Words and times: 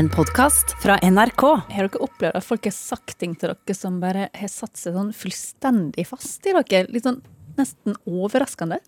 En 0.00 0.08
podkast 0.08 0.70
fra 0.80 0.94
NRK. 1.04 1.42
Har 1.74 1.84
dere 1.84 1.98
opplevd 2.00 2.36
at 2.38 2.44
folk 2.46 2.64
har 2.64 2.72
sagt 2.72 3.18
ting 3.20 3.34
til 3.36 3.50
dere 3.50 3.74
som 3.76 3.98
bare 4.00 4.30
har 4.32 4.48
satt 4.48 4.78
seg 4.80 4.94
sånn 4.96 5.10
fullstendig 5.12 6.06
fast 6.08 6.46
i 6.48 6.54
dere? 6.56 6.86
Litt 6.88 7.04
sånn 7.04 7.18
nesten 7.58 7.98
overraskende? 8.08 8.78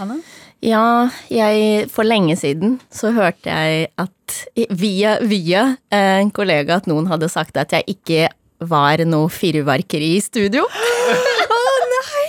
Anna? 0.00 0.16
Ja, 0.64 1.10
jeg 1.28 1.90
For 1.92 2.08
lenge 2.08 2.38
siden 2.40 2.78
så 2.88 3.12
hørte 3.12 3.52
jeg 3.52 3.90
at 4.00 4.38
via, 4.80 5.18
via 5.20 5.66
en 5.92 6.32
kollega 6.32 6.80
at 6.80 6.88
noen 6.88 7.12
hadde 7.12 7.28
sagt 7.28 7.60
at 7.60 7.76
jeg 7.76 7.98
ikke 7.98 8.30
var 8.64 9.04
noe 9.04 9.28
fyrverkeri 9.28 10.14
i 10.16 10.24
studio. 10.24 10.64
Å 11.60 11.62
nei! 11.92 12.28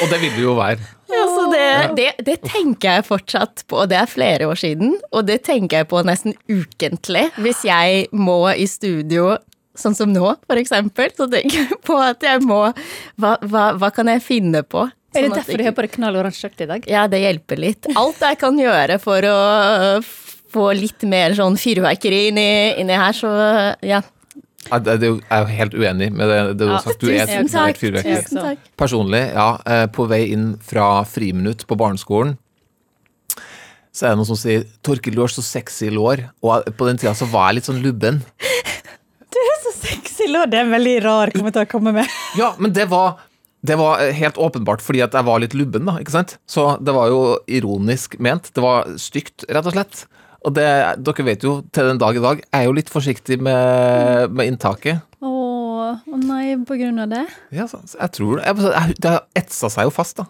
Og 0.00 0.08
det 0.08 0.24
vil 0.24 0.38
du 0.38 0.46
jo 0.46 0.56
være. 0.56 0.80
Det, 1.52 1.68
det, 1.98 2.08
det 2.26 2.36
tenker 2.46 2.98
jeg 2.98 3.06
fortsatt 3.06 3.64
på, 3.68 3.82
og 3.84 3.90
det 3.92 4.00
er 4.00 4.10
flere 4.10 4.48
år 4.50 4.58
siden. 4.58 4.96
Og 5.12 5.26
det 5.28 5.42
tenker 5.46 5.82
jeg 5.82 5.90
på 5.92 6.02
nesten 6.06 6.36
ukentlig 6.50 7.28
hvis 7.42 7.64
jeg 7.68 8.06
må 8.16 8.40
i 8.54 8.66
studio 8.70 9.36
sånn 9.78 9.96
som 9.96 10.10
nå, 10.12 10.34
for 10.48 10.60
eksempel. 10.60 11.12
Så 11.16 11.28
tenker 11.32 11.62
jeg 11.62 11.78
på 11.86 11.96
at 12.02 12.24
jeg 12.24 12.42
må 12.44 12.64
Hva, 13.20 13.36
hva, 13.40 13.70
hva 13.78 13.92
kan 13.94 14.10
jeg 14.12 14.24
finne 14.24 14.64
på? 14.64 14.88
Er 15.12 15.26
det 15.26 15.28
Sånn 15.28 15.38
derfor 15.38 15.60
du 15.60 15.66
har 15.66 15.74
på 15.76 15.84
deg 15.84 15.94
knall 15.98 16.18
oransje 16.22 16.46
skjørt 16.46 16.62
i 16.64 16.68
dag? 16.70 16.86
Ja, 16.88 17.04
det 17.10 17.20
hjelper 17.20 17.60
litt. 17.60 17.88
Alt 18.00 18.22
jeg 18.24 18.38
kan 18.40 18.56
gjøre 18.60 18.96
for 19.02 19.28
å 19.28 19.38
få 20.52 20.70
litt 20.76 21.04
mer 21.08 21.34
sånn 21.36 21.56
fyrverkeri 21.60 22.26
inni, 22.30 22.48
inni 22.80 22.96
her, 22.96 23.16
så 23.16 23.32
ja. 23.84 24.00
Ja, 24.70 24.78
det- 24.78 25.00
det 25.00 25.08
er 25.08 25.10
jo- 25.14 25.20
Jeg 25.20 25.30
er 25.30 25.40
jo 25.40 25.56
helt 25.56 25.74
uenig 25.74 26.12
med 26.12 26.28
det, 26.28 26.38
det 26.48 26.58
du 26.58 26.64
Ja, 26.66 26.72
har 26.76 26.82
sagt. 26.82 27.00
Du 27.00 27.08
er 27.10 27.22
et 27.26 27.50
takk. 27.50 27.76
fyrverkeri. 27.76 28.56
Personlig, 28.78 29.32
ja. 29.34 29.58
eh, 29.66 29.86
På 29.86 30.06
vei 30.08 30.30
inn 30.32 30.56
fra 30.58 31.02
friminutt 31.04 31.66
på 31.66 31.76
barneskolen, 31.76 32.36
så 33.92 34.06
er 34.06 34.08
det 34.14 34.18
noen 34.22 34.26
som 34.26 34.36
sier 34.36 34.64
'Torkil, 34.82 35.14
du 35.14 35.20
har 35.20 35.28
så 35.28 35.42
sexy 35.42 35.90
lår'. 35.90 36.30
Og 36.42 36.64
på 36.76 36.86
den 36.86 36.96
tida 36.96 37.12
så 37.14 37.26
var 37.28 37.48
jeg 37.52 37.56
litt 37.56 37.64
sånn 37.70 37.82
lubben. 37.82 38.22
Du 39.32 39.38
er 39.40 39.58
så 39.64 39.72
Sexy 39.80 40.26
lår, 40.28 40.50
det 40.50 40.58
er 40.60 40.64
en 40.66 40.70
veldig 40.74 41.02
rar 41.02 41.30
kommentar 41.32 41.64
å 41.64 41.70
komme 41.70 41.92
med. 41.92 42.06
Ja, 42.36 42.54
men 42.58 42.72
det 42.72 42.88
var 42.88 43.16
det 43.64 43.76
var 43.78 44.00
eh, 44.00 44.12
helt 44.12 44.34
åpenbart 44.36 44.80
fordi 44.82 45.00
at 45.02 45.12
jeg 45.12 45.24
var 45.24 45.38
litt 45.40 45.54
lubben, 45.54 45.84
da. 45.86 45.92
ikke 45.98 46.10
sant? 46.10 46.36
Så 46.48 46.76
det 46.84 46.92
var 46.92 47.08
jo 47.08 47.38
ironisk 47.48 48.18
ment. 48.20 48.50
Det 48.52 48.60
var 48.62 48.84
stygt, 48.98 49.44
rett 49.48 49.64
og 49.66 49.72
slett. 49.72 50.04
Og 50.42 50.54
det, 50.56 50.66
dere 51.06 51.24
vet 51.28 51.44
jo, 51.46 51.56
til 51.70 51.86
den 51.92 52.00
dag 52.02 52.16
i 52.18 52.22
dag, 52.24 52.40
jeg 52.42 52.60
er 52.60 52.66
jo 52.68 52.76
litt 52.76 52.90
forsiktig 52.90 53.38
med, 53.42 54.32
med 54.34 54.50
inntaket. 54.52 55.02
Å 55.22 55.30
å 55.92 56.16
nei, 56.18 56.54
på 56.66 56.76
grunn 56.80 56.98
av 57.02 57.10
det? 57.12 57.24
Ja, 57.52 57.66
jeg 57.68 58.12
tror 58.16 58.38
det. 58.38 58.46
Jeg, 58.48 58.70
jeg, 58.72 58.94
det 59.04 59.10
har 59.12 59.26
etsa 59.38 59.68
seg 59.70 59.86
jo 59.88 59.92
fast, 59.94 60.16
da. 60.22 60.24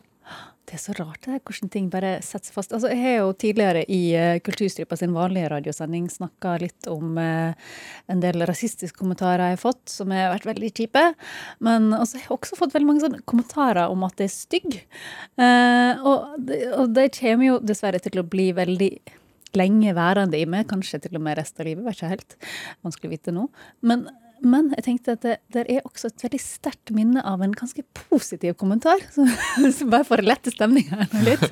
Det 0.73 0.79
er 0.79 0.81
så 0.83 0.95
rart 0.97 1.19
det 1.27 1.35
er 1.35 1.41
hvordan 1.45 1.69
ting 1.75 1.89
bare 1.93 2.11
setter 2.25 2.49
seg 2.49 2.55
fast. 2.57 2.73
Altså, 2.73 2.89
jeg 2.93 3.01
har 3.03 3.17
jo 3.21 3.33
tidligere 3.37 3.83
i 3.93 3.99
uh, 4.17 4.39
Kulturstripa 4.45 4.97
sin 4.97 5.13
vanlige 5.13 5.51
radiosending 5.53 6.07
snakka 6.11 6.55
litt 6.63 6.89
om 6.89 7.19
eh, 7.21 7.53
en 8.09 8.23
del 8.23 8.41
rasistiske 8.49 8.97
kommentarer 8.97 9.53
jeg 9.53 9.59
har 9.59 9.63
fått, 9.63 9.83
som 9.93 10.15
har 10.15 10.31
vært 10.33 10.49
veldig 10.49 10.71
kjipe. 10.79 11.03
Men 11.67 11.91
jeg 11.93 12.25
har 12.25 12.37
også 12.39 12.57
fått 12.59 12.73
veldig 12.77 12.89
mange 12.89 13.05
sånne 13.05 13.21
kommentarer 13.29 13.93
om 13.93 14.07
at 14.09 14.17
det 14.23 14.31
er 14.31 14.35
stygg. 14.35 14.79
Eh, 15.37 16.01
og, 16.09 16.39
det- 16.49 16.63
og 16.79 16.95
det 16.97 17.11
kommer 17.21 17.51
jo 17.53 17.59
dessverre 17.61 18.01
til 18.03 18.23
å 18.23 18.29
bli 18.33 18.49
veldig 18.57 18.93
lenge 19.59 19.95
værende 19.97 20.41
i 20.41 20.49
meg, 20.49 20.67
kanskje 20.71 21.03
til 21.03 21.19
og 21.19 21.25
med 21.25 21.39
resten 21.39 21.63
av 21.63 21.71
livet, 21.71 21.87
vet 21.87 21.99
ikke 21.99 22.13
helt. 22.13 22.37
Vanskelig 22.85 23.09
å 23.09 23.13
vite 23.13 23.35
nå. 23.35 23.47
Men, 23.87 24.05
men 24.43 24.71
jeg 24.77 24.85
tenkte 24.87 25.17
at 25.17 25.25
det, 25.25 25.35
det 25.55 25.65
er 25.71 25.87
også 25.87 26.11
et 26.11 26.25
veldig 26.25 26.41
sterkt 26.43 26.93
minne 26.95 27.23
av 27.29 27.43
en 27.45 27.55
ganske 27.57 27.85
positiv 27.97 28.57
kommentar. 28.61 29.03
Så, 29.15 29.27
så 29.77 29.89
bare 29.91 30.07
for 30.09 30.23
å 30.23 30.27
lette 30.27 30.53
stemninga 30.55 31.07
litt. 31.27 31.43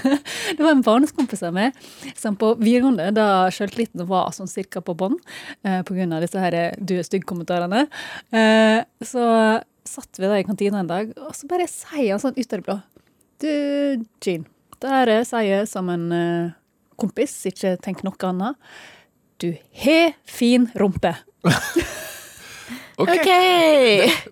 Det 0.56 0.60
var 0.60 0.72
en 0.72 0.84
barneskompis 0.84 1.44
av 1.46 1.54
meg 1.56 1.76
som 2.18 2.36
på 2.38 2.54
videregående, 2.60 3.10
da 3.16 3.50
sjøltilliten 3.52 4.04
var 4.08 4.32
sånn 4.36 4.50
cirka 4.50 4.82
på 4.84 4.94
bånn 4.98 5.18
eh, 5.64 5.80
pga. 5.86 6.06
disse 6.22 6.40
her 6.40 6.56
du 6.78 6.96
er 6.98 7.06
stygg-kommentarene, 7.06 7.84
eh, 8.34 8.80
så 9.04 9.26
satt 9.88 10.20
vi 10.20 10.28
da 10.30 10.38
i 10.38 10.46
kantina 10.46 10.80
en 10.80 10.90
dag, 10.90 11.12
og 11.18 11.34
så 11.36 11.48
bare 11.50 11.68
sier 11.70 12.14
han 12.14 12.22
sånn 12.22 12.36
ut 12.36 12.52
av 12.52 12.60
det 12.60 12.66
blå 12.66 12.76
Du, 13.42 13.52
Jean, 14.22 14.44
det 14.82 14.92
her 14.92 15.12
sier 15.26 15.48
jeg 15.48 15.70
som 15.70 15.88
en 15.92 16.06
eh, 16.16 16.52
kompis, 17.02 17.34
ikke 17.50 17.76
tenk 17.84 18.04
noe 18.06 18.30
annet. 18.30 18.72
Du 19.42 19.50
har 19.84 20.14
fin 20.38 20.70
rumpe. 20.78 21.16
Ok. 23.00 23.08
Ok! 23.08 23.28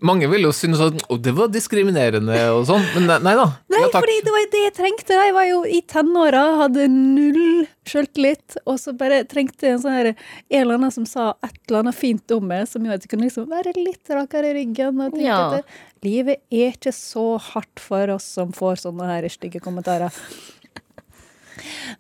Mange 0.05 0.29
vil 0.31 0.45
jo 0.45 0.51
synes 0.55 0.81
at 0.85 0.99
«Å, 1.11 1.17
det 1.19 1.33
var 1.35 1.49
diskriminerende 1.51 2.37
og 2.53 2.67
sånn, 2.69 2.85
men 2.95 3.07
nei, 3.09 3.17
nei 3.25 3.33
da. 3.39 3.47
Nei, 3.73 3.81
ja, 3.83 3.89
fordi 3.95 4.17
det 4.27 4.35
var 4.35 4.45
det 4.53 4.61
jeg 4.67 4.75
trengte. 4.77 5.17
Jeg 5.17 5.35
var 5.35 5.47
jo 5.49 5.63
i 5.65 5.81
tenåra, 5.89 6.43
hadde 6.61 6.85
null 6.93 7.65
sjøltillit, 7.89 8.59
og 8.69 8.77
så 8.83 8.93
bare 9.01 9.23
trengte 9.31 9.67
jeg 9.67 9.79
en 9.79 9.83
sånn 9.83 9.97
her 9.97 10.11
En 10.13 10.61
eller 10.61 10.77
annen 10.77 10.95
som 10.95 11.09
sa 11.09 11.31
et 11.47 11.57
eller 11.67 11.81
annet 11.87 11.99
fint 11.99 12.37
om 12.37 12.47
meg, 12.53 12.69
som 12.71 12.85
gjorde 12.85 13.01
at 13.01 13.09
jeg 13.09 13.15
kunne 13.15 13.27
liksom 13.31 13.49
være 13.51 13.75
litt 13.81 14.13
rakere 14.13 14.53
i 14.53 14.57
ryggen. 14.61 15.01
Og 15.09 15.17
tenke 15.17 15.27
Ja. 15.27 15.41
at 15.63 16.07
livet 16.07 16.45
er 16.53 16.77
ikke 16.77 16.93
så 16.95 17.27
hardt 17.51 17.81
for 17.83 18.13
oss 18.15 18.29
som 18.39 18.53
får 18.55 18.85
sånne 18.85 19.09
her 19.09 19.29
stygge 19.33 19.65
kommentarer. 19.65 20.13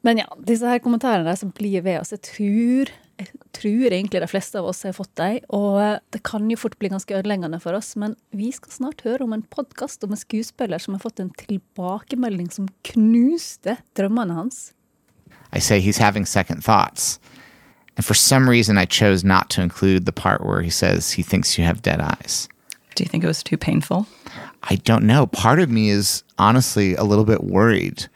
Men 0.06 0.22
ja, 0.22 0.26
disse 0.46 0.68
her 0.68 0.82
kommentarene 0.82 1.26
der 1.28 1.38
som 1.38 1.52
blir 1.56 1.84
ved 1.86 2.00
oss, 2.00 2.12
jeg 2.14 2.22
tror, 2.26 2.92
jeg 3.20 3.28
tror 3.56 3.92
egentlig 3.92 4.22
de 4.22 4.30
fleste 4.30 4.60
av 4.60 4.68
oss 4.70 4.82
har 4.86 4.96
fått 4.96 5.12
dem, 5.20 5.40
og 5.56 5.80
eh, 5.82 5.98
det 6.14 6.22
kan 6.26 6.48
jo 6.50 6.58
fort 6.60 6.78
bli 6.80 6.92
ganske 6.92 7.16
ødeleggende 7.18 7.60
for 7.62 7.76
oss, 7.78 7.92
men 8.00 8.16
vi 8.36 8.50
skal 8.56 8.76
snart 8.78 9.04
høre 9.06 9.26
om 9.26 9.36
en 9.36 9.46
podkast 9.52 10.04
om 10.06 10.14
en 10.14 10.20
skuespiller 10.20 10.82
som 10.82 10.96
har 10.96 11.04
fått 11.04 11.22
en 11.22 11.32
tilbakemelding 11.42 12.50
som 12.54 12.70
knuste 12.92 13.78
drømmene 13.98 14.38
hans. 14.38 14.70
I 15.52 15.58
say 15.58 15.80
he's 15.80 15.98
having 15.98 16.26
second 16.26 16.62
thoughts. 16.62 17.18
And 17.96 18.04
for 18.04 18.14
some 18.14 18.48
reason, 18.48 18.78
I 18.78 18.86
chose 18.86 19.24
not 19.24 19.50
to 19.50 19.60
include 19.62 20.06
the 20.06 20.12
part 20.12 20.44
where 20.44 20.62
he 20.62 20.70
says 20.70 21.12
he 21.12 21.22
thinks 21.22 21.58
you 21.58 21.64
have 21.64 21.82
dead 21.82 22.00
eyes. 22.00 22.48
Do 22.94 23.04
you 23.04 23.08
think 23.08 23.24
it 23.24 23.26
was 23.26 23.42
too 23.42 23.56
painful? 23.56 24.06
I 24.62 24.76
don't 24.76 25.04
know. 25.04 25.26
Part 25.26 25.58
of 25.60 25.70
me 25.70 25.90
is 25.90 26.22
honestly 26.38 26.94
a 26.94 27.04
little 27.04 27.24
bit 27.24 27.44
worried. 27.44 28.06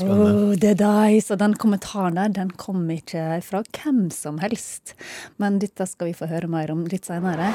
Oh, 0.00 0.54
det 0.56 0.78
deg, 0.80 1.18
så 1.20 1.36
den 1.36 1.52
kommentaren 1.60 2.16
der, 2.16 2.32
den 2.32 2.52
kom 2.56 2.86
ikke 2.90 3.42
fra 3.44 3.60
hvem 3.76 4.06
som 4.14 4.40
helst. 4.40 4.94
Men 5.36 5.60
dette 5.60 5.84
skal 5.90 6.08
vi 6.08 6.16
få 6.16 6.30
høre 6.30 6.48
mer 6.48 6.72
om 6.72 6.86
litt 6.88 7.10
senere. 7.10 7.52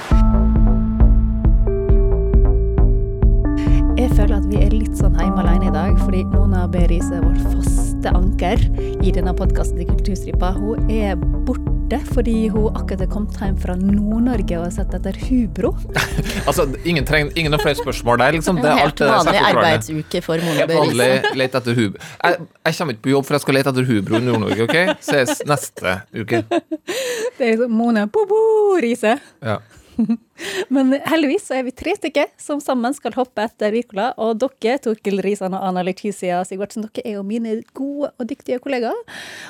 Jeg 3.98 4.14
føler 4.14 4.38
at 4.38 4.48
vi 4.52 4.62
er 4.62 4.75
litt 4.75 4.94
sånn 5.00 5.18
hjemme 5.18 5.42
alene 5.42 5.72
i 5.72 5.74
dag, 5.74 5.98
fordi 6.06 6.24
Mona 6.30 6.68
B. 6.70 6.86
Er 6.86 7.22
vår 7.24 7.42
faste 7.50 7.87
anker 8.16 8.62
i 9.03 9.12
denne 9.16 9.34
podkasten 9.38 9.79
til 9.81 9.88
Kulturstripa. 9.90 10.51
Hun 10.57 10.90
er 10.91 11.16
borte 11.47 12.00
fordi 12.13 12.50
hun 12.51 12.75
akkurat 12.75 13.01
er 13.06 13.09
kommet 13.12 13.38
hjem 13.40 13.56
fra 13.63 13.75
Nord-Norge 13.79 14.57
og 14.59 14.66
har 14.66 14.73
sett 14.75 14.95
etter 14.97 15.16
hubro. 15.29 15.72
Altså, 16.47 16.63
ingen, 16.88 17.03
trenger, 17.07 17.31
ingen 17.40 17.51
har 17.56 17.59
flere 17.63 17.75
spørsmål 17.79 18.19
der, 18.22 18.31
liksom. 18.38 18.59
Det 18.63 18.69
er 18.69 18.81
alt 18.84 18.84
helt 18.84 19.00
det 19.00 19.07
vanlig 19.07 19.34
selvforklarende. 19.34 19.68
arbeidsuke 19.68 20.22
for 20.23 20.44
Mona 20.44 20.59
Helt 20.59 20.69
Berise. 20.72 20.81
vanlig 20.84 21.40
lete 21.41 21.62
etter 21.62 21.79
hubro. 21.79 22.03
Jeg, 22.23 22.38
jeg 22.68 22.78
kommer 22.78 22.94
ikke 22.95 23.03
på 23.07 23.13
jobb, 23.13 23.25
for 23.28 23.38
jeg 23.38 23.44
skal 23.45 23.57
lete 23.59 23.73
etter 23.73 23.90
hubro 23.91 24.19
i 24.19 24.24
Nord-Norge, 24.28 24.68
OK? 24.68 24.78
Ses 25.09 25.41
neste 25.47 25.95
uke. 26.16 26.44
Det 27.38 27.45
er 27.45 27.51
liksom 27.56 27.75
Mona 27.78 28.06
Bobo-riset. 28.12 29.24
Ja. 29.45 29.57
Men 30.74 30.94
heldigvis 31.08 31.47
så 31.50 31.58
er 31.58 31.66
vi 31.68 31.74
tre 31.75 31.94
stykker 31.97 32.30
som 32.41 32.62
sammen 32.63 32.96
skal 32.96 33.16
hoppe 33.18 33.46
etter 33.47 33.74
Wirkola. 33.74 34.12
Og 34.22 34.38
dere, 34.41 34.78
Torkil 34.84 35.22
Risan 35.25 35.56
og 35.58 35.66
Anna 35.66 35.84
Leticia 35.85 36.44
Sigvartsen, 36.47 36.85
dere 36.88 37.06
er 37.06 37.18
jo 37.18 37.25
mine 37.28 37.59
gode 37.78 38.12
og 38.13 38.30
dyktige 38.30 38.62
kollegaer. 38.63 38.97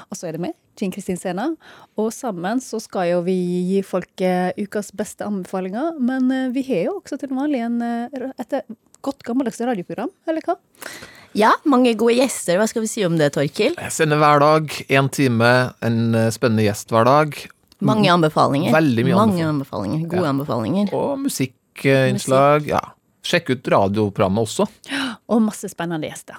Og 0.07 0.19
så 0.19 0.30
er 0.30 0.38
det 0.38 0.46
meg, 0.47 0.56
Jean 0.80 0.94
Kristin 0.94 1.19
Sena. 1.19 1.50
Og 2.00 2.12
sammen 2.16 2.62
så 2.63 2.81
skal 2.84 3.12
jo 3.12 3.22
vi 3.28 3.36
gi 3.72 3.84
folk 3.86 4.24
eh, 4.25 4.53
ukas 4.62 4.94
beste 4.97 5.28
anbefalinger. 5.28 5.97
Men 6.00 6.31
eh, 6.34 6.50
vi 6.56 6.66
har 6.72 6.88
jo 6.88 6.97
også 7.02 7.19
til 7.22 7.34
vanlig 7.36 7.66
en, 7.68 7.81
eh, 7.84 8.31
et 8.38 8.59
godt 9.06 9.25
gammeldags 9.28 9.62
radioprogram, 9.62 10.12
eller 10.28 10.46
hva? 10.46 10.57
Ja, 11.38 11.52
mange 11.69 11.91
gode 12.00 12.16
gjester. 12.18 12.57
Hva 12.57 12.66
skal 12.69 12.81
vi 12.86 12.90
si 12.90 13.03
om 13.06 13.18
det, 13.19 13.34
Torkil? 13.36 13.75
Jeg 13.75 13.94
sender 13.94 14.18
hver 14.22 14.41
dag, 14.41 14.74
én 14.90 15.12
time, 15.13 15.52
en 15.86 16.18
spennende 16.34 16.66
gjest 16.66 16.94
hver 16.94 17.06
dag. 17.06 17.38
Mange 17.85 18.09
anbefalinger. 18.09 18.71
Veldig 18.74 19.03
mye 19.06 19.15
Mange 19.19 19.44
anbefalinger. 19.45 20.07
Gode 20.09 20.24
Ja. 20.24 20.29
anbefalinger. 20.33 20.94
Og 20.94 21.19
musikkinnslag. 21.19 22.65
Ja. 22.68 22.79
Sjekk 23.27 23.50
ut 23.50 23.68
radioprogrammet 23.68 24.45
også. 24.47 24.68
og 25.27 25.41
masse 25.41 25.68
spennende 25.69 26.07
gjester. 26.07 26.38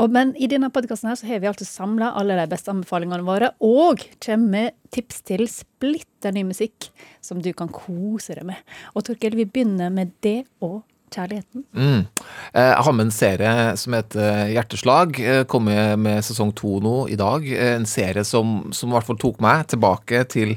Og, 0.00 0.10
men 0.10 0.32
i 0.36 0.48
denne 0.50 0.70
podkasten 0.74 1.08
her 1.08 1.14
så 1.14 1.26
har 1.28 1.38
vi 1.38 1.46
altså 1.46 1.64
samla 1.64 2.08
alle 2.18 2.34
de 2.34 2.46
beste 2.50 2.72
anbefalingene 2.72 3.22
våre, 3.22 3.52
og 3.62 4.00
kommer 4.24 4.48
med 4.50 4.72
tips 4.90 5.20
til 5.22 5.46
splitter 5.46 6.32
ny 6.34 6.42
musikk 6.48 6.88
som 7.22 7.40
du 7.40 7.52
kan 7.52 7.68
kose 7.68 8.34
deg 8.34 8.44
med. 8.48 8.56
Og 8.96 9.04
Torkel, 9.06 9.36
vi 9.38 9.44
begynner 9.46 9.92
med 9.94 10.10
det 10.24 10.44
å 10.60 10.82
kjærligheten. 11.14 11.64
Mm. 11.76 12.06
Eh, 12.54 12.70
Jeg 12.72 12.84
har 12.86 12.92
med 12.92 13.06
en 13.06 13.14
serie 13.14 13.76
som 13.76 13.92
heter 13.96 14.52
Hjerteslag. 14.54 15.18
eh, 15.20 15.42
Kommer 15.44 15.96
med 15.96 16.22
sesong 16.24 16.52
to 16.54 16.78
nå 16.80 17.08
i 17.10 17.16
dag. 17.16 17.46
Eh, 17.46 17.74
En 17.76 17.86
serie 17.86 18.24
som, 18.24 18.70
som 18.72 18.90
i 18.90 18.92
hvert 18.96 19.06
fall 19.06 19.16
tok 19.22 19.40
meg 19.40 19.66
tilbake 19.72 20.24
til 20.28 20.56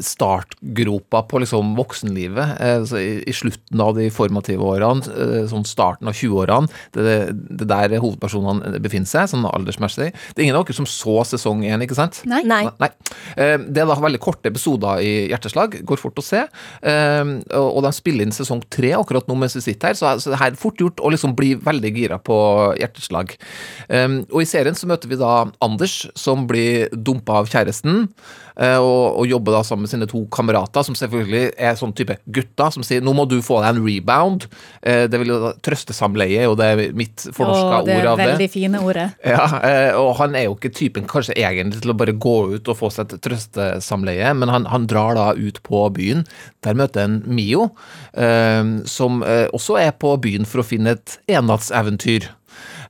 startgropa 0.00 1.22
på 1.28 1.40
liksom 1.42 1.72
voksenlivet. 1.76 2.60
Altså 2.62 2.98
i, 3.02 3.08
I 3.26 3.32
slutten 3.34 3.80
av 3.82 3.96
de 3.98 4.06
formative 4.14 4.62
årene, 4.62 5.02
sånn 5.50 5.64
starten 5.66 6.08
av 6.10 6.14
20-årene. 6.14 6.70
Det, 6.94 7.16
det 7.58 7.66
der 7.70 7.96
hovedpersonene 7.98 8.78
befinner 8.84 9.10
seg, 9.10 9.26
sånn 9.32 9.46
aldersmessig. 9.50 10.12
Det 10.14 10.38
er 10.40 10.46
ingen 10.46 10.58
av 10.60 10.66
dere 10.68 10.76
som 10.78 10.86
så 10.88 11.16
sesong 11.26 11.64
én, 11.66 11.82
ikke 11.84 11.98
sant? 11.98 12.20
Nei. 12.30 12.42
Nei. 12.46 12.62
Nei. 12.80 12.90
Eh, 13.36 13.56
Det 13.66 13.82
er 13.82 13.90
da 13.90 13.96
veldig 13.98 14.20
korte 14.22 14.50
episoder 14.52 15.02
i 15.02 15.12
Hjerteslag. 15.32 15.80
Går 15.86 16.00
fort 16.00 16.22
å 16.22 16.24
se. 16.24 16.44
Og 17.58 17.80
de 17.84 17.92
spiller 17.98 18.24
inn 18.28 18.34
sesong 18.34 18.62
tre 18.70 18.92
akkurat 18.94 19.26
nå 19.28 19.34
mens 19.38 19.56
vi 19.58 19.64
sitter 19.72 19.83
her, 19.84 19.94
så 19.98 20.14
så 20.20 20.30
det 20.34 20.38
her 20.40 20.52
er 20.52 20.60
fort 20.60 20.78
gjort 20.80 21.00
å 21.04 21.10
liksom 21.12 21.34
bli 21.36 21.54
veldig 21.56 21.92
gira 21.96 22.18
på 22.18 22.36
Hjerteslag. 22.80 23.36
Eh, 23.88 24.08
Og 24.32 24.42
i 24.42 24.48
serien 24.48 24.74
så 24.74 24.86
møter 24.90 25.08
vi 25.08 25.16
da 25.20 25.46
Anders, 25.64 26.06
som 26.14 26.46
blir 26.46 26.88
dumpa 26.92 27.40
av 27.42 27.46
kjæresten, 27.52 28.08
eh, 28.56 28.78
og, 28.78 29.18
og 29.20 29.26
jobber 29.28 29.52
da 29.58 29.62
sammen 29.66 29.82
med 29.86 29.90
sine 29.92 30.06
to 30.10 30.24
kamerater, 30.30 30.82
som 30.86 30.94
selvfølgelig 30.94 31.52
er 31.58 31.74
sånn 31.80 31.94
type 31.94 32.16
gutter, 32.30 32.70
som 32.72 32.82
sier 32.86 33.00
'nå 33.02 33.14
må 33.14 33.26
du 33.28 33.40
få 33.42 33.60
deg 33.62 33.76
en 33.76 33.84
rebound'. 33.84 34.46
Eh, 34.82 35.06
Det 35.06 35.18
vil 35.20 35.28
jo 35.28 35.40
da 35.40 35.52
trøstesamleie, 35.62 36.38
er 36.40 36.44
jo 36.48 36.54
det 36.54 36.94
mitt 36.94 37.16
fornorska 37.32 37.80
Og 37.80 37.86
det 37.86 37.96
ord 37.98 38.06
av 38.06 38.16
det. 38.18 38.26
veldig 38.28 38.50
fine 38.50 38.78
ordet. 38.80 39.08
Ja, 39.24 39.46
eh, 39.62 39.92
og 39.98 40.16
han 40.16 40.34
er 40.34 40.44
jo 40.44 40.54
ikke 40.56 40.72
typen 40.74 41.06
kanskje 41.06 41.34
egentlig 41.36 41.80
til 41.82 41.90
å 41.92 41.96
bare 41.96 42.12
gå 42.12 42.54
ut 42.54 42.68
og 42.68 42.76
få 42.78 42.90
seg 42.92 43.12
et 43.12 43.20
trøstesamleie, 43.20 44.34
men 44.36 44.48
han, 44.48 44.64
han 44.66 44.86
drar 44.86 45.14
da 45.14 45.32
ut 45.34 45.62
på 45.62 45.90
byen. 45.92 46.24
Der 46.62 46.74
møter 46.74 47.00
han 47.02 47.22
Mio, 47.26 47.70
som 48.86 49.22
eh, 49.22 49.46
er 49.80 49.92
på 49.92 50.14
byen 50.22 50.46
for 50.48 50.62
å 50.62 50.66
finne 50.66 50.96
et 50.98 51.18
ennattseventyr. 51.30 52.30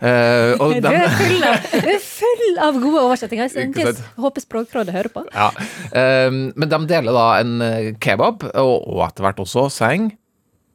Uh, 0.04 0.52
og 0.60 0.74
Du 0.84 0.88
er 0.90 1.06
full 1.16 1.44
av, 1.48 1.68
du 1.70 1.88
er 1.94 2.02
full 2.02 2.58
av 2.66 2.80
gode 2.82 3.04
oversettinger. 3.06 3.48
Så 3.52 3.62
jeg 3.64 3.94
håper 4.20 4.44
Språkrådet 4.44 4.94
hører 4.96 5.12
på. 5.14 5.24
ja, 5.32 5.50
Um, 5.94 6.52
men 6.58 6.68
de 6.72 6.78
deler 6.90 7.14
da 7.14 7.24
en 7.38 7.52
eh, 7.62 7.92
kebab, 8.02 8.42
og, 8.58 8.72
og 8.90 9.04
etter 9.06 9.22
hvert 9.28 9.38
også 9.44 9.68
seng. 9.70 10.08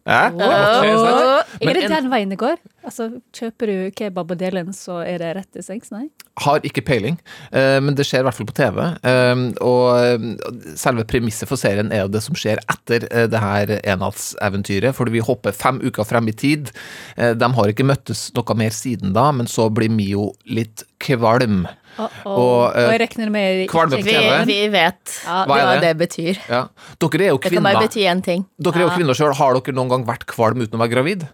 Eh? 0.09 0.31
Oh. 0.31 1.41
er 1.59 1.73
det 1.75 1.83
en- 1.83 1.91
den 1.91 2.07
veien 2.09 2.31
det 2.31 2.37
går? 2.39 2.55
Altså, 2.89 3.05
Kjøper 3.35 3.69
du 3.69 3.91
kebab 3.95 4.31
og 4.33 4.39
deler 4.41 4.63
den, 4.65 4.73
så 4.73 4.99
er 5.05 5.19
det 5.21 5.29
rett 5.37 5.49
til 5.53 5.61
sengs? 5.65 5.91
Nei? 5.93 6.07
Har 6.41 6.63
ikke 6.65 6.81
peiling, 6.87 7.17
eh, 7.53 7.77
men 7.83 7.93
det 7.99 8.05
skjer 8.07 8.23
i 8.23 8.27
hvert 8.27 8.37
fall 8.37 8.47
på 8.49 8.55
TV. 8.57 8.79
eh, 9.03 9.43
Og 9.61 9.85
eh, 9.99 10.73
selve 10.79 11.05
premisset 11.09 11.47
for 11.49 11.59
serien 11.59 11.91
er 11.93 12.05
jo 12.05 12.11
det 12.15 12.23
som 12.25 12.37
skjer 12.39 12.61
etter 12.71 13.05
det 13.29 13.41
her 13.43 13.75
ennattseventyret. 13.83 14.95
For 14.97 15.11
vi 15.13 15.21
hopper 15.23 15.53
fem 15.55 15.79
uker 15.83 16.07
frem 16.07 16.27
i 16.31 16.35
tid. 16.35 16.71
De 17.15 17.51
har 17.55 17.71
ikke 17.71 17.85
møttes 17.87 18.29
noe 18.35 18.55
mer 18.57 18.73
siden 18.75 19.13
da, 19.15 19.29
men 19.35 19.45
så 19.51 19.69
blir 19.73 19.91
Mio 19.93 20.31
litt 20.49 20.83
kvalm. 21.03 21.65
Og, 21.99 22.11
Og, 22.25 22.75
eh, 22.77 22.91
jeg 22.93 22.99
regner 23.01 23.31
med 23.33 23.65
kvalme 23.71 23.97
på 23.99 24.05
Vi, 24.07 24.13
TV. 24.15 24.45
vi 24.47 24.59
vet 24.71 25.15
Ja, 25.25 25.41
Hva 25.49 25.57
det? 25.75 25.81
det 25.83 25.93
betyr. 25.99 26.37
Ja. 26.47 26.61
Dere 27.01 27.25
er 27.25 27.33
jo 27.33 27.37
kvinner. 27.37 27.49
Det 27.49 27.59
kan 27.59 27.67
bare 27.67 27.83
bety 27.87 28.05
én 28.07 28.23
ting. 28.23 28.45
Dere 28.61 28.79
er 28.79 28.87
jo 28.87 28.93
kvinner 28.95 29.17
sjøl. 29.17 29.33
Har 29.35 29.53
dere 29.59 29.75
noen 29.75 29.89
gang 29.91 30.05
vært 30.07 30.25
kvalm 30.25 30.61
uten 30.63 30.79
å 30.79 30.81
være 30.83 30.93
gravid? 30.95 31.27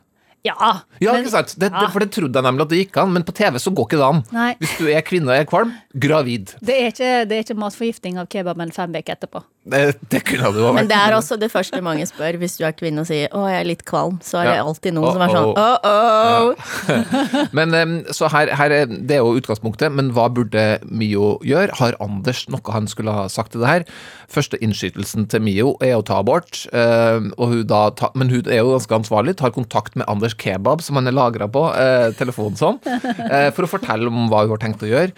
Ja! 0.45 0.53
Ja, 1.01 1.13
men- 1.15 1.23
ikke 1.23 1.31
sant? 1.33 1.55
Det, 1.59 1.71
ja. 1.73 1.87
for 1.89 2.03
det 2.03 2.11
trodde 2.13 2.37
jeg 2.37 2.45
nemlig 2.45 2.67
at 2.67 2.69
det 2.69 2.79
gikk 2.83 2.97
an, 3.01 3.11
men 3.15 3.23
på 3.25 3.33
TV 3.33 3.57
så 3.61 3.73
går 3.73 3.87
ikke 3.89 3.97
det 4.01 4.05
an. 4.05 4.23
Nei. 4.35 4.51
Hvis 4.61 4.75
du 4.77 4.85
er 4.93 5.01
kvinne 5.07 5.33
og 5.33 5.39
er 5.39 5.47
kvalm, 5.49 5.71
gravid. 5.97 6.53
Det 6.61 6.75
er 6.77 6.91
ikke, 6.93 7.11
det 7.29 7.39
er 7.39 7.45
ikke 7.47 7.57
matforgifting 7.65 8.19
av 8.21 8.29
kebaben 8.31 8.71
fem 8.75 8.93
uker 8.93 9.15
etterpå. 9.17 9.41
Det, 9.65 9.95
det 10.13 10.21
kunne 10.27 10.51
det 10.53 10.61
jo 10.61 10.67
vært. 10.67 10.77
Men 10.77 10.89
det 10.91 10.97
er 10.99 11.15
også 11.17 11.39
det 11.41 11.49
første 11.49 11.79
mange 11.81 12.05
spør 12.05 12.37
hvis 12.41 12.57
du 12.59 12.65
er 12.67 12.75
kvinne 12.77 13.01
og 13.01 13.09
sier 13.09 13.31
'å, 13.33 13.47
jeg 13.49 13.59
er 13.63 13.65
litt 13.65 13.85
kvalm'. 13.85 14.19
Så 14.21 14.37
er 14.41 14.51
det 14.51 14.59
alltid 14.61 14.93
noen 14.93 15.15
som 15.15 15.23
er 15.25 15.33
sånn 15.33 15.47
'å, 15.49 15.65
oh, 15.65 15.87
oh'. 15.89 16.53
Ja. 16.85 17.47
Men 17.57 18.05
så 18.13 18.29
her, 18.29 18.53
her 18.53 18.71
er, 18.71 18.85
Det 18.85 19.17
er 19.17 19.23
jo 19.23 19.33
utgangspunktet, 19.39 19.91
men 19.91 20.11
hva 20.13 20.27
burde 20.29 20.79
Mio 20.85 21.39
gjøre? 21.45 21.73
Har 21.79 21.97
Anders 22.03 22.45
noe 22.51 22.73
han 22.73 22.87
skulle 22.87 23.13
ha 23.13 23.25
sagt 23.31 23.53
til 23.53 23.63
det 23.63 23.71
her? 23.71 23.87
Første 24.31 24.57
innskytelsen 24.63 25.27
til 25.29 25.41
Mio 25.45 25.75
er 25.81 25.95
å 25.97 26.05
ta 26.05 26.19
abort, 26.21 26.65
hun 26.71 27.67
ta, 27.69 28.09
men 28.15 28.29
hun 28.29 28.47
er 28.49 28.61
jo 28.61 28.73
ganske 28.73 28.97
ansvarlig, 28.97 29.35
tar 29.39 29.53
kontakt 29.55 29.95
med 29.95 30.07
Anders 30.11 30.35
Kebab, 30.37 30.81
som 30.81 30.97
han 30.99 31.07
er 31.07 31.15
lagra 31.15 31.47
på, 31.51 31.67
eh, 31.77 32.11
telefonen 32.17 32.57
sånn, 32.59 32.79
eh, 32.85 33.51
for 33.51 33.65
å 33.65 33.69
fortelle 33.69 34.07
om 34.07 34.29
hva 34.29 34.45
hun 34.45 34.55
har 34.55 34.63
tenkt 34.63 34.85
å 34.85 34.89
gjøre. 34.89 35.13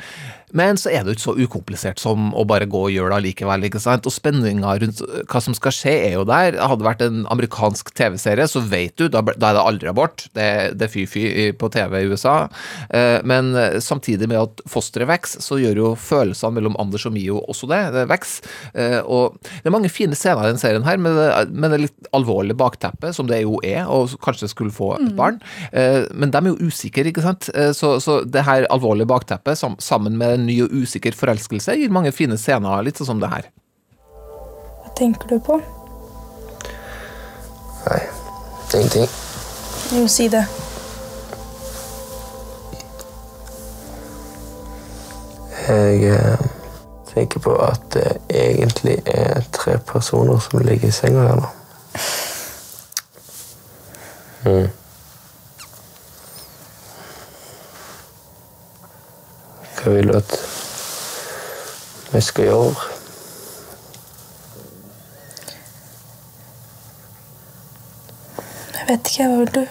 Men 0.55 0.77
så 0.79 0.87
er 0.93 1.03
det 1.03 1.11
jo 1.11 1.15
ikke 1.17 1.25
så 1.25 1.33
ukomplisert 1.43 1.99
som 1.99 2.29
å 2.31 2.45
bare 2.47 2.63
gå 2.71 2.79
og 2.87 2.91
gjøre 2.93 3.09
det 3.11 3.17
allikevel. 3.17 3.65
ikke 3.67 3.81
sant? 3.83 4.05
Og 4.07 4.13
spenninga 4.15 4.77
rundt 4.79 5.01
hva 5.27 5.41
som 5.43 5.51
skal 5.57 5.73
skje, 5.75 5.91
er 6.07 6.13
jo 6.15 6.21
der. 6.23 6.55
Hadde 6.55 6.77
det 6.79 6.87
vært 6.87 7.01
en 7.03 7.17
amerikansk 7.33 7.91
TV-serie, 7.97 8.45
så 8.47 8.61
vet 8.63 8.95
du, 8.95 9.09
da, 9.11 9.19
da 9.27 9.49
er 9.49 9.57
det 9.57 9.63
aldri 9.67 9.89
abort. 9.91 10.23
Det, 10.37 10.45
det 10.79 10.87
er 10.87 10.93
fy-fy 10.93 11.23
på 11.59 11.67
TV 11.73 11.97
i 11.99 12.07
USA. 12.13 12.35
Eh, 12.89 13.19
Men 13.27 13.51
eh, 13.59 13.75
samtidig 13.83 14.29
med 14.31 14.39
at 14.39 14.63
fosteret 14.71 15.09
vokser, 15.11 15.43
så 15.43 15.57
gjør 15.59 15.81
jo 15.81 15.89
følelsene 15.99 16.55
mellom 16.61 16.79
Anders 16.79 17.05
og 17.09 17.15
Mio 17.17 17.41
også 17.51 17.67
det. 17.73 17.81
Det 17.97 18.05
vokser. 18.13 18.47
Eh, 18.73 18.99
Og 19.03 19.35
det 19.43 19.67
er 19.67 19.75
mange 19.75 19.91
fine 19.91 20.15
scener 20.15 20.47
i 20.47 20.53
den 20.53 20.63
serien 20.63 20.87
her, 20.87 20.95
med 20.97 21.19
det, 21.19 21.27
med 21.51 21.75
det 21.75 21.81
litt 21.89 22.09
alvorlige 22.15 22.55
bakteppet, 22.63 23.11
som 23.19 23.27
det 23.27 23.41
jo 23.43 23.59
er, 23.67 23.83
og 23.91 24.15
kanskje 24.23 24.47
skulle 24.55 24.71
få 24.71 24.93
et 24.95 25.11
barn. 25.19 25.41
Eh, 25.73 26.07
Men 26.15 26.31
de 26.31 26.39
er 26.39 26.49
jo 26.53 26.71
usikre, 26.71 27.09
ikke 27.11 27.27
sant. 27.27 27.51
Så, 27.75 27.97
så 27.99 28.21
det 28.23 28.47
her 28.47 28.63
alvorlige 28.71 29.11
bakteppet, 29.11 29.59
sammen 29.83 30.15
med 30.17 30.36
en 30.37 30.45
ny 30.47 30.59
og 30.65 30.73
usikker 30.83 31.17
forelskelse, 31.17 31.75
gir 31.79 31.93
mange 31.93 32.13
fine 32.15 32.37
scener, 32.39 32.85
litt 32.85 32.99
sånn 33.01 33.11
som 33.15 33.23
det 33.23 33.31
her. 33.33 33.49
Hva 34.83 34.93
tenker 34.97 35.33
du 35.33 35.41
på? 35.43 35.59
Nei, 37.87 38.01
ingenting. 38.75 39.09
Jo, 39.95 40.07
si 40.11 40.27
det. 40.31 40.45
Jeg 45.67 46.03
eh, 46.15 46.43
tenker 47.11 47.43
på 47.43 47.53
at 47.59 47.83
det 47.91 48.13
egentlig 48.31 49.01
er 49.11 49.43
tre 49.55 49.75
personer 49.83 50.39
som 50.43 50.63
ligger 50.63 50.87
i 50.87 50.95
senga 50.95 51.29
her 51.29 51.41
nå. 51.41 51.53
Mm. 54.47 54.69
Hva 59.77 59.93
vil 59.95 60.07
du 60.11 60.17
at 60.17 60.37
vi 62.13 62.21
skal 62.21 62.47
gjøre? 62.49 62.75
Jeg 68.77 68.85
vet 68.89 69.09
ikke, 69.11 69.27
hva 69.31 69.39
vil 69.41 69.51
du? 69.57 69.63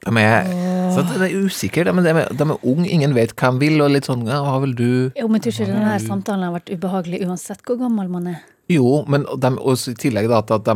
De 0.00 0.16
er, 0.16 0.46
så 0.94 1.02
de 1.04 1.18
er 1.26 1.34
usikre, 1.44 1.84
de, 1.84 1.92
de, 2.02 2.12
er- 2.22 2.30
de 2.32 2.44
er 2.46 2.62
unge, 2.66 2.88
ingen 2.88 3.12
vet 3.14 3.34
hva 3.36 3.50
de 3.52 3.60
vil, 3.60 3.76
og 3.84 3.90
litt 3.92 4.08
sånn 4.08 4.24
ja, 4.26 4.38
hva 4.46 4.56
vil 4.64 4.72
du? 4.78 4.86
Jo, 5.18 5.26
men 5.28 5.42
tror 5.44 5.52
ikke 5.52 5.68
denne 5.68 5.98
samtalen 6.02 6.46
har 6.48 6.54
vært 6.56 6.72
ubehagelig 6.72 7.20
uansett 7.26 7.60
hvor 7.68 7.78
gammel 7.82 8.08
man 8.10 8.30
er. 8.32 8.40
Jo, 8.70 9.00
men 9.10 9.24
de, 9.42 9.50
i 9.90 9.94
tillegg 9.98 10.28
da, 10.30 10.38
at 10.44 10.66
de, 10.68 10.74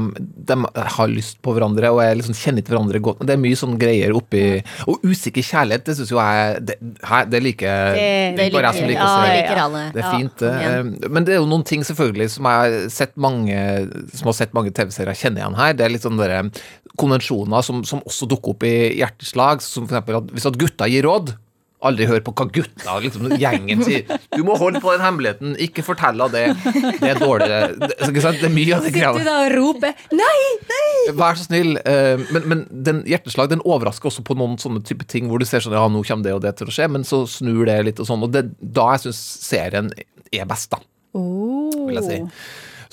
de 0.51 0.57
har 0.97 1.11
lyst 1.13 1.39
på 1.45 1.53
hverandre 1.55 1.93
og 1.95 2.01
er 2.03 2.17
liksom 2.19 2.35
kjenner 2.35 2.65
ikke 2.65 2.73
hverandre 2.75 3.01
godt. 3.05 3.23
Det 3.23 3.37
er 3.37 3.41
mye 3.43 3.59
sånn 3.59 3.77
greier 3.79 4.15
oppi 4.19 4.43
Og 4.91 5.05
usikker 5.07 5.45
kjærlighet, 5.47 5.85
det 5.87 5.95
syns 5.99 6.11
jo 6.11 6.19
jeg 6.19 6.65
Det, 6.67 6.77
det 7.31 7.43
liker 7.45 7.95
Det- 7.95 8.49
bare 8.55 8.73
jeg 8.73 8.81
som 8.81 8.89
liker 8.91 9.05
å 9.05 9.13
se. 9.13 9.21
Det 9.23 9.31
ja. 9.31 9.37
liker 9.41 9.63
alle. 9.65 9.85
Det 9.95 10.03
er 10.05 10.11
fint, 10.19 10.37
det. 10.43 10.53
kom 10.55 11.05
Eh, 11.05 11.09
Men 11.15 11.25
det 11.29 11.35
er 11.37 11.41
jo 11.41 11.47
noen 11.51 11.65
ting 11.71 11.87
selvfølgelig 11.87 12.29
som 12.35 12.51
jeg 12.51 12.65
har 12.65 12.91
sett 12.91 13.15
mange 13.17 13.61
Som 14.15 14.31
har 14.33 14.39
sett 14.41 14.55
mange 14.59 14.75
TV-serier 14.75 15.15
kjenne 15.15 15.43
igjen 15.43 15.59
her. 15.61 15.73
Det 15.79 15.87
er 15.87 15.95
litt 15.95 16.03
sånn 16.07 16.19
der 16.19 16.51
konvensjoner 16.99 17.63
som, 17.67 17.83
som 17.87 18.03
også 18.07 18.29
dukker 18.31 18.55
opp 18.55 18.67
i 18.67 18.75
hjerteslag. 18.99 19.63
Som 19.65 19.87
for 19.89 19.97
eksempel 19.97 20.21
at 20.21 20.35
hvis 20.35 20.47
at 20.51 20.59
gutta 20.61 20.91
gir 20.91 21.07
råd 21.07 21.35
Aldri 21.85 22.07
hør 22.09 22.23
på 22.25 22.33
hva 22.39 22.47
gutta 22.55 22.95
liksom, 23.05 23.27
gjengen 23.41 23.83
sier. 23.85 24.07
Du 24.33 24.43
må 24.47 24.57
holde 24.61 24.81
på 24.83 24.93
den 24.95 25.03
hemmeligheten, 25.05 25.55
ikke 25.61 25.85
fortelle 25.87 26.27
det. 26.33 26.45
Det 27.01 27.11
er 27.13 27.21
dårlig. 27.21 27.49
Det, 27.51 27.91
det 28.01 28.49
er 28.49 28.55
mye 28.55 28.79
av 28.79 28.87
det 28.87 28.93
greia. 28.95 29.13
Sitter 29.13 29.21
du 29.21 29.29
da 29.29 29.37
og 29.45 29.53
roper 29.59 29.95
'nei, 30.15 30.41
nei'? 30.71 31.15
Vær 31.19 31.37
så 31.39 31.45
snill. 31.49 31.77
eh, 31.85 32.17
Men, 32.33 32.49
men 32.49 32.65
den 32.71 33.03
hjerteslag 33.09 33.51
den 33.53 33.61
overrasker 33.65 34.09
også 34.11 34.25
på 34.25 34.37
noen 34.39 34.57
sånne 34.61 34.83
type 34.87 35.05
ting 35.11 35.29
hvor 35.29 35.39
du 35.43 35.45
ser 35.49 35.61
sånn 35.65 35.77
ja, 35.77 35.85
nå 35.89 36.03
kommer 36.07 36.25
det 36.25 36.35
og 36.35 36.43
det 36.45 36.55
til 36.59 36.71
å 36.71 36.75
skje, 36.75 36.89
men 36.91 37.05
så 37.05 37.25
snur 37.29 37.65
det 37.69 37.79
litt 37.85 38.01
og 38.01 38.09
sånn. 38.09 38.25
Og 38.25 38.33
det 38.33 38.47
da 38.61 38.91
jeg 38.97 39.07
syns 39.09 39.21
serien 39.45 39.93
er 40.33 40.49
best, 40.49 40.71
da. 40.73 40.81
vil 41.15 42.01
jeg 42.01 42.07
si. 42.09 42.19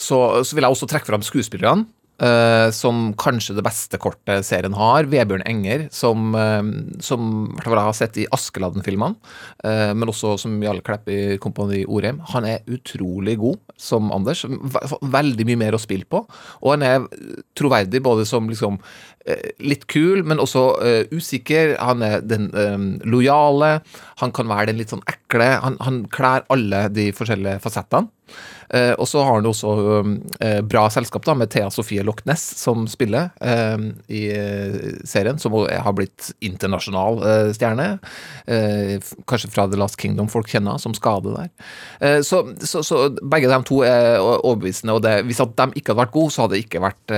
Så, 0.01 0.17
så 0.43 0.55
vil 0.57 0.65
jeg 0.65 0.74
også 0.75 0.88
trekke 0.89 1.07
fram 1.10 1.24
skuespillerne. 1.25 1.86
Eh, 2.21 2.67
som 2.75 3.11
kanskje 3.19 3.55
det 3.57 3.65
beste 3.65 3.99
kortet 4.01 4.45
serien 4.47 4.75
har. 4.77 5.09
Vebjørn 5.11 5.45
Enger, 5.49 5.87
som, 5.93 6.35
uh, 6.37 6.61
som 7.03 7.29
jeg 7.57 7.75
har 7.75 7.97
sett 7.97 8.19
i 8.21 8.27
Askeladden-filmene, 8.31 9.17
uh, 9.65 9.91
men 9.97 10.11
også 10.11 10.37
som 10.41 10.59
Jarle 10.63 10.85
Klepp 10.85 11.09
i 11.11 11.37
Kompani 11.41 11.83
Orheim. 11.87 12.21
Han 12.33 12.47
er 12.47 12.65
utrolig 12.71 13.37
god 13.41 13.59
som 13.81 14.11
Anders. 14.13 14.45
Veldig 14.45 15.47
mye 15.49 15.61
mer 15.65 15.77
å 15.77 15.81
spille 15.81 16.07
på. 16.07 16.23
Og 16.61 16.75
han 16.75 16.85
er 16.85 17.07
troverdig 17.57 18.03
både 18.05 18.27
som 18.29 18.49
liksom 18.49 18.79
litt 19.61 19.85
kul, 19.91 20.23
men 20.25 20.41
også 20.41 20.63
uh, 20.81 21.03
usikker. 21.13 21.75
Han 21.81 22.01
er 22.05 22.23
den 22.25 22.49
eh, 22.57 22.77
lojale. 23.09 23.79
Han 24.21 24.33
kan 24.35 24.49
være 24.49 24.71
den 24.71 24.81
litt 24.81 24.93
sånn 24.93 25.05
ekle. 25.09 25.53
Han, 25.63 25.77
han 25.85 26.03
klær 26.13 26.47
alle 26.53 26.87
de 26.93 27.11
forskjellige 27.15 27.61
fasettene. 27.63 28.09
Uh, 28.71 28.93
og 28.95 29.03
så 29.11 29.25
har 29.27 29.41
han 29.41 29.47
også 29.49 29.67
også 29.67 30.01
uh, 30.39 30.61
bra 30.63 30.85
selskap 30.93 31.25
da, 31.27 31.35
med 31.35 31.51
Thea 31.51 31.67
Sofie 31.73 32.05
Loch 32.11 32.25
Ness 32.27 32.43
som 32.59 32.83
spiller 32.91 33.29
eh, 33.41 33.77
i 34.11 34.21
eh, 34.35 34.75
serien, 35.07 35.39
som 35.39 35.55
har 35.55 35.95
blitt 35.95 36.31
internasjonal 36.43 37.21
eh, 37.23 37.51
stjerne. 37.55 37.87
Eh, 38.45 38.97
kanskje 39.29 39.51
fra 39.53 39.67
The 39.71 39.79
Last 39.79 39.99
Kingdom 40.01 40.29
folk 40.31 40.49
kjenner, 40.51 40.79
som 40.81 40.95
skade 40.97 41.31
der. 41.31 41.49
Så, 42.25 42.41
så, 42.65 42.81
så 42.83 42.97
begge 43.31 43.49
de 43.49 43.59
to 43.67 43.81
er 43.85 44.19
overbevisende, 44.19 44.95
og 44.97 45.03
det, 45.05 45.13
hvis 45.27 45.41
at 45.43 45.53
de 45.57 45.79
ikke 45.79 45.93
hadde 45.93 46.01
vært 46.01 46.13
gode, 46.15 46.33
så 46.33 46.43
hadde 46.43 46.57
det 46.57 46.63
ikke 46.65 46.81
vært 46.83 47.13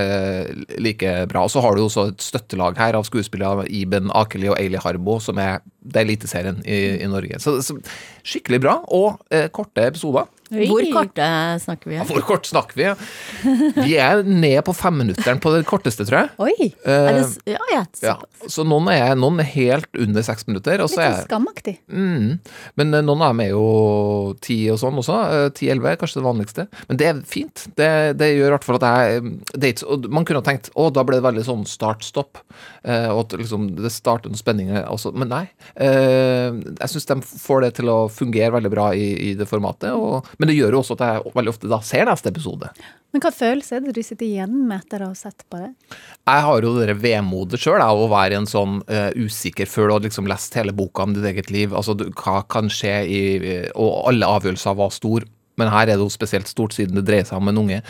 like 0.82 1.14
bra. 1.30 1.44
Og 1.46 1.52
så 1.52 1.62
har 1.64 1.76
du 1.76 1.84
også 1.84 2.08
et 2.12 2.24
støttelag 2.24 2.78
her 2.80 2.98
av 2.98 3.06
skuespillere, 3.08 3.66
Iben 3.72 4.12
Akeli 4.14 4.50
og 4.52 4.58
Eili 4.60 4.80
Harbo, 4.80 5.18
som 5.22 5.40
er 5.42 5.62
det 5.84 6.00
er 6.00 6.06
Eliteserien 6.06 6.62
i, 6.64 6.78
i 7.04 7.08
Norge. 7.10 7.40
Så, 7.42 7.58
så 7.64 7.76
skikkelig 8.24 8.62
bra, 8.64 8.78
og 8.94 9.20
korte 9.56 9.88
episoder. 9.90 10.30
Hvor 10.70 10.86
korte 10.94 11.28
snakker 11.64 11.90
vi? 11.90 11.96
Ja, 11.98 12.04
Hvor 12.08 12.22
kort 12.26 12.46
snakker 12.48 12.78
vi? 12.78 12.90
Vi 13.84 13.96
er 14.00 14.22
ned 14.26 14.60
på 14.66 14.74
femminutteren 14.76 15.40
på 15.42 15.52
det 15.54 15.64
korteste, 15.68 16.06
tror 16.08 16.24
jeg. 16.24 16.30
Oi! 16.38 16.68
Er 16.84 17.18
det, 17.18 17.24
Eh, 17.44 17.54
ja, 17.54 17.58
ja, 17.72 17.82
ja. 18.04 18.14
Så 18.50 18.64
noen 18.68 18.88
er, 18.92 19.14
noen 19.18 19.40
er 19.42 19.48
helt 19.54 19.88
under 19.98 20.22
seks 20.26 20.46
minutter. 20.48 20.80
Og 20.84 20.90
Litt 20.90 20.96
så 20.96 21.00
sånn 21.00 21.06
er, 21.10 21.24
skamaktig. 21.26 21.74
mm, 21.88 22.38
men 22.80 22.94
eh, 22.98 23.04
noen 23.06 23.22
av 23.24 23.32
dem 23.34 23.40
er 23.46 23.50
jo 23.54 24.34
ti 24.44 24.58
og 24.72 24.78
sånn 24.82 24.98
også. 25.00 25.18
Eh, 25.34 25.48
Ti-elleve 25.56 25.92
er 25.94 26.00
kanskje 26.00 26.20
det 26.20 26.26
vanligste. 26.28 26.66
Men 26.88 27.00
det 27.00 27.08
er 27.10 27.22
fint. 27.28 27.66
Det, 27.78 27.90
det 28.20 28.30
gjør 28.34 28.52
i 28.52 28.54
hvert 28.56 28.66
fall 28.68 28.78
at 28.80 28.86
jeg 28.88 29.16
eh, 29.22 29.30
det 29.54 29.68
er 29.68 29.74
ikke, 29.76 29.88
og 29.94 30.08
Man 30.14 30.24
kunne 30.28 30.42
ha 30.42 30.46
tenkt 30.46 30.70
å, 30.78 30.88
da 30.94 31.04
ble 31.06 31.18
det 31.20 31.26
veldig 31.26 31.44
sånn 31.46 31.64
start-stopp. 31.68 32.42
eh, 32.84 33.08
og 33.10 33.24
at 33.24 33.36
liksom, 33.40 33.70
det 33.80 33.92
starter 33.94 34.30
noen 34.32 34.40
spenninger 34.40 34.84
også. 34.90 35.12
Men 35.16 35.30
nei. 35.32 35.44
eh, 35.80 36.50
jeg 36.80 36.92
syns 36.92 37.08
de 37.10 37.16
får 37.24 37.64
det 37.64 37.72
til 37.80 37.90
å 37.92 37.98
fungere 38.12 38.52
veldig 38.56 38.70
bra 38.72 38.90
i, 38.96 39.06
i 39.30 39.34
det 39.38 39.46
formatet. 39.50 39.92
Og, 39.96 40.28
men 40.44 40.50
det 40.52 40.58
gjør 40.58 40.74
jo 40.76 40.80
også 40.82 40.94
at 40.98 41.02
jeg 41.06 41.30
veldig 41.38 41.52
ofte 41.54 41.68
da 41.72 41.78
ser 41.80 42.04
neste 42.04 42.28
episode. 42.28 42.68
Men 43.14 43.22
hva 43.24 43.30
følelse 43.32 43.78
er 43.78 43.84
det 43.84 43.94
du 43.96 44.00
sitter 44.04 44.26
igjen 44.26 44.58
med 44.68 44.82
etter 44.82 45.00
å 45.06 45.08
ha 45.08 45.16
sett 45.16 45.40
på 45.48 45.56
det? 45.56 45.70
Jeg 46.28 46.44
har 46.44 46.66
jo 46.66 46.72
det 46.76 46.96
vemodet 47.00 47.62
sjøl 47.62 47.80
å 47.80 48.10
være 48.12 48.42
en 48.42 48.48
sånn 48.50 48.82
uh, 48.90 49.08
usikker 49.16 49.70
før 49.70 49.88
du 49.88 49.94
har 49.94 50.04
liksom 50.04 50.28
lest 50.28 50.58
hele 50.60 50.74
boka 50.76 51.06
om 51.06 51.14
ditt 51.16 51.24
eget 51.30 51.48
liv. 51.54 51.72
Altså 51.72 51.94
du, 51.96 52.10
hva 52.20 52.42
kan 52.44 52.68
skje 52.68 52.92
i 53.08 53.22
Og 53.72 54.10
alle 54.10 54.28
avgjørelser 54.36 54.76
var 54.76 54.92
store. 54.92 55.30
Men 55.60 55.70
her 55.70 55.86
er 55.86 55.94
det 55.94 56.02
jo 56.02 56.10
spesielt 56.12 56.50
stort 56.50 56.76
siden 56.76 56.98
det 56.98 57.06
dreier 57.08 57.26
seg 57.28 57.40
om 57.40 57.50
en 57.50 57.60
unge. 57.64 57.80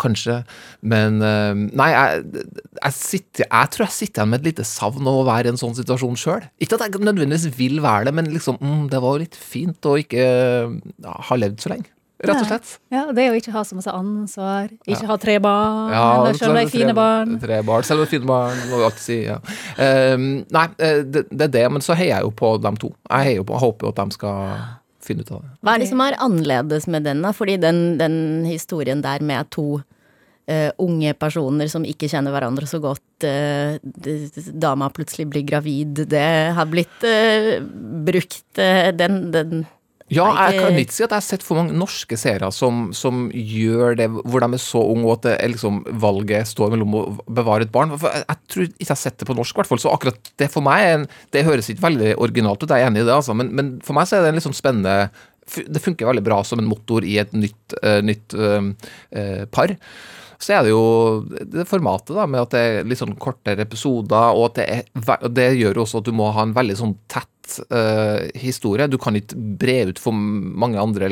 Kanskje. 0.00 0.40
Men 0.80 1.20
eh, 1.24 1.64
Nei, 1.78 1.88
jeg, 1.92 2.44
jeg, 2.78 2.96
sitter, 2.98 3.46
jeg 3.46 3.72
tror 3.74 3.86
jeg 3.86 3.96
sitter 3.98 4.22
igjen 4.22 4.32
med 4.32 4.42
et 4.42 4.50
lite 4.52 4.68
savn 4.68 5.08
av 5.08 5.22
å 5.22 5.26
være 5.28 5.50
i 5.50 5.54
en 5.54 5.60
sånn 5.60 5.76
situasjon 5.78 6.20
sjøl. 6.20 6.46
Ikke 6.62 6.78
at 6.78 6.86
jeg 6.86 7.02
nødvendigvis 7.02 7.50
vil 7.58 7.82
være 7.84 8.08
det, 8.08 8.16
men 8.16 8.30
liksom 8.32 8.60
mm, 8.60 8.86
Det 8.92 9.02
var 9.02 9.16
jo 9.16 9.24
litt 9.24 9.36
fint 9.38 9.88
å 9.88 9.98
ikke 10.00 10.22
ja, 10.22 11.18
ha 11.28 11.40
levd 11.40 11.60
så 11.64 11.74
lenge. 11.74 11.92
Rett 12.22 12.38
og 12.38 12.46
slett. 12.46 12.68
Ja, 12.92 13.02
Det 13.10 13.24
å 13.32 13.34
ikke 13.34 13.52
ha 13.54 13.64
så 13.66 13.74
masse 13.74 13.90
ansvar, 13.90 14.68
ikke 14.86 15.08
ha 15.08 15.16
tre 15.18 15.38
barn, 15.42 15.90
Ja, 15.90 16.04
eller 16.20 16.38
selv 16.38 16.52
om 16.52 16.58
de 16.60 16.62
er 16.62 16.70
fine 16.70 16.94
barn. 16.94 17.32
Tre 17.42 17.58
barn, 17.66 17.82
selv 17.82 17.98
om 17.98 18.04
det 18.04 18.08
er 18.08 18.12
fine 18.12 18.30
barn, 18.30 18.60
må 18.70 18.78
vi 18.78 18.86
alltid 18.86 19.02
si. 19.02 19.16
Ja. 19.26 19.40
Um, 20.14 20.28
nei, 20.54 20.68
eh, 20.78 21.02
det, 21.02 21.24
det 21.32 21.48
er 21.48 21.52
det, 21.56 21.64
men 21.74 21.82
så 21.82 21.96
heier 21.98 22.14
jeg 22.14 22.28
jo 22.28 22.30
på 22.38 22.54
dem 22.62 22.78
to. 22.78 22.92
Jeg 23.10 23.42
på, 23.42 23.56
jeg 23.56 23.64
håper 23.64 23.88
jo 23.88 23.90
at 23.90 23.98
de 23.98 24.18
skal 24.18 24.62
finne 25.04 25.24
ut 25.24 25.32
av 25.34 25.42
det. 25.42 25.50
Hva 25.62 25.74
er 25.74 25.82
det 25.82 25.88
som 25.90 26.02
er 26.04 26.18
annerledes 26.22 26.86
med 26.90 27.04
den, 27.08 27.22
da? 27.24 27.32
Fordi 27.36 27.56
den, 27.62 27.82
den 28.00 28.16
historien 28.48 29.02
der 29.04 29.22
med 29.24 29.50
to 29.54 29.66
uh, 29.82 30.70
unge 30.82 31.12
personer 31.18 31.70
som 31.70 31.84
ikke 31.88 32.08
kjenner 32.12 32.34
hverandre 32.34 32.66
så 32.70 32.80
godt, 32.82 33.02
d- 33.22 34.30
dama 34.58 34.88
plutselig 34.94 35.28
blir 35.30 35.44
gravid, 35.46 36.04
det 36.10 36.26
har 36.56 36.66
blitt 36.70 37.06
uh, 37.06 37.60
brukt, 38.06 38.44
den, 38.98 39.22
den 39.34 39.62
Ja, 40.12 40.26
jeg 40.50 40.60
kan 40.60 40.76
ikke 40.76 40.94
si 40.94 41.04
at 41.04 41.12
jeg 41.12 41.16
har 41.16 41.24
sett 41.24 41.44
for 41.46 41.58
mange 41.58 41.76
norske 41.76 42.16
seere 42.20 42.50
som, 42.52 42.90
som 42.96 43.24
gjør 43.32 43.96
det, 43.98 44.08
hvor 44.12 44.44
de 44.44 44.48
er 44.58 44.62
så 44.62 44.82
unge, 44.92 45.06
og 45.06 45.14
at 45.16 45.26
det 45.28 45.50
liksom 45.54 45.80
valget 46.02 46.50
står 46.50 46.74
mellom 46.74 46.96
å 46.98 47.02
bevare 47.24 47.66
et 47.66 47.72
barn. 47.72 47.94
Jeg, 47.96 48.24
jeg 48.26 48.52
tror 48.52 48.66
ikke 48.68 48.84
jeg 48.84 48.92
har 48.92 49.02
sett 49.02 49.18
det 49.22 49.28
på 49.28 49.36
norsk, 49.38 49.56
i 49.56 49.62
hvert 49.62 49.72
fall. 49.72 49.82
Så 49.82 49.92
akkurat 49.92 50.32
det 50.40 50.50
for 50.52 50.64
meg 50.64 51.06
Det 51.32 51.44
høres 51.46 51.70
ikke 51.72 51.86
veldig 51.86 52.14
originalt 52.22 52.62
ut, 52.62 52.70
jeg 52.70 52.84
er 52.84 52.90
enig 52.90 53.04
i 53.04 53.08
det, 53.08 53.14
altså, 53.14 53.36
men, 53.36 53.52
men 53.56 53.76
for 53.84 53.96
meg 53.96 54.08
så 54.08 54.18
er 54.18 54.26
det 54.26 54.32
en 54.32 54.40
litt 54.40 54.46
sånn 54.46 54.56
spennende 54.56 54.96
Det 55.72 55.82
funker 55.82 56.10
veldig 56.10 56.24
bra 56.26 56.42
som 56.46 56.60
en 56.60 56.68
motor 56.68 57.06
i 57.08 57.16
et 57.22 57.32
nytt, 57.36 57.76
uh, 57.80 58.00
nytt 58.04 58.36
uh, 58.36 58.60
eh, 59.10 59.44
par. 59.50 59.72
Så 60.42 60.56
er 60.56 60.64
det 60.66 60.72
jo 60.72 60.84
det 61.54 61.66
formatet 61.70 62.14
da, 62.18 62.26
med 62.30 62.42
at 62.42 62.54
det 62.54 62.62
er 62.62 62.88
litt 62.88 63.00
sånn 63.00 63.16
kortere 63.20 63.64
episoder, 63.64 64.34
og 64.36 64.50
at 64.50 64.60
det, 64.60 64.66
er, 64.76 65.28
det 65.30 65.52
gjør 65.60 65.84
også 65.84 66.02
at 66.02 66.08
du 66.08 66.16
må 66.18 66.30
ha 66.34 66.46
en 66.46 66.54
veldig 66.56 66.78
sånn 66.78 66.96
tett 67.10 67.31
eh, 67.72 68.30
historie. 68.38 68.88
Du 68.90 68.98
kan 69.00 69.16
ikke 69.18 69.36
bre 69.60 69.76
ut 69.90 70.00
for 70.02 70.14
mange 70.14 70.80
andre 70.80 71.10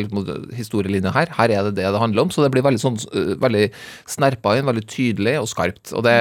historielinjer 0.57 1.15
her. 1.15 1.33
Her 1.37 1.55
er 1.57 1.69
det 1.69 1.77
det 1.79 1.91
det 1.91 2.03
handler 2.03 2.27
om, 2.27 2.33
så 2.35 2.45
det 2.45 2.53
blir 2.55 2.65
veldig 2.67 2.81
sånn 2.83 2.99
uh, 3.15 3.37
veldig 3.41 3.69
snerpa 4.11 4.57
inn, 4.59 4.69
veldig 4.69 4.87
tydelig 4.91 5.37
og 5.41 5.49
skarpt. 5.51 5.93
Og 5.97 6.05
det, 6.07 6.17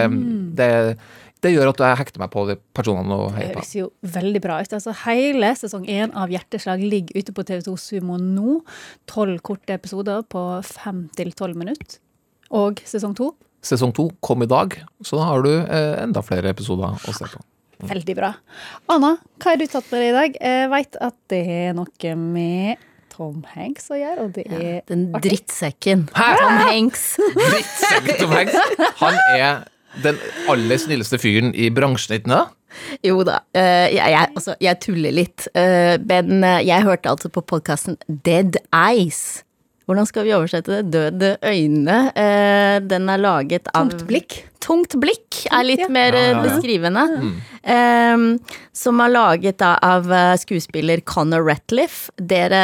det, 0.58 0.70
det 1.46 1.54
gjør 1.54 1.72
at 1.72 1.84
jeg 1.86 2.00
hekter 2.01 2.24
meg 2.24 2.32
på 2.34 2.46
de 2.50 2.58
personene 2.75 3.16
og 3.16 3.30
Det 3.32 3.38
heier 3.38 3.54
på. 3.54 3.63
høres 3.63 3.75
jo 3.78 3.89
veldig 4.18 4.42
bra 4.44 4.62
ut. 4.63 4.78
Altså, 4.80 4.96
hele 5.06 5.51
sesong 5.60 5.86
én 5.88 6.16
av 6.18 6.34
Hjerteslag 6.34 6.84
ligger 6.84 7.20
ute 7.20 7.36
på 7.36 7.46
TV2 7.48 7.75
Sumo 7.80 8.18
nå. 8.22 8.60
Tolv 9.10 9.39
korte 9.46 9.78
episoder 9.78 10.25
på 10.28 10.48
fem 10.68 11.06
til 11.18 11.32
tolv 11.38 11.60
minutter. 11.60 12.01
Og 12.56 12.82
sesong 12.88 13.16
to 13.18 13.34
Sesong 13.60 13.92
to 13.92 14.06
kom 14.24 14.39
i 14.46 14.48
dag, 14.48 14.72
så 15.04 15.18
da 15.20 15.25
har 15.28 15.42
du 15.44 15.50
eh, 15.51 15.96
enda 16.00 16.22
flere 16.24 16.54
episoder 16.54 16.96
å 16.96 17.16
se 17.16 17.28
på. 17.28 17.42
Veldig 17.88 18.15
bra. 18.17 18.33
Anna, 18.91 19.15
hva 19.39 19.53
har 19.53 19.57
du 19.62 19.65
tatt 19.71 19.88
med 19.93 20.01
deg 20.01 20.09
i 20.09 20.17
dag? 20.17 20.38
Jeg 20.41 20.69
veit 20.74 21.00
at 21.01 21.15
det 21.31 21.41
er 21.48 21.74
noe 21.77 22.13
med 22.19 22.86
Tom 23.13 23.41
Hanks 23.55 23.89
å 23.91 23.98
gjøre, 24.00 24.25
og 24.27 24.31
det 24.36 24.45
er 24.48 24.81
Den 24.88 25.09
artig. 25.15 25.31
drittsekken. 25.31 26.05
Hæ? 26.15 26.29
Tom 26.39 26.62
Hanks. 26.67 27.03
Drittsekken 27.36 28.19
Tom 28.21 28.31
Hanks! 28.31 28.55
Han 29.01 29.19
er 29.36 29.65
den 30.03 30.19
aller 30.51 30.77
snilleste 30.79 31.17
fyren 31.19 31.51
i 31.55 31.69
bransjen, 31.74 32.19
ikke 32.19 32.29
sant? 32.31 32.55
Jo 33.03 33.24
da, 33.25 33.39
eh, 33.57 33.88
jeg, 33.95 34.12
jeg, 34.13 34.27
altså, 34.38 34.53
jeg 34.62 34.77
tuller 34.86 35.12
litt. 35.17 35.48
eh, 35.57 35.95
men 36.05 36.43
eh, 36.45 36.59
jeg 36.67 36.86
hørte 36.86 37.09
altså 37.09 37.31
på 37.33 37.41
podkasten 37.50 37.98
Dead 38.07 38.59
Eyes. 38.69 39.41
Hvordan 39.89 40.05
skal 40.05 40.27
vi 40.27 40.36
oversette 40.38 40.69
det? 40.69 40.91
Døde 40.93 41.29
øyne. 41.41 41.98
Eh, 42.13 42.75
den 42.86 43.10
er 43.10 43.17
laget 43.17 43.72
av 43.74 43.89
Tungt 43.89 44.03
blikk. 44.05 44.36
Tungt 44.62 44.93
blikk 45.01 45.48
er 45.50 45.63
litt 45.65 45.81
ja. 45.81 45.88
mer 45.89 46.13
Ja, 46.13 46.19
ja, 46.27 46.34
ja. 46.36 46.41
beskrivende. 46.43 47.05
Eh, 47.63 48.25
som 48.77 49.01
er 49.01 49.10
laget 49.10 49.58
da 49.63 49.72
av 49.81 50.12
eh, 50.13 50.36
skuespiller 50.38 51.01
Conor 51.10 51.41
Ratliff. 51.48 52.12
Dere 52.22 52.62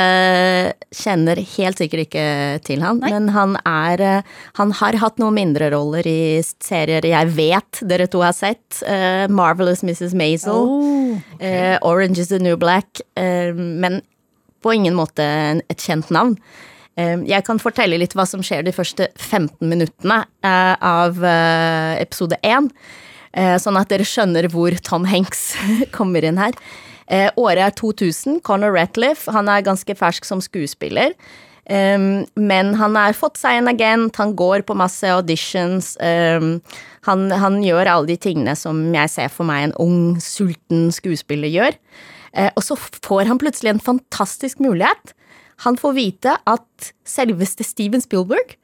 kjenner 0.94 1.42
helt 1.56 1.82
sikkert 1.82 2.06
ikke 2.06 2.28
til 2.68 2.86
han, 2.86 3.02
men 3.02 3.32
han 3.34 3.58
er 3.66 4.06
eh, 4.06 4.36
Han 4.60 4.76
har 4.78 5.00
hatt 5.02 5.18
noen 5.18 5.34
mindre 5.40 5.72
roller 5.74 6.06
i 6.06 6.44
serier 6.46 7.10
jeg 7.10 7.34
vet 7.34 7.82
dere 7.90 8.06
to 8.06 8.22
har 8.22 8.38
sett. 8.38 8.84
Eh, 8.86 9.26
Marvelous 9.34 9.82
Mrs. 9.82 10.14
Maisel. 10.14 10.62
Oh, 10.62 10.94
Eh, 11.40 11.78
Orange 11.82 12.20
is 12.20 12.28
the 12.28 12.40
New 12.40 12.58
Black, 12.58 13.02
eh, 13.16 13.54
men 13.56 14.02
på 14.62 14.74
ingen 14.74 14.96
måte 14.98 15.24
et 15.70 15.80
kjent 15.80 16.10
navn. 16.12 16.36
Jeg 16.96 17.44
kan 17.44 17.60
fortelle 17.60 17.98
litt 18.00 18.14
hva 18.16 18.24
som 18.28 18.44
skjer 18.46 18.64
de 18.64 18.72
første 18.76 19.10
15 19.20 19.68
minuttene 19.68 20.22
eh, 20.48 20.76
av 20.80 21.18
eh, 21.20 21.96
episode 22.00 22.38
1, 22.40 22.70
eh, 23.36 23.56
sånn 23.60 23.80
at 23.80 23.90
dere 23.92 24.08
skjønner 24.08 24.48
hvor 24.54 24.76
Tom 24.80 25.08
Hanks 25.10 25.50
kommer 25.98 26.24
inn 26.24 26.40
her. 26.40 26.56
Året 27.38 27.62
er 27.62 27.74
2000. 27.78 28.40
Conor 28.42 28.72
Ratliff 28.74 29.28
han 29.30 29.52
er 29.52 29.62
ganske 29.62 29.94
fersk 29.94 30.26
som 30.26 30.40
skuespiller. 30.42 31.12
Men 31.70 32.72
han 32.80 32.98
har 32.98 33.14
fått 33.14 33.38
seg 33.38 33.60
en 33.60 33.70
agent, 33.70 34.18
han 34.18 34.34
går 34.34 34.64
på 34.66 34.74
masse 34.78 35.06
auditions. 35.14 35.92
Han, 36.02 37.22
han 37.30 37.60
gjør 37.62 37.92
alle 37.92 38.10
de 38.10 38.18
tingene 38.24 38.56
som 38.58 38.82
jeg 38.90 39.14
ser 39.14 39.30
for 39.30 39.46
meg 39.46 39.68
en 39.68 39.76
ung, 39.86 40.00
sulten 40.18 40.88
skuespiller 40.98 41.54
gjør. 41.54 41.78
Og 42.58 42.66
så 42.66 42.80
får 43.06 43.30
han 43.30 43.42
plutselig 43.44 43.76
en 43.76 43.86
fantastisk 43.92 44.66
mulighet. 44.66 45.14
Han 45.64 45.78
får 45.80 45.94
vite 45.96 46.36
at 46.50 46.92
selveste 47.08 47.64
Steven 47.64 48.04
Spielberg, 48.04 48.58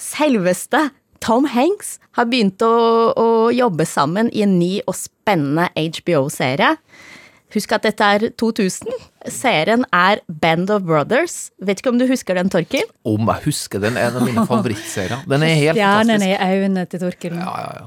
selveste 0.00 0.88
Tom 1.24 1.48
Hanks, 1.50 1.98
har 2.16 2.28
begynt 2.30 2.62
å, 2.64 2.72
å 3.12 3.28
jobbe 3.52 3.84
sammen 3.88 4.30
i 4.32 4.44
en 4.46 4.56
ny 4.60 4.78
og 4.86 4.96
spennende 4.96 5.68
HBO-serie. 5.74 6.76
Husk 7.54 7.72
at 7.72 7.82
dette 7.86 8.04
er 8.04 8.26
2000. 8.36 8.90
Serien 9.32 9.84
er 9.94 10.20
Band 10.28 10.68
of 10.74 10.82
Brothers. 10.88 11.50
Vet 11.64 11.80
ikke 11.80 11.92
om 11.94 11.98
du 12.00 12.04
husker 12.10 12.36
den, 12.36 12.50
Torkil? 12.52 12.84
Om 13.08 13.30
jeg 13.32 13.44
husker 13.48 13.80
den, 13.80 13.96
er 13.96 14.10
en 14.10 14.18
av 14.20 14.26
mine 14.28 14.44
favorittserier. 14.48 15.22
Den 15.28 15.46
er 15.46 15.54
helt 15.56 15.78
Stjernen 15.80 16.20
fantastisk. 16.20 16.42
i 16.44 16.58
øynene 16.58 16.84
til 16.92 17.00
Torkil. 17.06 17.38
Ja, 17.40 17.54
ja, 17.62 17.70
ja. 17.80 17.86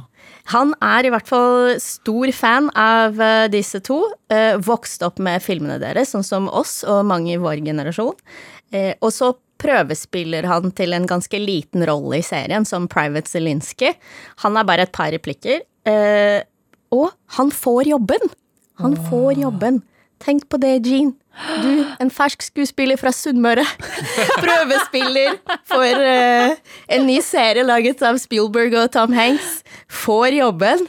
Han 0.52 0.74
er 0.82 1.06
i 1.06 1.12
hvert 1.14 1.30
fall 1.30 1.76
stor 1.80 2.32
fan 2.34 2.72
av 2.76 3.20
eh, 3.22 3.46
disse 3.54 3.80
to. 3.86 4.00
eh, 4.34 4.58
vokst 4.58 5.06
opp 5.06 5.22
med 5.22 5.44
filmene 5.46 5.78
deres, 5.80 6.10
sånn 6.16 6.26
som 6.26 6.50
oss 6.50 6.80
og 6.84 7.06
mange 7.06 7.36
i 7.36 7.40
vår 7.42 7.62
generasjon. 7.64 8.18
Eh, 8.74 8.96
og 9.00 9.14
så 9.14 9.32
prøvespiller 9.62 10.48
han 10.50 10.72
til 10.74 10.94
en 10.98 11.06
ganske 11.06 11.38
liten 11.38 11.86
rolle 11.86 12.18
i 12.18 12.26
serien, 12.26 12.66
som 12.66 12.88
Private 12.90 13.30
Zelinsky. 13.30 13.94
Han 14.42 14.58
er 14.58 14.66
bare 14.66 14.88
et 14.90 14.92
par 14.98 15.14
replikker. 15.14 15.62
eh, 15.86 16.42
og 16.92 17.12
han 17.38 17.52
får 17.56 17.88
jobben! 17.94 18.32
Han 18.82 18.96
får 19.10 19.40
jobben. 19.42 19.82
Tenk 20.22 20.46
på 20.50 20.60
det, 20.62 20.76
Jean. 20.86 21.16
Du, 21.64 21.70
en 22.04 22.12
fersk 22.14 22.44
skuespiller 22.46 23.00
fra 23.00 23.10
Sunnmøre. 23.16 23.64
Prøvespiller 24.44 25.38
for 25.70 26.04
uh, 26.04 26.54
en 26.92 27.06
ny 27.08 27.18
serie 27.26 27.64
laget 27.66 28.04
av 28.06 28.20
Spielberg 28.22 28.76
og 28.84 28.92
Tom 28.94 29.16
Hanks. 29.18 29.62
Får 30.04 30.36
jobben. 30.38 30.86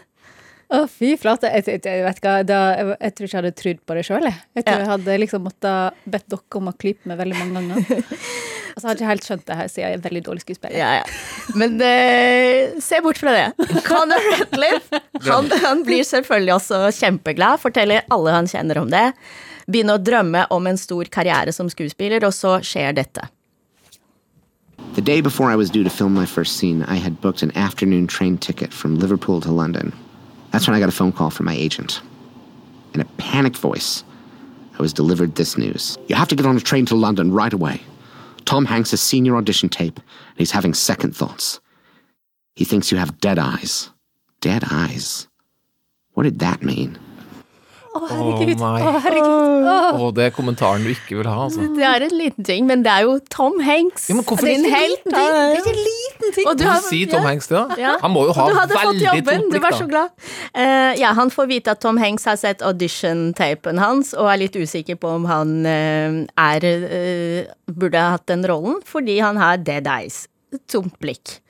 Å, 0.72 0.82
fy 0.88 1.14
flate. 1.20 1.50
Jeg, 1.52 1.64
jeg, 1.68 1.80
jeg, 1.84 2.04
vet 2.06 2.20
hva, 2.24 2.34
da, 2.48 2.60
jeg, 2.78 2.90
jeg 2.96 3.14
tror 3.16 3.26
ikke 3.28 3.36
jeg 3.36 3.42
hadde 3.42 3.56
trodd 3.60 3.80
på 3.88 3.96
det 3.98 4.04
sjøl. 4.08 4.28
Jeg. 4.28 4.38
tror 4.64 4.72
Ja. 4.72 4.78
jeg 4.82 4.90
hadde 4.92 5.18
liksom 5.20 5.44
måttet 5.48 5.98
bedt 6.16 6.28
dere 6.32 6.60
om 6.60 6.70
å 6.72 6.76
klype 6.84 7.12
meg 7.12 7.20
veldig 7.20 7.40
mange 7.40 7.64
ganger. 7.72 8.04
Og 8.76 8.86
har 8.88 8.96
ikke 8.96 9.08
helt 9.10 9.26
skjønt 9.26 9.44
det 9.48 9.56
her, 9.58 9.68
siden 9.70 9.84
jeg 9.84 9.98
er 9.98 10.04
veldig 10.06 10.22
dårlig 10.26 10.42
skuespiller. 10.44 10.76
Ja, 10.78 10.90
ja. 11.00 11.56
Men 11.58 11.76
eh, 11.84 12.78
se 12.82 13.00
bort 13.04 13.20
fra 13.20 13.34
det. 13.36 13.68
Conor 13.86 14.24
Ratliff 14.32 14.88
han, 15.28 15.50
han 15.64 15.84
blir 15.86 16.06
selvfølgelig 16.08 16.54
også 16.56 16.80
kjempeglad, 16.98 17.60
forteller 17.62 18.06
alle 18.12 18.34
han 18.36 18.50
kjenner 18.50 18.80
om 18.82 18.90
det. 18.92 19.10
Begynner 19.68 20.00
å 20.00 20.02
drømme 20.02 20.46
om 20.54 20.66
en 20.66 20.80
stor 20.80 21.10
karriere 21.12 21.52
som 21.54 21.70
skuespiller, 21.70 22.24
og 22.26 22.34
så 22.34 22.58
skjer 22.66 22.96
dette. 22.98 23.28
The 24.94 25.00
day 25.00 25.20
before 25.22 25.50
I 25.50 25.56
was 25.56 25.70
due 25.70 25.84
to 25.84 25.90
film 25.90 26.12
my 26.12 26.26
first 26.26 26.56
scene, 26.56 26.82
I 26.84 26.96
had 26.96 27.20
booked 27.20 27.42
an 27.42 27.56
afternoon 27.56 28.06
train 28.06 28.36
ticket 28.36 28.72
from 28.74 28.98
Liverpool 28.98 29.40
to 29.40 29.50
London. 29.50 29.92
That's 30.50 30.66
when 30.66 30.76
I 30.76 30.80
got 30.80 30.88
a 30.88 30.92
phone 30.92 31.12
call 31.12 31.30
from 31.30 31.46
my 31.46 31.54
agent. 31.54 32.02
In 32.92 33.00
a 33.00 33.06
panicked 33.16 33.56
voice, 33.56 34.04
I 34.78 34.82
was 34.82 34.92
delivered 34.92 35.36
this 35.36 35.56
news 35.56 35.96
You 36.08 36.16
have 36.16 36.28
to 36.28 36.36
get 36.36 36.44
on 36.44 36.56
a 36.56 36.60
train 36.60 36.84
to 36.86 36.94
London 36.94 37.32
right 37.32 37.52
away. 37.52 37.80
Tom 38.44 38.66
Hanks 38.66 38.92
your 39.24 39.36
audition 39.36 39.68
tape, 39.68 39.96
and 39.96 40.38
he's 40.38 40.50
having 40.50 40.74
second 40.74 41.16
thoughts. 41.16 41.60
He 42.54 42.64
thinks 42.64 42.92
you 42.92 42.98
have 42.98 43.18
dead 43.18 43.38
eyes. 43.38 43.90
Dead 44.40 44.64
eyes? 44.70 45.28
What 46.14 46.24
did 46.24 46.40
that 46.40 46.62
mean? 46.62 46.98
Å, 47.92 48.00
herregud. 48.08 48.60
Å, 48.62 48.68
oh, 48.88 48.96
herregud. 49.04 49.66
Oh. 50.00 50.06
Det 50.16 50.24
er 50.24 50.30
kommentaren 50.32 50.84
du 50.86 50.88
ikke 50.94 51.18
vil 51.18 51.28
ha, 51.28 51.34
altså. 51.44 51.66
Det 51.76 51.84
er 51.84 52.06
en 52.06 52.14
liten 52.16 52.46
ting, 52.48 52.64
men 52.68 52.84
det 52.86 52.92
er 52.92 53.04
jo 53.04 53.18
Tom 53.32 53.58
Hanks. 53.60 54.06
Ja, 54.08 54.16
men 54.16 54.24
hvorfor- 54.24 54.48
Det 54.48 54.54
er 54.54 54.64
ikke 54.64 54.80
helt. 54.80 55.04
Det 55.04 55.20
er 55.20 55.56
ikke 55.58 55.74
en 55.74 55.82
liten 55.82 56.32
ting. 56.38 56.48
Og 56.48 56.56
du 56.56 56.64
Hvorfor 56.64 56.72
har- 56.72 56.88
sier 56.88 57.10
Tom 57.12 57.22
ja. 57.22 57.28
Hanks 57.28 57.50
det, 57.50 57.58
da? 57.58 57.76
Ja. 57.82 57.98
Han 58.00 58.14
må 58.14 58.24
jo 58.30 58.32
ha 58.38 58.48
du 58.48 58.54
hadde 58.56 58.78
fått 58.78 59.00
da. 59.02 59.12
jobben, 59.12 59.50
du 59.52 59.58
var 59.60 59.76
så 59.76 59.88
glad. 59.90 60.10
Uh, 60.56 60.92
ja, 61.02 61.12
han 61.12 61.30
får 61.30 61.48
vite 61.52 61.76
at 61.76 61.80
Tom 61.84 62.00
Hanks 62.00 62.24
har 62.24 62.36
sett 62.40 62.62
audition-tapen 62.62 63.78
hans, 63.78 64.14
og 64.14 64.32
er 64.32 64.40
litt 64.46 64.56
usikker 64.56 64.96
på 64.96 65.12
om 65.18 65.28
han 65.28 65.66
uh, 65.66 66.24
er 66.38 66.64
uh, 66.64 67.52
Burde 67.72 67.96
ha 68.00 68.16
hatt 68.16 68.26
den 68.26 68.44
rollen, 68.44 68.80
fordi 68.84 69.20
han 69.20 69.36
har 69.36 69.56
dead 69.58 69.86
eyes. 69.86 70.28
Tomt 70.68 70.98
blikk. 71.00 71.41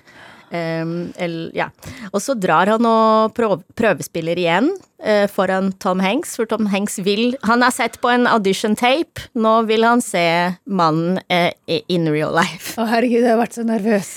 Um, 0.53 1.15
eller, 1.17 1.49
ja. 1.57 1.71
Og 2.13 2.21
så 2.21 2.35
drar 2.37 2.69
han 2.69 2.85
og 2.85 3.33
prøv, 3.33 3.63
prøvespiller 3.73 4.37
igjen 4.37 4.67
uh, 5.01 5.25
foran 5.33 5.71
Tom 5.81 6.03
Hanks, 6.05 6.35
for 6.37 6.45
Tom 6.51 6.67
Hanks 6.69 6.99
vil 7.07 7.39
Han 7.49 7.65
har 7.65 7.73
sett 7.73 7.97
på 8.03 8.11
en 8.13 8.29
audition-tape, 8.29 9.31
nå 9.33 9.55
vil 9.71 9.87
han 9.89 10.05
se 10.05 10.27
mannen 10.69 11.23
uh, 11.33 11.49
in 11.89 12.11
real 12.13 12.37
life. 12.37 12.75
Å, 12.77 12.85
herregud, 12.91 13.23
jeg 13.25 13.33
har 13.33 13.41
vært 13.41 13.57
så 13.57 13.65
nervøs. 13.65 14.13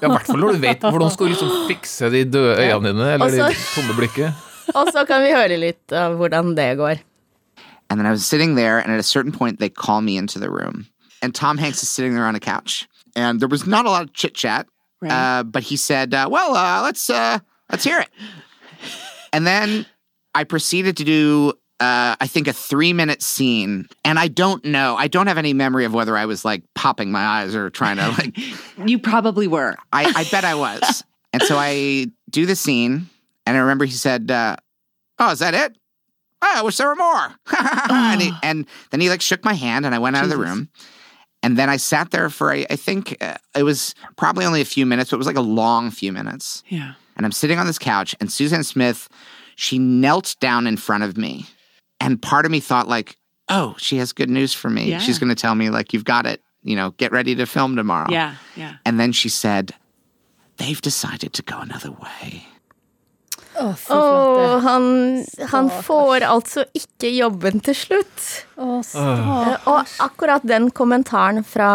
Ja, 0.00 0.08
I 0.08 0.10
hvert 0.10 0.26
fall 0.26 0.42
når 0.42 0.58
du 0.58 0.64
vet 0.66 0.82
hvordan 0.84 1.14
skal 1.14 1.30
du 1.30 1.32
liksom 1.36 1.54
fikse 1.70 2.10
de 2.12 2.24
døde 2.26 2.58
øynene 2.58 2.90
dine, 2.90 3.12
eller 3.14 3.30
Også, 3.30 3.46
de 3.54 3.70
tomme 3.76 3.96
blikket. 4.00 4.42
Og 4.74 4.90
så 4.90 5.06
kan 5.06 5.22
vi 5.22 5.30
høre 5.34 5.56
litt 5.58 5.94
av 5.94 6.18
hvordan 6.18 6.52
det 6.58 6.68
går. 6.82 7.06
And 7.90 7.98
then 7.98 8.06
I 8.06 8.10
was 8.10 8.26
sitting 8.26 8.54
there, 8.54 8.78
and 8.78 8.92
at 8.92 9.00
a 9.00 9.06
certain 9.06 9.32
point, 9.32 9.58
they 9.58 9.68
call 9.68 10.00
me 10.00 10.16
into 10.16 10.38
the 10.38 10.50
room. 10.50 10.86
And 11.22 11.34
Tom 11.34 11.58
Hanks 11.58 11.82
is 11.82 11.88
sitting 11.88 12.14
there 12.14 12.26
on 12.26 12.34
a 12.34 12.40
couch. 12.40 12.88
And 13.16 13.40
there 13.40 13.48
was 13.48 13.66
not 13.66 13.86
a 13.86 13.90
lot 13.90 14.02
of 14.02 14.12
chit 14.12 14.34
chat, 14.34 14.66
uh, 15.08 15.42
but 15.44 15.62
he 15.62 15.76
said, 15.76 16.12
uh, 16.14 16.28
"Well, 16.30 16.54
uh, 16.54 16.82
let's 16.82 17.08
uh, 17.08 17.38
let's 17.70 17.84
hear 17.84 18.00
it." 18.00 18.08
And 19.32 19.46
then 19.46 19.86
I 20.34 20.44
proceeded 20.44 20.96
to 20.98 21.04
do, 21.04 21.52
uh, 21.80 22.16
I 22.20 22.26
think, 22.26 22.48
a 22.48 22.52
three 22.52 22.92
minute 22.92 23.22
scene. 23.22 23.88
And 24.04 24.18
I 24.18 24.28
don't 24.28 24.64
know, 24.64 24.96
I 24.96 25.08
don't 25.08 25.26
have 25.26 25.38
any 25.38 25.52
memory 25.52 25.84
of 25.84 25.94
whether 25.94 26.16
I 26.16 26.26
was 26.26 26.44
like 26.44 26.62
popping 26.74 27.10
my 27.12 27.24
eyes 27.24 27.54
or 27.54 27.70
trying 27.70 27.96
to 27.96 28.08
like. 28.08 28.38
You 28.86 28.98
probably 28.98 29.46
were. 29.46 29.76
I, 29.92 30.12
I 30.16 30.24
bet 30.30 30.44
I 30.44 30.54
was. 30.54 31.04
And 31.32 31.42
so 31.44 31.56
I 31.56 32.06
do 32.28 32.44
the 32.44 32.56
scene, 32.56 33.08
and 33.46 33.56
I 33.56 33.60
remember 33.60 33.84
he 33.84 33.92
said, 33.92 34.32
uh, 34.32 34.56
"Oh, 35.20 35.30
is 35.30 35.38
that 35.38 35.54
it? 35.54 35.78
Oh, 36.42 36.52
I 36.56 36.62
wish 36.62 36.76
there 36.76 36.88
were 36.88 36.96
more." 36.96 37.28
and, 37.88 38.20
he, 38.20 38.32
and 38.42 38.66
then 38.90 39.00
he 39.00 39.08
like 39.08 39.20
shook 39.20 39.44
my 39.44 39.54
hand, 39.54 39.86
and 39.86 39.94
I 39.94 40.00
went 40.00 40.16
out 40.16 40.24
of 40.24 40.30
the 40.30 40.36
room. 40.36 40.70
And 41.42 41.56
then 41.56 41.70
I 41.70 41.76
sat 41.76 42.10
there 42.10 42.28
for 42.28 42.52
I, 42.52 42.66
I 42.68 42.76
think 42.76 43.16
uh, 43.20 43.36
it 43.56 43.62
was 43.62 43.94
probably 44.16 44.44
only 44.44 44.60
a 44.60 44.66
few 44.66 44.84
minutes, 44.84 45.10
but 45.10 45.16
it 45.16 45.18
was 45.18 45.26
like 45.26 45.36
a 45.36 45.40
long 45.40 45.90
few 45.90 46.12
minutes. 46.12 46.62
Yeah. 46.68 46.94
And 47.16 47.24
I'm 47.26 47.32
sitting 47.32 47.58
on 47.58 47.66
this 47.66 47.78
couch, 47.78 48.14
and 48.20 48.30
Suzanne 48.30 48.64
Smith, 48.64 49.08
she 49.56 49.78
knelt 49.78 50.36
down 50.40 50.66
in 50.66 50.76
front 50.76 51.04
of 51.04 51.16
me, 51.16 51.46
and 52.00 52.20
part 52.20 52.44
of 52.46 52.50
me 52.50 52.60
thought 52.60 52.88
like, 52.88 53.16
"Oh, 53.48 53.74
she 53.78 53.98
has 53.98 54.12
good 54.12 54.30
news 54.30 54.54
for 54.54 54.70
me. 54.70 54.90
Yeah. 54.90 54.98
She's 54.98 55.18
going 55.18 55.28
to 55.28 55.34
tell 55.34 55.54
me 55.54 55.70
like 55.70 55.92
you've 55.92 56.04
got 56.04 56.26
it. 56.26 56.40
You 56.62 56.76
know, 56.76 56.90
get 56.92 57.12
ready 57.12 57.34
to 57.34 57.46
film 57.46 57.76
tomorrow." 57.76 58.10
Yeah. 58.10 58.36
Yeah. 58.56 58.76
And 58.86 58.98
then 58.98 59.12
she 59.12 59.28
said, 59.28 59.74
They've 60.60 60.80
decided 60.80 61.32
to 61.32 61.42
go 61.42 61.58
another 61.58 61.90
way. 61.90 62.44
Å, 63.60 63.64
oh, 63.66 63.96
Og 63.96 64.62
han, 64.64 64.84
han 65.52 65.70
får 65.84 66.24
altså 66.24 66.64
ikke 66.76 67.10
jobben 67.12 67.60
til 67.66 67.76
slutt. 67.76 68.26
Å, 68.56 68.80
stakkars. 68.86 69.66
Og 69.68 69.96
akkurat 70.06 70.46
den 70.48 70.70
kommentaren 70.76 71.42
fra, 71.44 71.72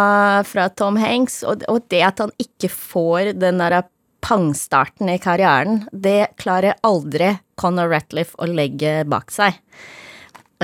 fra 0.48 0.70
Tom 0.74 0.98
Hanks, 1.02 1.44
og, 1.46 1.66
og 1.70 1.86
det 1.94 2.02
at 2.08 2.24
han 2.24 2.34
ikke 2.42 2.72
får 2.72 3.36
den 3.42 3.62
der 3.62 3.84
pangstarten 4.26 5.12
i 5.14 5.20
karrieren, 5.22 5.84
det 5.92 6.34
klarer 6.42 6.80
aldri 6.86 7.36
Conor 7.60 7.92
Ratliff 7.92 8.34
å 8.42 8.48
legge 8.50 9.04
bak 9.10 9.30
seg. 9.34 9.60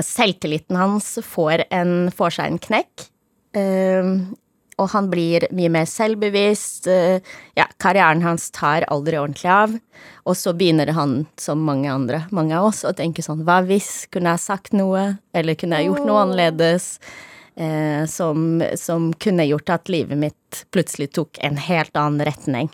Selvtilliten 0.02 0.80
hans 0.80 1.14
får, 1.22 1.68
en, 1.70 2.10
får 2.14 2.38
seg 2.38 2.50
en 2.50 2.62
knekk. 2.66 3.08
eh, 3.54 4.14
og 4.80 4.88
han 4.94 5.08
blir 5.12 5.46
mye 5.54 5.70
mer 5.72 5.88
selvbevisst. 5.88 6.86
eh, 6.88 7.20
ja, 7.58 7.66
karrieren 7.82 8.22
hans 8.22 8.50
tar 8.50 8.86
aldri 8.88 9.18
ordentlig 9.20 9.50
av. 9.50 9.74
Og 10.24 10.36
så 10.38 10.54
begynner 10.56 10.92
han, 10.96 11.26
som 11.36 11.64
mange 11.66 11.90
andre, 11.92 12.24
mange 12.30 12.56
av 12.56 12.70
oss, 12.70 12.84
å 12.84 12.94
tenke 12.96 13.22
sånn 13.22 13.44
Hva 13.44 13.60
hvis? 13.66 14.06
Kunne 14.10 14.34
jeg 14.34 14.46
sagt 14.46 14.72
noe? 14.72 15.18
Eller 15.34 15.58
kunne 15.58 15.80
jeg 15.80 15.90
gjort 15.90 16.06
noe 16.06 16.22
annerledes? 16.24 16.98
Eh, 17.54 18.06
som, 18.08 18.62
som 18.80 19.10
kunne 19.20 19.44
gjort 19.44 19.68
at 19.74 19.90
livet 19.92 20.16
mitt 20.16 20.62
plutselig 20.72 21.10
tok 21.12 21.36
en 21.44 21.58
helt 21.60 21.96
annen 21.96 22.24
retning. 22.24 22.70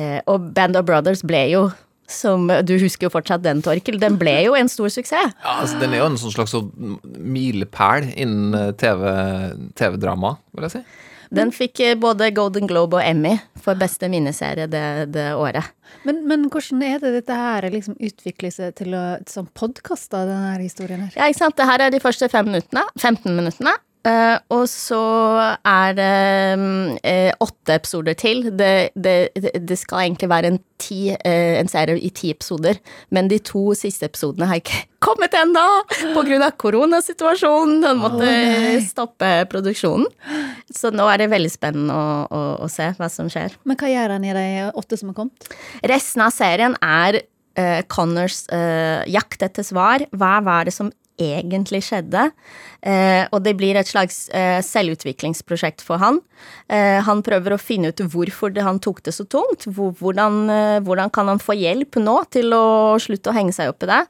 Eh, 0.00 0.22
og 0.26 0.54
Band 0.56 0.78
of 0.80 0.86
Brothers 0.88 1.20
ble 1.26 1.42
jo, 1.52 1.66
som 2.08 2.46
du 2.64 2.72
husker 2.80 3.08
jo 3.08 3.12
fortsatt 3.12 3.42
den, 3.44 3.60
Torkel, 3.60 3.98
den 4.00 4.16
ble 4.16 4.32
jo 4.46 4.54
en 4.56 4.70
stor 4.72 4.88
suksess. 4.88 5.34
Ja, 5.42 5.58
altså, 5.58 5.76
den 5.82 5.92
er 5.92 6.00
jo 6.00 6.08
en 6.08 6.16
sånn 6.16 6.32
slags 6.32 6.54
sånn 6.56 6.96
milepæl 7.04 8.08
innen 8.14 8.72
TV-drama, 8.80 9.74
TV-drama, 9.76 10.32
vil 10.56 10.68
jeg 10.70 10.78
si. 10.78 11.04
Den 11.34 11.50
fikk 11.52 11.80
eh, 11.84 11.96
både 11.98 12.30
Golden 12.36 12.68
Globe 12.70 12.98
og 12.98 13.04
Emmy 13.04 13.34
for 13.60 13.78
beste 13.78 14.08
miniserie 14.10 14.68
det, 14.70 14.84
det 15.14 15.26
året. 15.36 15.72
Men, 16.06 16.22
men 16.28 16.46
hvordan 16.52 16.84
er 16.86 17.02
det 17.02 17.12
dette 17.18 17.36
her 17.36 17.66
liksom 17.72 17.98
utvikler 18.00 18.52
seg 18.54 18.76
til 18.78 18.96
å, 18.96 19.04
som 19.28 19.48
podkast, 19.58 20.10
denne 20.14 20.56
historien 20.62 21.04
her? 21.04 21.12
Ja, 21.16 21.28
ikke 21.28 21.42
sant. 21.42 21.58
Det 21.58 21.68
her 21.68 21.84
er 21.86 21.92
de 21.92 22.02
første 22.02 22.30
fem 22.32 22.48
minuttene, 22.48 22.86
15 22.96 23.36
minuttene. 23.36 23.76
Eh, 24.08 24.36
og 24.54 24.64
så 24.70 25.00
er 25.66 25.94
det 25.98 26.58
um, 26.58 26.96
åtte 27.44 27.76
episoder 27.76 28.16
til. 28.18 28.44
Det, 28.56 28.90
det, 28.96 29.16
det 29.68 29.78
skal 29.78 30.06
egentlig 30.06 30.28
være 30.30 30.52
en, 30.52 30.58
ti, 30.80 31.00
uh, 31.12 31.54
en 31.58 31.70
serie 31.70 31.98
i 32.00 32.10
ti 32.14 32.30
episoder, 32.32 32.78
men 33.14 33.28
de 33.30 33.40
to 33.44 33.74
siste 33.78 34.08
episodene 34.08 34.48
har 34.48 34.62
ikke 34.62 34.84
kommet 35.08 35.34
ennå 35.38 35.64
pga. 36.16 36.50
koronasituasjonen. 36.58 37.82
Den 37.84 38.00
måtte 38.02 38.28
stoppe 38.86 39.32
produksjonen. 39.50 40.08
Så 40.74 40.92
nå 40.94 41.08
er 41.10 41.22
det 41.22 41.32
veldig 41.34 41.52
spennende 41.52 41.94
å, 41.94 42.22
å, 42.26 42.44
å 42.64 42.70
se 42.72 42.90
hva 42.98 43.10
som 43.12 43.28
skjer. 43.32 43.58
Men 43.68 43.78
hva 43.80 43.90
gjør 43.92 44.16
han 44.16 44.28
i 44.28 44.36
de 44.36 44.46
åtte 44.72 45.00
som 45.00 45.12
har 45.12 45.18
kommet? 45.20 45.50
Resten 45.90 46.24
av 46.24 46.32
serien 46.34 46.78
er 46.84 47.20
uh, 47.60 47.82
Connors 47.90 48.46
jakt 49.10 49.44
etter 49.44 49.66
svar. 49.66 50.06
Hva 50.16 50.38
var 50.46 50.70
det 50.70 50.76
som 50.76 50.92
egentlig 51.18 51.82
skjedde? 51.86 52.28
Eh, 52.80 53.24
og 53.34 53.42
det 53.44 53.56
blir 53.58 53.78
et 53.78 53.90
slags 53.90 54.26
eh, 54.36 54.58
selvutviklingsprosjekt 54.64 55.84
for 55.84 56.00
han. 56.02 56.20
Eh, 56.70 56.98
han 57.04 57.22
prøver 57.26 57.54
å 57.54 57.60
finne 57.60 57.92
ut 57.92 58.02
hvorfor 58.12 58.54
det, 58.54 58.64
han 58.66 58.80
tok 58.82 59.02
det 59.06 59.14
så 59.16 59.26
tungt. 59.26 59.66
Hvor, 59.66 59.94
hvordan, 59.98 60.44
eh, 60.54 60.80
hvordan 60.86 61.12
kan 61.14 61.30
han 61.30 61.42
få 61.42 61.58
hjelp 61.58 62.00
nå 62.02 62.20
til 62.34 62.54
å 62.56 62.96
slutte 63.02 63.32
å 63.32 63.36
henge 63.36 63.56
seg 63.56 63.74
opp 63.74 63.86
i 63.86 63.92
det? 63.92 64.04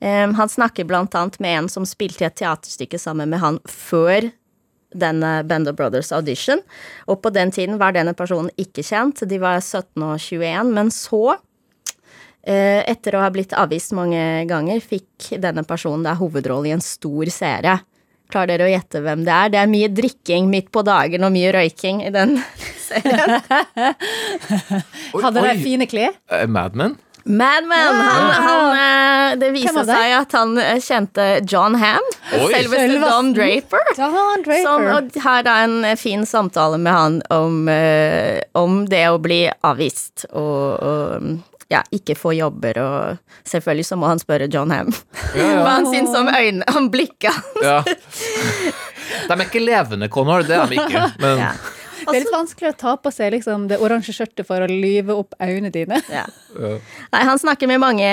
Um, 0.00 0.32
han 0.32 0.48
snakker 0.48 0.86
blant 0.88 1.14
annet 1.14 1.34
med 1.44 1.58
en 1.58 1.66
som 1.68 1.84
spilte 1.84 2.24
i 2.24 2.28
et 2.30 2.38
teaterstykke 2.40 2.96
sammen 2.96 3.28
med 3.28 3.42
han 3.42 3.58
før 3.68 4.30
denne 4.96 5.42
Bender 5.44 5.74
Brothers 5.76 6.12
audition. 6.12 6.62
Og 7.06 7.20
på 7.22 7.32
den 7.34 7.52
tiden 7.54 7.78
var 7.78 7.94
denne 7.94 8.14
personen 8.16 8.50
ikke 8.60 8.84
kjent. 8.86 9.22
De 9.28 9.38
var 9.42 9.60
17 9.60 10.02
og 10.02 10.16
21. 10.18 10.72
Men 10.74 10.90
så, 10.90 11.36
eh, 11.36 11.42
etter 12.40 13.14
å 13.14 13.20
ha 13.20 13.28
blitt 13.28 13.52
avvist 13.52 13.92
mange 13.92 14.46
ganger, 14.48 14.80
fikk 14.80 15.34
denne 15.42 15.60
personen 15.68 16.06
da 16.06 16.14
hovedrollen 16.16 16.70
i 16.70 16.74
en 16.78 16.84
stor 16.84 17.28
serie. 17.28 17.74
Klarer 18.30 18.54
dere 18.54 18.68
å 18.68 18.70
gjette 18.70 19.02
hvem 19.04 19.26
det 19.26 19.34
er? 19.34 19.52
Det 19.52 19.60
er 19.60 19.70
mye 19.70 19.90
drikking 19.92 20.48
midt 20.50 20.70
på 20.72 20.84
dagen 20.86 21.26
og 21.26 21.34
mye 21.34 21.52
røyking 21.52 22.00
i 22.06 22.14
den 22.14 22.38
serien. 22.88 23.36
Hadde 25.20 25.44
de 25.44 25.54
fine 25.60 25.88
klær? 25.90 26.16
Uh, 26.32 26.46
Mad 26.48 26.78
Men? 26.78 26.96
Madman! 27.24 27.94
Han, 27.94 28.30
han, 28.30 29.32
eh, 29.32 29.38
det 29.38 29.50
viser 29.52 29.82
det? 29.84 29.92
seg 29.92 30.14
at 30.16 30.32
han 30.32 30.54
eh, 30.58 30.78
kjente 30.80 31.26
John 31.44 31.76
Ham. 31.76 32.06
Selveste. 32.30 32.96
Don 33.02 33.32
Draper. 33.36 33.92
Don 33.98 34.44
Draper. 34.46 34.62
Som, 34.64 34.86
og 34.94 35.20
har 35.26 35.44
da 35.44 35.58
en 35.66 35.84
eh, 35.84 35.98
fin 36.00 36.24
samtale 36.26 36.80
med 36.80 36.96
han 36.96 37.20
om, 37.34 37.68
eh, 37.68 38.40
om 38.56 38.82
det 38.88 39.04
å 39.12 39.20
bli 39.22 39.42
avvist 39.52 40.30
og, 40.32 40.80
og 40.80 41.28
ja, 41.70 41.82
ikke 41.94 42.16
få 42.18 42.32
jobber, 42.34 42.78
og 42.82 43.42
selvfølgelig 43.46 43.86
så 43.86 43.98
må 44.00 44.08
han 44.10 44.18
spørre 44.22 44.48
John 44.50 44.72
Ham 44.74 44.88
hva 45.36 45.76
han 45.76 45.86
syns 45.86 46.14
om 46.18 46.26
øynene, 46.30 46.66
om 46.76 46.88
blikket 46.90 47.30
hans. 47.30 47.60
Ja. 47.62 47.82
De 49.30 49.36
er 49.36 49.44
ikke 49.46 49.62
levende, 49.62 50.08
Connor, 50.12 50.42
det 50.46 50.56
er 50.56 50.70
de 50.70 50.80
ikke. 50.80 51.04
Men 51.22 51.38
Ja. 51.44 51.52
det 52.00 52.16
er 52.16 52.24
litt 52.24 52.32
vanskelig 52.34 52.72
å 52.72 52.76
ta 52.80 52.96
på 52.96 53.12
seg 53.14 53.34
liksom, 53.36 53.68
det 53.70 53.78
oransje 53.82 54.14
skjørtet 54.16 54.46
for 54.48 54.62
å 54.64 54.68
lyve 54.70 55.14
opp 55.14 55.34
øynene 55.38 55.70
dine. 55.74 56.00
Ja. 56.10 56.26
Ja. 56.56 56.74
Nei, 57.12 57.22
han 57.28 57.38
snakker 57.38 57.70
med 57.70 57.82
mange, 57.82 58.10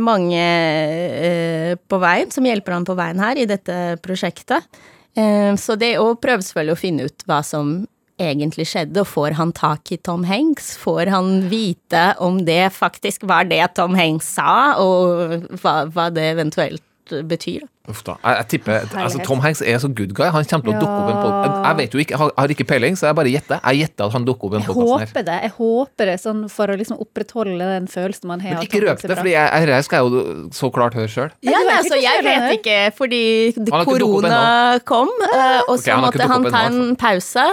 mange 0.00 0.44
uh, 1.22 1.72
på 1.86 2.00
veien, 2.02 2.32
som 2.34 2.46
hjelper 2.48 2.78
han 2.78 2.86
på 2.88 2.96
veien 2.98 3.22
her 3.22 3.38
i 3.38 3.46
dette 3.48 3.98
prosjektet. 4.02 4.66
Uh, 5.16 5.54
så 5.60 5.76
det 5.78 5.94
å 6.02 6.14
prøve 6.20 6.42
selvfølgelig 6.46 6.74
å 6.76 6.80
finne 6.80 7.06
ut 7.10 7.26
hva 7.28 7.42
som 7.46 7.78
egentlig 8.20 8.66
skjedde, 8.70 9.02
og 9.02 9.10
får 9.10 9.36
han 9.38 9.52
tak 9.56 9.92
i 9.92 10.00
Tom 10.00 10.24
Hanks? 10.28 10.74
Får 10.80 11.12
han 11.12 11.46
vite 11.50 12.08
om 12.22 12.40
det 12.46 12.72
faktisk 12.76 13.26
var 13.28 13.48
det 13.48 13.62
Tom 13.76 13.96
Hanks 13.98 14.34
sa, 14.38 14.76
og 14.82 15.48
hva, 15.60 15.78
hva 15.92 16.08
det 16.14 16.30
eventuelt 16.34 17.16
betyr? 17.28 17.66
Uff 17.88 18.00
da. 18.06 18.16
Jeg, 18.24 18.36
jeg 18.40 18.46
tipper 18.52 18.86
altså, 19.02 19.20
Tom 19.26 19.40
Hanks 19.44 19.60
er 19.62 19.78
så 19.82 19.88
good 19.94 20.12
guy. 20.16 20.26
Han 20.34 20.44
kommer 20.50 20.64
til 20.66 20.74
å 20.74 20.80
dukke 20.80 20.96
opp 20.96 21.10
en 21.12 21.20
podkast. 21.22 21.58
Jeg 21.66 21.76
vet 21.80 21.94
jo 21.96 22.02
ikke, 22.02 22.14
jeg 22.16 22.20
har, 22.22 22.30
jeg 22.32 22.42
har 22.42 22.54
ikke 22.56 22.66
peiling, 22.72 22.96
så 22.98 23.06
jeg 23.10 23.18
bare 23.20 23.32
gjetter. 23.32 23.60
Jeg 23.62 23.80
gjetter 23.82 24.08
at 24.08 24.16
han 24.16 24.26
dukker 24.26 24.48
opp 24.48 24.56
en 24.58 24.64
Jeg 24.64 24.70
podkast 24.72 24.86
her. 24.86 25.06
håper 25.12 25.26
det, 25.28 25.36
jeg 25.46 25.52
håper 25.58 26.10
det, 26.10 26.16
sånn 26.24 26.40
for 26.52 26.72
å 26.72 26.76
liksom 26.80 27.00
opprettholde 27.06 27.68
den 27.76 27.86
følelsen 27.92 28.30
man 28.32 28.42
har. 28.44 28.56
Men 28.58 28.66
ikke 28.66 28.82
røp 28.86 28.98
det, 28.98 29.06
for 29.06 29.14
dette 29.14 29.30
jeg, 29.30 29.66
jeg, 29.70 29.86
jeg 29.92 30.02
jo 30.06 30.22
så 30.56 30.70
klart 30.74 30.98
høre 30.98 31.12
sjøl. 31.12 31.30
Ja, 31.46 31.60
nei, 31.62 31.76
altså, 31.78 32.00
jeg 32.02 32.24
vet 32.26 32.48
ikke, 32.58 32.78
fordi 32.98 33.22
korona 33.86 34.80
kom, 34.88 35.10
eh, 35.30 35.60
og 35.68 35.78
så 35.80 35.94
har 35.96 36.02
måtte 36.04 36.26
han 36.30 36.46
ta 36.50 36.64
en 36.70 36.96
pause. 37.00 37.46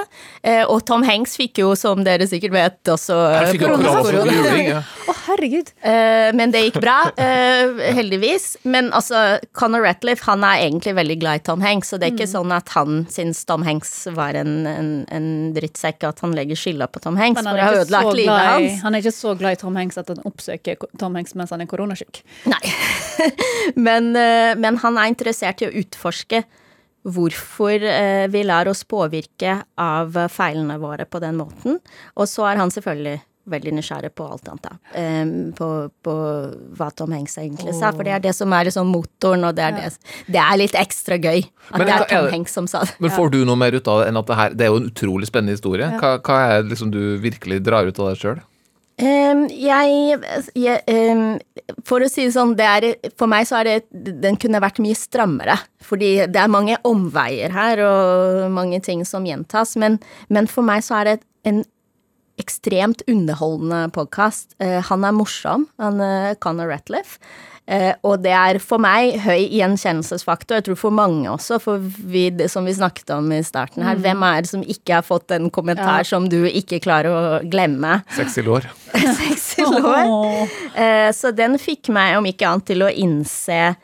eh, 0.43 0.63
Og 0.65 0.83
Tom 0.87 1.03
Hanks 1.05 1.37
fikk 1.39 1.61
jo, 1.61 1.73
som 1.79 2.03
dere 2.05 2.25
sikkert 2.29 2.55
vet, 2.55 2.79
også 2.93 3.19
korona. 3.61 4.81
Å, 5.09 5.13
herregud. 5.27 5.69
Eh, 5.83 6.31
Men 6.37 6.51
det 6.53 6.65
gikk 6.67 6.81
bra, 6.83 6.97
eh, 7.19 7.81
heldigvis. 7.97 8.53
Men 8.63 8.91
altså, 8.95 9.39
Conor 9.57 9.83
Ratliff 9.85 10.22
han 10.23 10.43
er 10.47 10.61
egentlig 10.65 10.93
veldig 10.95 11.15
glad 11.21 11.39
i 11.39 11.43
Tom 11.43 11.61
Hanks, 11.63 11.93
og 11.93 11.99
det 11.99 12.07
er 12.07 12.13
ikke 12.15 12.27
Mm. 12.27 12.33
sånn 12.33 12.51
at 12.55 12.69
han 12.75 13.05
syns 13.11 13.41
Tom 13.49 13.63
Hanks 13.67 13.91
var 14.15 14.33
en, 14.39 14.53
en, 14.67 14.89
en 15.11 15.27
drittsekk, 15.55 16.03
at 16.07 16.19
han 16.23 16.31
legger 16.37 16.55
skylda 16.59 16.87
på 16.87 17.01
Tom 17.03 17.17
Hanks 17.19 17.41
for 17.41 17.51
å 17.51 17.65
ha 17.67 17.73
ødelagt 17.81 18.15
livet 18.15 18.31
i, 18.31 18.47
hans. 18.47 18.81
han 18.85 18.95
er 18.95 19.03
ikke 19.03 19.15
så 19.17 19.35
glad 19.37 19.57
i 19.57 19.61
Tom 19.61 19.75
Hanks 19.79 19.97
at 19.99 20.07
han 20.13 20.23
oppsøker 20.29 20.79
Tom 20.99 21.15
Hanks 21.19 21.35
mens 21.35 21.51
han 21.51 21.61
er 21.65 21.69
koronasyk. 21.71 22.21
Nei. 22.47 22.61
men, 23.87 24.11
eh, 24.15 24.53
men 24.55 24.77
han 24.83 24.97
er 24.97 25.11
interessert 25.11 25.61
i 25.63 25.67
å 25.69 25.73
utforske 25.83 26.43
hvorfor 27.03 27.83
eh, 27.83 28.27
vi 28.31 28.43
lar 28.47 28.69
oss 28.71 28.85
påvirke 28.87 29.57
av 29.75 30.15
feilene 30.31 30.77
våre 30.79 31.03
på 31.05 31.19
den 31.19 31.35
måten. 31.41 31.81
Og 32.15 32.29
så 32.31 32.45
er 32.47 32.61
han 32.61 32.71
selvfølgelig 32.71 33.19
veldig 33.49 33.73
nysgjerrig 33.75 34.13
på 34.15 34.25
alt 34.27 34.47
annet, 34.47 34.69
da. 34.69 34.75
Um, 34.95 35.33
på, 35.57 35.67
på 36.05 36.13
hva 36.77 36.89
Tom 36.95 37.11
Hanks 37.15 37.35
egentlig 37.41 37.75
sa, 37.75 37.91
for 37.91 38.07
det 38.07 38.15
er 38.15 38.23
det 38.23 38.35
som 38.37 38.53
er 38.55 38.69
liksom 38.69 38.91
motoren, 38.93 39.43
og 39.49 39.57
det 39.57 39.65
er, 39.67 39.77
det, 39.81 40.15
det 40.31 40.39
er 40.43 40.61
litt 40.61 40.77
ekstra 40.79 41.19
gøy 41.19 41.43
at 41.43 41.75
Men 41.77 41.89
det 41.89 41.97
er 41.97 42.07
Tom 42.13 42.29
Hanks 42.31 42.55
som 42.55 42.69
sa 42.71 42.85
det. 42.87 42.95
Men 43.03 43.13
får 43.15 43.33
du 43.35 43.41
noe 43.47 43.59
mer 43.59 43.75
ut 43.75 43.91
av 43.91 44.03
det 44.03 44.09
enn 44.11 44.21
at 44.21 44.29
det 44.29 44.39
her 44.39 44.55
Det 44.55 44.65
er 44.65 44.71
jo 44.71 44.79
en 44.79 44.89
utrolig 44.89 45.29
spennende 45.29 45.57
historie. 45.57 45.91
Hva, 45.99 46.15
hva 46.23 46.39
er 46.47 46.63
det 46.63 46.75
liksom 46.75 46.93
du 46.93 47.01
virkelig 47.23 47.61
drar 47.65 47.89
ut 47.89 47.99
av 47.99 48.13
det 48.13 48.17
sjøl? 48.21 48.41
Um, 49.01 49.47
jeg, 49.49 50.19
jeg 50.53 50.81
um, 51.17 51.39
For 51.81 52.05
å 52.05 52.09
si 52.11 52.27
det 52.27 52.35
sånn, 52.35 52.51
det 52.59 52.67
er, 52.69 52.85
for 53.17 53.25
meg 53.31 53.47
så 53.49 53.57
er 53.63 53.65
det 53.65 54.03
Den 54.21 54.37
kunne 54.37 54.61
vært 54.61 54.81
mye 54.83 54.97
strammere. 54.97 55.57
Fordi 55.83 56.15
det 56.29 56.39
er 56.39 56.51
mange 56.51 56.77
omveier 56.87 57.53
her, 57.55 57.81
og 57.87 58.51
mange 58.53 58.79
ting 58.85 59.01
som 59.07 59.25
gjentas. 59.27 59.75
Men, 59.81 59.97
men 60.29 60.49
for 60.51 60.65
meg 60.67 60.85
så 60.85 61.01
er 61.01 61.09
det 61.09 61.17
en 61.49 61.63
ekstremt 62.41 63.03
underholdende 63.07 63.85
podkast. 63.93 64.55
han 64.59 65.03
er 65.05 65.11
morsom, 65.15 65.67
han 65.79 65.99
er 66.01 66.35
Conor 66.41 66.67
Ratliff. 66.71 67.19
Eh, 67.63 67.93
og 68.03 68.19
det 68.25 68.33
er 68.35 68.57
for 68.59 68.81
meg 68.83 69.13
høy 69.23 69.45
gjenkjennelsesfaktor, 69.55 70.57
jeg 70.57 70.65
tror 70.65 70.79
for 70.81 70.91
mange 70.91 71.29
også, 71.31 71.61
for 71.63 71.79
vi, 71.79 72.25
det 72.35 72.49
som 72.51 72.65
vi 72.67 72.73
snakket 72.75 73.13
om 73.15 73.29
i 73.31 73.39
starten 73.47 73.85
her, 73.87 73.95
hvem 74.03 74.25
er 74.27 74.43
det 74.43 74.49
som 74.51 74.65
ikke 74.67 74.97
har 74.97 75.05
fått 75.07 75.31
en 75.31 75.47
kommentar 75.53 76.01
Ja. 76.01 76.09
som 76.09 76.27
du 76.27 76.41
ikke 76.43 76.81
klarer 76.83 77.07
å 77.15 77.39
glemme? 77.47 78.01
Sexy 78.17 78.43
lår. 78.43 78.67
Sexy 79.21 79.63
lår. 79.63 80.51
Eh, 80.75 81.07
så 81.15 81.31
den 81.31 81.55
fikk 81.55 81.87
meg, 81.95 82.17
om 82.19 82.27
ikke 82.27 82.49
annet, 82.51 82.67
til 82.67 82.83
å 82.83 82.91
innse 82.91 83.75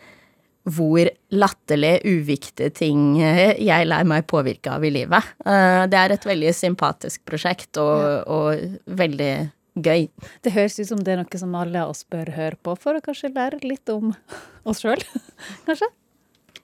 hvor 0.75 1.09
latterlig 1.33 1.99
uviktige 2.07 2.71
ting 2.75 3.19
eh, 3.21 3.55
jeg 3.61 3.87
lar 3.89 4.07
meg 4.07 4.27
påvirke 4.29 4.73
av 4.75 4.85
i 4.85 4.91
livet. 4.93 5.31
Eh, 5.45 5.83
det 5.91 5.99
er 5.99 6.15
et 6.15 6.27
veldig 6.29 6.53
sympatisk 6.55 7.23
prosjekt, 7.27 7.79
og, 7.81 8.29
og 8.29 8.79
veldig 8.99 9.33
gøy. 9.79 10.07
Det 10.43 10.53
høres 10.55 10.79
ut 10.79 10.91
som 10.91 11.03
det 11.03 11.15
er 11.15 11.21
noe 11.21 11.41
som 11.41 11.55
alle 11.57 11.85
oss 11.87 12.03
bør 12.09 12.33
høre 12.35 12.59
på, 12.61 12.75
for 12.79 12.97
å 12.97 13.03
kanskje 13.03 13.33
lære 13.35 13.61
litt 13.65 13.89
om 13.93 14.13
oss 14.67 14.83
sjøl. 14.83 15.01
Kanskje? 15.67 15.89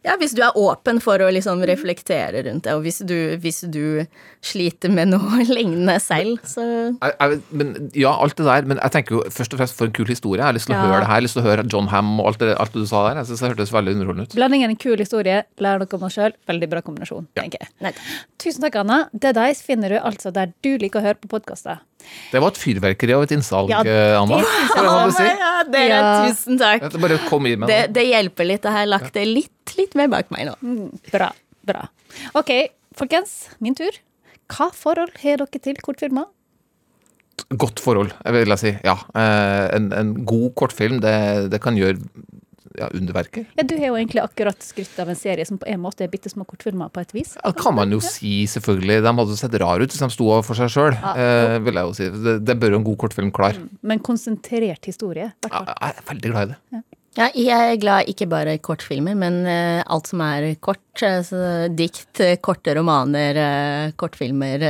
Ja, 0.05 0.15
hvis 0.21 0.35
du 0.37 0.41
er 0.45 0.53
åpen 0.61 0.99
for 1.01 1.17
å 1.25 1.27
liksom 1.33 1.63
reflektere 1.65 2.43
rundt 2.45 2.63
det, 2.67 2.73
og 2.77 2.83
hvis 2.85 2.99
du, 3.09 3.15
hvis 3.41 3.63
du 3.73 4.05
sliter 4.45 4.91
med 4.93 5.09
noe 5.09 5.41
lignende 5.57 5.95
selv, 6.03 6.37
så 6.45 6.61
Jeg, 6.65 7.15
jeg, 7.17 7.39
men, 7.57 7.71
ja, 7.97 8.11
alt 8.21 8.37
det 8.37 8.45
der, 8.45 8.67
men 8.69 8.81
jeg 8.83 8.93
tenker 8.93 9.17
jo 9.17 9.23
først 9.33 9.55
og 9.55 9.61
fremst 9.63 9.77
for 9.79 9.89
en 9.89 9.95
kul 9.97 10.05
historie. 10.11 10.41
Jeg 10.43 10.47
har 10.51 10.57
lyst 10.59 10.69
til 10.69 10.75
å 10.75 10.79
Ja. 10.79 10.85
høre 10.85 10.99
det 11.01 11.09
her, 11.09 11.15
jeg 11.15 11.21
har 11.21 11.25
lyst 11.27 11.37
til 11.39 11.43
å 11.43 11.47
høre 11.49 11.65
John 11.73 11.89
Ham 11.93 12.13
og 12.21 12.29
alt 12.31 12.43
det, 12.43 12.51
alt 12.61 12.73
det 12.77 12.85
du 12.85 12.89
sa 12.91 13.01
der. 13.09 13.19
Jeg 13.23 13.31
synes 13.31 13.41
det 13.45 13.51
hørtes 13.55 13.73
veldig 13.73 13.95
underholdende 13.97 14.27
ut. 14.29 14.35
Blandingen 14.37 14.75
en 14.75 14.81
kul 14.85 15.01
historie, 15.01 15.41
lærer 15.57 15.81
noe 15.81 15.97
om 15.99 16.05
oss 16.09 16.19
sjøl. 16.19 16.37
Veldig 16.47 16.69
bra 16.75 16.81
kombinasjon, 16.85 17.27
tenker 17.39 17.65
jeg. 17.65 17.73
Nei. 17.81 17.93
Tusen 18.41 18.61
takk, 18.67 18.77
Anna. 18.83 19.01
The 19.17 19.33
Dice 19.33 19.65
finner 19.65 19.89
du 19.89 19.97
altså 19.99 20.31
der 20.35 20.53
du 20.61 20.75
liker 20.77 21.01
å 21.01 21.07
høre 21.09 21.17
på 21.21 21.31
podkaster. 21.33 21.81
Det 22.31 22.41
var 22.43 22.51
et 22.53 22.59
fyrverkeri 22.61 23.15
av 23.15 23.23
et 23.25 23.33
innsalg, 23.35 23.69
Ja, 23.73 23.81
eh, 23.85 24.15
Anna. 24.19 24.39
det 25.07 25.15
si? 25.17 25.27
Ja, 25.29 25.51
dere, 25.63 25.89
Ja. 25.89 26.13
tusen 26.27 26.59
takk. 26.61 26.87
Det 26.91 27.01
bare 27.01 27.19
kom 27.29 27.45
i 27.49 27.55
med 27.55 27.69
Det, 27.71 27.81
det 27.95 28.05
hjelper 28.09 28.45
litt. 28.49 28.63
Jeg 28.63 28.71
har 28.77 28.85
lagt 28.89 29.13
det 29.13 29.25
litt, 29.27 29.75
litt 29.77 29.95
mer 29.95 30.07
bak 30.11 30.31
meg 30.35 30.49
nå. 30.51 30.55
Bra. 31.11 31.31
Bra. 31.65 31.87
OK, 32.37 32.51
folkens. 32.95 33.49
Min 33.59 33.75
tur. 33.77 33.91
Hva 34.51 34.69
forhold 34.73 35.15
har 35.23 35.41
dere 35.41 35.59
til 35.61 35.75
kortfilmer? 35.81 36.27
Godt 37.59 37.81
forhold, 37.83 38.13
vil 38.31 38.47
jeg 38.53 38.61
si. 38.61 38.71
Ja. 38.85 38.95
Eh, 39.13 39.75
En, 39.75 39.91
en 39.93 40.13
god 40.25 40.53
kortfilm, 40.55 41.01
det, 41.03 41.49
det 41.51 41.59
kan 41.61 41.75
gjøre 41.75 41.97
ja, 42.79 42.89
underverker. 42.93 43.45
Ja, 43.57 43.63
Du 43.67 43.75
har 43.77 43.91
jo 43.91 43.99
egentlig 43.99 44.23
akkurat 44.23 44.61
skrytt 44.63 44.97
av 45.01 45.11
en 45.11 45.19
serie 45.19 45.45
som 45.47 45.59
på 45.61 45.67
en 45.71 45.81
måte 45.83 46.05
er 46.05 46.11
bitte 46.11 46.31
små 46.31 46.45
kortfilmer 46.47 46.91
på 46.93 47.03
et 47.03 47.15
vis. 47.15 47.35
Ja, 47.41 47.53
kan 47.55 47.77
man 47.77 47.93
jo 47.93 48.01
si, 48.03 48.45
selvfølgelig. 48.51 49.01
De 49.05 49.15
hadde 49.21 49.39
sett 49.39 49.57
rare 49.61 49.85
ut 49.85 49.95
hvis 49.95 50.03
de 50.03 50.11
sto 50.13 50.31
for 50.45 50.59
seg 50.59 50.73
sjøl, 50.73 50.97
eh, 51.15 51.57
vil 51.65 51.79
jeg 51.79 51.89
jo 51.89 51.95
si. 51.97 52.09
Det, 52.25 52.35
det 52.45 52.59
bør 52.61 52.75
jo 52.75 52.81
en 52.81 52.89
god 52.89 52.99
kortfilm 53.05 53.31
klare. 53.35 53.65
Men 53.85 54.03
konsentrert 54.03 54.85
historie. 54.91 55.31
i 55.31 55.47
hvert 55.47 55.55
Ja. 55.55 55.65
Jeg 55.75 55.95
er 55.95 56.07
veldig 56.11 56.31
glad 56.31 56.45
i 56.45 56.53
det. 56.53 56.83
Ja, 57.15 57.29
jeg 57.31 57.47
er 57.55 57.77
glad 57.79 58.09
ikke 58.11 58.25
bare 58.27 58.57
i 58.57 58.59
kortfilmer, 58.59 59.15
men 59.15 59.45
uh, 59.47 59.79
alt 59.87 60.09
som 60.11 60.19
er 60.25 60.49
kort. 60.59 60.81
Uh, 60.99 61.67
dikt, 61.71 62.09
uh, 62.19 62.35
korte 62.43 62.73
romaner, 62.75 63.39
kortfilmer, 63.95 64.65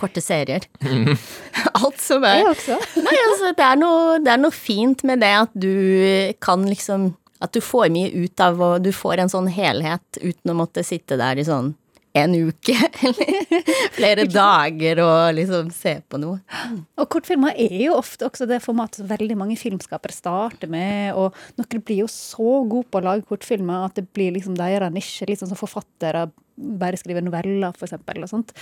korte 0.00 0.22
serier. 0.24 0.64
alt 1.82 2.00
som 2.00 2.24
er 2.24 2.40
Jeg 2.40 2.48
også. 2.54 2.78
Nei, 2.96 3.16
altså, 3.26 3.52
det 3.58 3.66
er, 3.66 3.80
noe, 3.80 4.20
det 4.24 4.32
er 4.32 4.40
noe 4.40 4.56
fint 4.56 5.04
med 5.08 5.20
det 5.20 5.34
at 5.42 5.52
du 5.52 5.72
kan 6.40 6.64
liksom 6.64 7.10
At 7.42 7.54
du 7.54 7.62
får 7.64 7.90
mye 7.94 8.10
ut 8.14 8.42
av 8.44 8.60
og 8.62 8.82
du 8.84 8.92
får 8.94 9.22
en 9.22 9.32
sånn 9.32 9.50
helhet 9.50 10.20
uten 10.22 10.52
å 10.52 10.58
måtte 10.58 10.84
sitte 10.86 11.18
der 11.20 11.40
i 11.40 11.46
sånn 11.46 11.72
en 12.12 12.34
uke 12.36 12.74
eller 13.06 13.62
flere 13.94 14.26
dager 14.28 15.00
og 15.04 15.36
liksom 15.36 15.70
se 15.74 15.94
på 16.04 16.20
noe. 16.20 16.42
Og 17.00 17.08
kortfilmer 17.12 17.56
er 17.56 17.78
jo 17.86 17.96
ofte 17.96 18.26
også 18.28 18.48
det 18.50 18.60
formatet 18.64 19.00
som 19.00 19.08
veldig 19.10 19.38
mange 19.40 19.56
filmskapere 19.60 20.14
starter 20.14 20.70
med, 20.72 21.16
og 21.16 21.36
noen 21.56 21.84
blir 21.84 22.02
jo 22.04 22.10
så 22.12 22.60
gode 22.68 22.90
på 22.92 23.00
å 23.00 23.06
lage 23.08 23.26
kortfilmer 23.28 23.88
at 23.88 23.96
det 23.98 24.06
blir 24.12 24.34
liksom 24.36 24.58
deres 24.58 24.92
nisje, 24.92 25.28
Liksom 25.32 25.48
som 25.48 25.56
forfattere 25.56 26.26
bare 26.56 26.98
skriver 27.00 27.24
noveller, 27.24 27.72
for 27.78 27.86
eksempel, 27.86 28.20
og 28.26 28.28
sånt. 28.28 28.52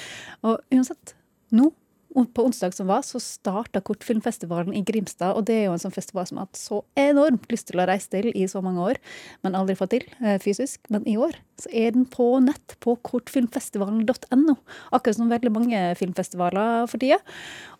Og 0.46 0.60
uansett, 0.70 1.16
nå 1.56 1.72
på 2.10 2.44
onsdag 2.44 2.74
som 2.74 2.88
var, 2.90 3.04
så 3.06 3.20
starta 3.22 3.80
Kortfilmfestivalen 3.84 4.74
i 4.74 4.82
Grimstad. 4.86 5.36
Og 5.38 5.46
det 5.46 5.56
er 5.56 5.64
jo 5.68 5.76
en 5.76 5.82
sånn 5.82 5.94
festival 5.94 6.26
som 6.26 6.40
har 6.40 6.48
hatt 6.48 6.58
så 6.58 6.80
enormt 6.98 7.46
lyst 7.52 7.68
til 7.70 7.80
å 7.80 7.86
reise 7.88 8.10
til 8.10 8.30
i 8.34 8.46
så 8.50 8.62
mange 8.64 8.82
år, 8.82 9.00
men 9.44 9.58
aldri 9.58 9.76
fått 9.78 9.94
til 9.94 10.06
eh, 10.18 10.40
fysisk. 10.42 10.82
Men 10.90 11.06
i 11.08 11.16
år 11.20 11.38
så 11.60 11.70
er 11.76 11.94
den 11.94 12.06
på 12.10 12.26
nett 12.42 12.76
på 12.82 12.96
kortfilmfestivalen.no. 13.06 14.56
Akkurat 14.90 15.18
som 15.18 15.30
veldig 15.30 15.54
mange 15.54 15.84
filmfestivaler 16.00 16.88
for 16.90 17.02
tida. 17.02 17.20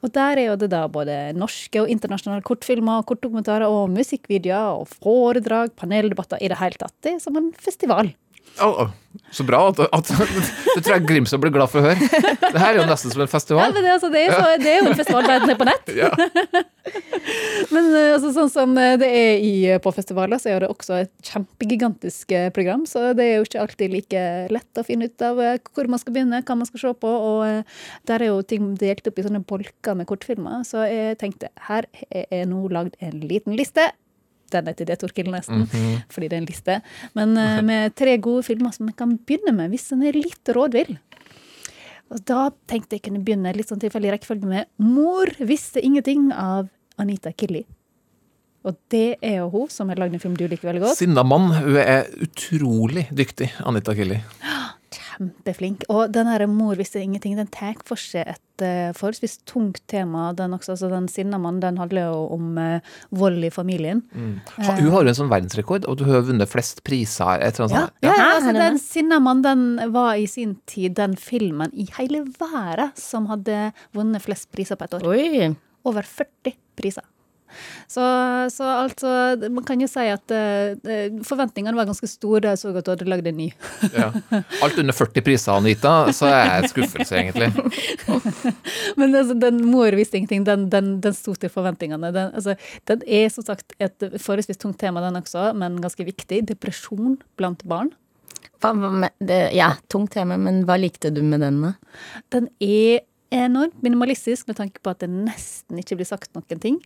Og 0.04 0.14
der 0.14 0.40
er 0.40 0.50
jo 0.52 0.58
det 0.60 0.70
da 0.72 0.86
både 0.92 1.18
norske 1.36 1.82
og 1.82 1.90
internasjonale 1.92 2.44
kortfilmer, 2.46 3.04
kortdokumentarer 3.08 3.68
og 3.68 3.90
musikkvideoer 3.94 4.82
og 4.82 4.90
foredrag, 5.00 5.74
paneldebatter 5.80 6.40
i 6.40 6.50
det 6.52 6.60
hele 6.60 6.80
tatt. 6.80 6.96
Det 7.02 7.16
er 7.16 7.22
som 7.24 7.38
en 7.40 7.50
festival. 7.58 8.14
Å, 8.60 8.68
oh. 8.68 8.88
så 9.32 9.44
bra. 9.46 9.60
At, 9.70 9.78
at, 9.80 10.10
det 10.74 10.82
tror 10.84 10.94
jeg 10.96 11.06
Grimstad 11.08 11.40
blir 11.42 11.52
glad 11.54 11.70
for 11.72 11.80
å 11.80 11.90
høre. 11.90 12.08
Det 12.42 12.60
her 12.60 12.74
er 12.74 12.80
jo 12.82 12.88
nesten 12.88 13.12
som 13.12 13.22
en 13.22 13.28
Ja, 13.28 13.32
festival. 13.32 13.72
men 13.72 13.86
det, 13.86 13.92
altså, 13.94 14.10
det, 14.12 14.24
er 14.26 14.34
så, 14.36 14.48
det 14.60 14.72
er 14.72 14.80
jo 14.80 14.90
en 14.90 14.98
festival 14.98 15.28
der 15.28 15.44
den 15.44 15.54
er 15.54 15.60
på 15.60 15.68
nett. 15.68 15.92
Ja. 15.96 16.10
Men 17.70 17.90
eh, 17.94 18.12
altså, 18.14 18.32
sånn 18.34 18.50
som 18.50 18.72
eh, 18.80 18.96
det 19.00 19.08
er 19.14 19.42
i, 19.44 19.52
på 19.82 19.92
festivaler, 19.94 20.40
så 20.42 20.50
er 20.50 20.64
det 20.64 20.70
også 20.72 20.96
et 21.02 21.12
kjempegigantisk 21.28 22.32
eh, 22.34 22.48
program. 22.54 22.86
Så 22.88 23.10
det 23.16 23.26
er 23.26 23.38
jo 23.38 23.46
ikke 23.46 23.62
alltid 23.62 23.94
like 23.94 24.24
lett 24.50 24.80
å 24.80 24.86
finne 24.86 25.10
ut 25.10 25.26
av 25.26 25.40
eh, 25.44 25.60
hvor 25.76 25.90
man 25.92 26.02
skal 26.02 26.16
begynne, 26.16 26.42
hva 26.46 26.58
man 26.58 26.68
skal 26.68 26.84
se 26.84 26.92
på. 27.04 27.14
Og 27.30 27.44
eh, 27.46 27.80
der 28.10 28.24
er 28.24 28.32
jo 28.32 28.42
ting 28.42 28.72
delt 28.80 29.06
opp 29.06 29.20
i 29.20 29.26
sånne 29.26 29.44
bolker 29.46 29.98
med 29.98 30.08
kortfilmer. 30.10 30.64
Så 30.68 30.84
jeg 30.88 31.20
tenkte 31.20 31.52
her 31.68 31.88
er 32.10 32.48
nå 32.50 32.64
lagd 32.72 32.98
en 33.04 33.20
liten 33.22 33.56
liste. 33.58 33.90
Den 34.50 34.70
er 34.70 34.76
til 34.78 34.88
det, 34.88 34.98
Torkild, 35.00 35.30
nesten, 35.32 35.66
fordi 36.12 36.30
det 36.30 36.38
er 36.38 36.42
en 36.42 36.50
liste. 36.50 36.80
Men 37.18 37.36
uh, 37.38 37.60
med 37.70 37.94
tre 37.98 38.16
gode 38.22 38.44
filmer 38.46 38.74
som 38.76 38.88
en 38.88 38.96
kan 38.96 39.16
begynne 39.18 39.54
med, 39.56 39.72
hvis 39.74 39.90
en 39.94 40.04
er 40.06 40.18
litt 40.18 40.54
rådvill. 40.56 40.96
Og 42.10 42.22
da 42.26 42.48
tenkte 42.70 42.98
jeg 42.98 43.04
kunne 43.06 43.22
begynne 43.22 43.52
litt 43.54 43.70
sånn 43.70 43.82
tilfeldig 43.82 44.16
rekkefølge 44.16 44.48
med 44.50 44.70
'Mor 44.82 45.30
visste 45.46 45.82
ingenting' 45.82 46.32
av 46.34 46.66
Anita 46.98 47.30
Killi. 47.32 47.62
Og 48.66 48.76
det 48.92 49.16
er 49.24 49.38
jo 49.38 49.46
hun 49.54 49.70
som 49.72 49.88
har 49.88 50.00
lagd 50.00 50.16
en 50.16 50.20
film 50.20 50.34
du 50.36 50.44
liker 50.44 50.68
veldig 50.68 50.82
godt. 50.84 50.98
Sinna 50.98 51.22
mann. 51.24 51.48
Hun 51.54 51.78
er 51.80 52.10
utrolig 52.20 53.06
dyktig, 53.08 53.48
Anita 53.64 53.94
Killi. 53.96 54.18
Kjempeflink. 55.20 55.82
Og 55.92 56.12
den 56.12 56.26
her 56.26 56.46
'Mor 56.46 56.76
visste 56.76 57.00
ingenting' 57.00 57.36
den 57.36 57.46
tar 57.52 57.74
for 57.84 57.96
seg 58.00 58.26
et 58.26 58.62
uh, 58.64 58.92
forholdsvis 58.96 59.38
tungt 59.44 59.82
tema. 59.88 60.32
Den 60.32 60.52
også, 60.56 60.72
altså 60.72 60.88
den 60.90 61.08
sinna 61.08 61.38
mannen 61.38 61.60
den 61.60 61.76
handler 61.78 62.08
jo 62.08 62.26
om 62.32 62.56
uh, 62.58 62.80
vold 63.12 63.44
i 63.44 63.50
familien. 63.50 64.02
Ha, 64.56 64.76
hun 64.80 64.90
har 64.90 65.02
jo 65.04 65.08
en 65.12 65.14
sånn 65.14 65.30
verdensrekord, 65.32 65.84
og 65.86 65.98
du 66.00 66.04
har 66.08 66.22
vunnet 66.22 66.48
flest 66.48 66.82
priser. 66.84 67.36
Et 67.40 67.54
eller 67.60 67.68
annet 67.68 67.76
Ja, 67.76 67.84
sånt. 67.86 67.94
ja, 68.02 68.08
ja, 68.10 68.16
Ja, 68.16 68.34
altså 68.38 68.52
Den 68.52 68.78
sinna 68.78 69.18
mannen 69.20 69.42
den 69.42 69.92
var 69.92 70.14
i 70.16 70.26
sin 70.26 70.56
tid 70.66 70.94
den 70.96 71.16
filmen 71.16 71.70
i 71.74 71.86
hele 71.98 72.24
verden 72.40 72.92
som 72.96 73.26
hadde 73.26 73.72
vunnet 73.92 74.22
flest 74.22 74.50
priser 74.52 74.76
på 74.76 74.84
et 74.84 74.94
år. 74.94 75.06
Oi. 75.06 75.56
over 75.84 76.02
40 76.02 76.52
priser. 76.76 77.02
Så, 77.90 78.02
så 78.54 78.66
altså, 78.84 79.12
man 79.50 79.64
kan 79.66 79.80
jo 79.82 79.88
si 79.90 80.06
at 80.12 80.34
eh, 80.34 81.20
forventningene 81.26 81.76
var 81.76 81.88
ganske 81.88 82.08
store 82.10 82.44
da 82.44 82.54
jeg 82.54 82.62
så 82.62 82.72
at 82.74 82.86
du 82.86 82.92
hadde 82.92 83.08
lagd 83.10 83.28
en 83.30 83.38
ny. 83.40 83.48
Ja. 83.94 84.10
Alt 84.64 84.78
under 84.80 84.96
40 84.96 85.26
priser, 85.26 85.52
Anita, 85.56 85.94
så 86.16 86.30
er 86.30 86.38
jeg 86.40 86.64
en 86.64 86.72
skuffelse, 86.74 87.20
egentlig. 87.20 87.50
Men 89.00 89.14
altså, 89.14 89.36
den 89.40 89.62
mor 89.68 89.96
visste 89.98 90.20
ingenting, 90.20 90.44
den, 90.46 90.68
den, 90.72 90.92
den 91.04 91.16
sto 91.16 91.34
til 91.34 91.52
forventningene. 91.52 92.12
Den, 92.14 92.34
altså, 92.34 92.56
den 92.90 93.02
er 93.06 93.28
som 93.32 93.46
sagt 93.46 93.74
et 93.80 94.10
forholdsvis 94.18 94.60
tungt 94.60 94.80
tema, 94.80 95.02
den 95.04 95.18
også, 95.20 95.50
men 95.56 95.80
ganske 95.82 96.04
viktig. 96.06 96.44
Depresjon 96.48 97.18
blant 97.40 97.64
barn. 97.68 97.92
Hva, 98.60 98.74
hva 98.76 98.90
med 99.04 99.14
det, 99.24 99.40
ja, 99.56 99.72
tungt 99.92 100.12
tema, 100.14 100.36
men 100.40 100.64
hva 100.68 100.76
likte 100.80 101.12
du 101.14 101.22
med 101.24 101.40
den, 101.44 101.62
da? 101.64 101.72
Den 102.34 102.50
er 102.60 103.06
enormt 103.30 103.82
minimalistisk 103.82 104.48
med 104.50 104.58
tanke 104.58 104.82
på 104.82 104.92
at 104.92 105.02
det 105.04 105.10
nesten 105.10 105.78
ikke 105.80 106.00
blir 106.00 106.08
sagt 106.08 106.32
noen 106.34 106.62
ting. 106.62 106.78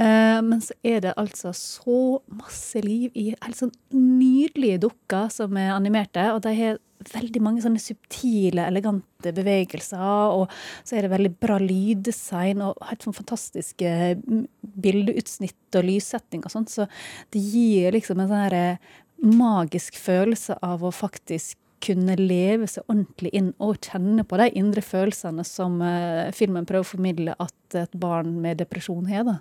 Eh, 0.00 0.38
men 0.44 0.62
så 0.64 0.76
er 0.86 1.02
det 1.04 1.16
altså 1.20 1.52
så 1.56 2.20
masse 2.40 2.80
liv 2.84 3.10
i 3.14 3.30
helt 3.34 3.58
sånn 3.58 3.74
nydelige 3.94 4.80
dukker 4.86 5.28
som 5.32 5.56
er 5.60 5.74
animerte. 5.74 6.24
Og 6.34 6.42
de 6.46 6.54
har 6.56 6.80
veldig 7.14 7.40
mange 7.42 7.62
sånne 7.64 7.80
subtile, 7.80 8.66
elegante 8.68 9.32
bevegelser. 9.36 10.00
Og 10.36 10.50
så 10.84 10.96
er 10.96 11.06
det 11.06 11.14
veldig 11.14 11.32
bra 11.40 11.60
lyddesign 11.62 12.64
og 12.64 12.80
helt 12.88 13.06
sånn 13.06 13.16
fantastiske 13.16 13.94
mm, 14.20 14.44
bildeutsnitt 14.84 15.80
og 15.80 15.88
lyssetting 15.88 16.44
og 16.44 16.54
sånt. 16.54 16.72
Så 16.72 16.88
det 17.34 17.44
gir 17.44 17.96
liksom 17.96 18.20
en 18.20 18.32
sånn 18.32 18.56
eh, 18.56 18.92
magisk 19.20 19.98
følelse 20.00 20.56
av 20.64 20.84
å 20.84 20.92
faktisk 20.94 21.58
kunne 21.84 22.16
leve 22.20 22.68
seg 22.70 22.84
ordentlig 22.86 23.32
inn 23.36 23.52
og 23.62 23.80
kjenne 23.84 24.24
på 24.28 24.38
de 24.40 24.50
indre 24.60 24.84
følelsene 24.84 25.44
som 25.48 25.80
uh, 25.82 26.28
filmen 26.36 26.68
prøver 26.68 26.86
å 26.86 26.92
formidle 26.92 27.36
at 27.40 27.78
et 27.80 27.96
barn 28.00 28.36
med 28.42 28.60
depresjon 28.62 29.08
har. 29.10 29.26
da. 29.28 29.38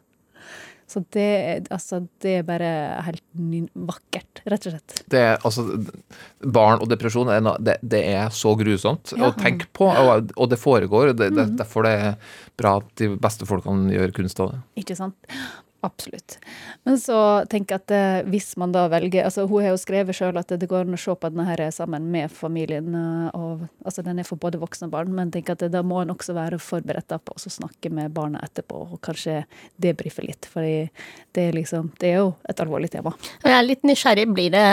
Så 0.89 1.03
det, 1.13 1.67
altså, 1.69 1.99
det 2.23 2.31
er 2.39 2.45
bare 2.47 2.69
helt 3.05 3.21
vakkert, 3.77 4.41
rett 4.49 4.63
og 4.65 4.73
slett. 4.73 4.95
Det 5.13 5.19
er, 5.21 5.35
altså, 5.45 5.65
barn 6.41 6.81
og 6.81 6.89
depresjon 6.89 7.29
er, 7.29 7.45
det, 7.61 7.75
det 7.85 8.01
er 8.09 8.33
så 8.33 8.55
grusomt 8.57 9.13
Ja. 9.13 9.29
å 9.29 9.35
tenke 9.37 9.69
på, 9.75 9.85
og, 9.85 10.33
og 10.33 10.49
det 10.49 10.57
foregår. 10.57 11.13
Det, 11.13 11.29
mm. 11.35 11.55
derfor 11.59 11.85
det 11.85 11.93
er 11.93 12.37
bra 12.57 12.79
at 12.81 12.89
de 12.97 13.11
beste 13.21 13.45
folkene 13.49 13.93
gjør 13.93 14.15
kunst 14.17 14.41
av 14.41 14.55
det. 14.55 14.63
Ikke 14.81 14.97
sant? 14.97 15.29
Absolutt. 15.81 16.35
Men 16.83 16.97
så 16.99 17.17
tenker 17.47 17.77
jeg 17.77 17.83
at 17.85 17.91
eh, 17.95 18.27
hvis 18.27 18.49
man 18.59 18.73
da 18.75 18.81
velger 18.91 19.23
altså 19.23 19.45
Hun 19.47 19.63
har 19.63 19.71
jo 19.71 19.79
skrevet 19.79 20.17
sjøl 20.17 20.35
at 20.41 20.51
det 20.51 20.67
går 20.67 20.83
an 20.83 20.97
å 20.97 20.99
se 20.99 21.15
på 21.15 21.29
denne 21.31 21.45
her 21.47 21.61
sammen 21.71 22.09
med 22.11 22.33
familien. 22.35 22.89
eh, 22.95 23.29
Og, 23.37 23.63
altså 23.85 24.03
Den 24.03 24.19
er 24.19 24.27
for 24.27 24.41
både 24.41 24.59
voksne 24.59 24.89
og 24.89 24.95
barn, 24.97 25.13
men 25.15 25.31
tenker 25.31 25.55
at 25.55 25.63
det, 25.63 25.71
da 25.71 25.83
må 25.85 26.01
en 26.01 26.11
også 26.11 26.35
være 26.35 26.59
forberedt 26.59 27.15
på 27.23 27.37
å 27.37 27.53
snakke 27.53 27.91
med 27.95 28.11
barna 28.11 28.41
etterpå 28.43 28.81
og 28.89 28.99
kanskje 29.05 29.45
debrife 29.79 30.25
litt. 30.25 30.49
For 30.51 30.67
det 30.67 31.47
liksom, 31.55 31.93
det 32.01 32.11
er 32.11 32.19
jo 32.25 32.33
et 32.49 32.59
alvorlig 32.59 32.91
tema. 32.91 33.15
Jeg 33.45 33.55
er 33.55 33.65
litt 33.65 33.87
nysgjerrig. 33.87 34.27
Blir 34.35 34.51
det 34.53 34.65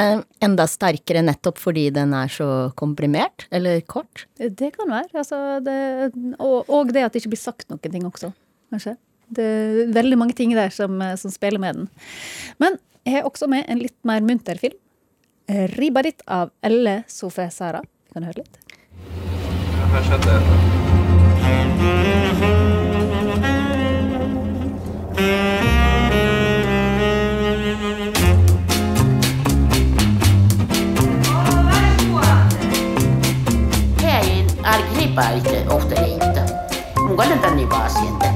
enda 0.42 0.66
sterkere 0.70 1.22
nettopp 1.22 1.62
fordi 1.62 1.88
den 1.94 2.14
er 2.18 2.32
så 2.32 2.50
komprimert? 2.78 3.46
Eller 3.54 3.80
kort? 3.86 4.26
Det 4.36 4.74
kan 4.74 4.90
være. 4.90 5.12
Altså 5.22 5.60
det, 5.64 5.78
og, 6.40 6.66
og 6.66 6.92
det 6.92 7.06
at 7.06 7.14
det 7.14 7.22
ikke 7.22 7.36
blir 7.36 7.46
sagt 7.46 7.70
noen 7.70 7.82
ting 7.86 8.06
også, 8.08 8.34
kanskje. 8.74 8.98
Det 9.28 9.42
er 9.42 9.92
veldig 9.94 10.18
mange 10.18 10.36
ting 10.38 10.54
der 10.54 10.70
som, 10.70 11.00
eh, 11.02 11.16
som 11.16 11.30
spiller 11.30 11.58
med 11.58 11.74
den. 11.74 11.88
Men 12.58 12.78
jeg 13.04 13.14
har 13.14 13.22
også 13.22 13.46
med 13.46 13.64
en 13.68 13.78
litt 13.78 13.96
mer 14.04 14.20
munter 14.20 14.58
film. 14.58 14.78
Eh, 15.48 15.68
'Ribaditt' 15.68 16.22
av 16.26 16.50
Elle 16.62 17.04
Sofie 17.06 17.50
Sara. 17.50 17.82
Kan 18.12 18.22
du 18.22 18.26
høre 18.26 18.42
litt? 18.42 18.58
Häin 34.02 34.46
Agrippa 34.64 35.36
itse 35.36 35.66
ohteleita. 35.70 36.42
Mun 36.96 37.16
kallen 37.16 37.38
tänne 37.38 37.66
vaasiente. 37.70 38.35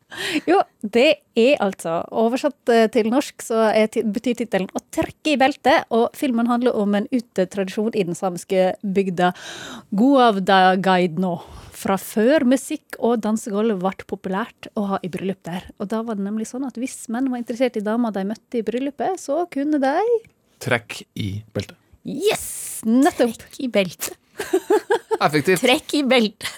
Jo, 0.49 0.59
det 0.83 1.21
er 1.39 1.61
altså 1.63 2.01
Oversatt 2.11 2.71
eh, 2.71 2.87
til 2.91 3.09
norsk 3.11 3.43
så 3.45 3.69
betyr 4.03 4.41
tittelen 4.41 4.69
'Å 4.71 4.83
trekke 4.93 5.33
i 5.33 5.39
beltet'. 5.39 5.87
Og 5.95 6.11
filmen 6.17 6.49
handler 6.51 6.75
om 6.75 6.95
en 6.95 7.07
utetradisjon 7.11 7.95
i 7.95 8.05
den 8.07 8.17
samiske 8.17 8.75
bygda 8.83 9.31
Guavdagaidno. 9.95 11.35
Fra 11.81 11.97
før 11.97 12.45
musikk 12.45 12.99
og 12.99 13.23
dansegulv 13.23 13.79
ble 13.81 14.05
populært 14.05 14.69
å 14.77 14.85
ha 14.91 14.99
i 15.01 15.09
bryllup 15.09 15.41
der. 15.47 15.65
Og 15.79 15.89
da 15.89 16.03
var 16.05 16.19
det 16.19 16.27
nemlig 16.27 16.45
sånn 16.51 16.67
at 16.67 16.77
hvis 16.77 17.07
menn 17.09 17.31
var 17.31 17.41
interessert 17.41 17.79
i 17.79 17.85
dama 17.85 18.11
de 18.13 18.27
møtte 18.27 18.59
i 18.59 18.65
bryllupet, 18.67 19.17
så 19.17 19.47
kunne 19.49 19.81
de 19.81 19.97
Trekk 20.61 20.99
i 21.17 21.41
beltet. 21.55 21.77
Yes! 22.05 22.60
Nettopp! 22.87 23.37
Trekk 23.41 23.61
i 23.63 23.69
beltet. 23.71 24.17
Effektivt. 25.21 25.61
Trekk 25.61 25.93
i 25.99 26.01
beltet. 26.07 26.49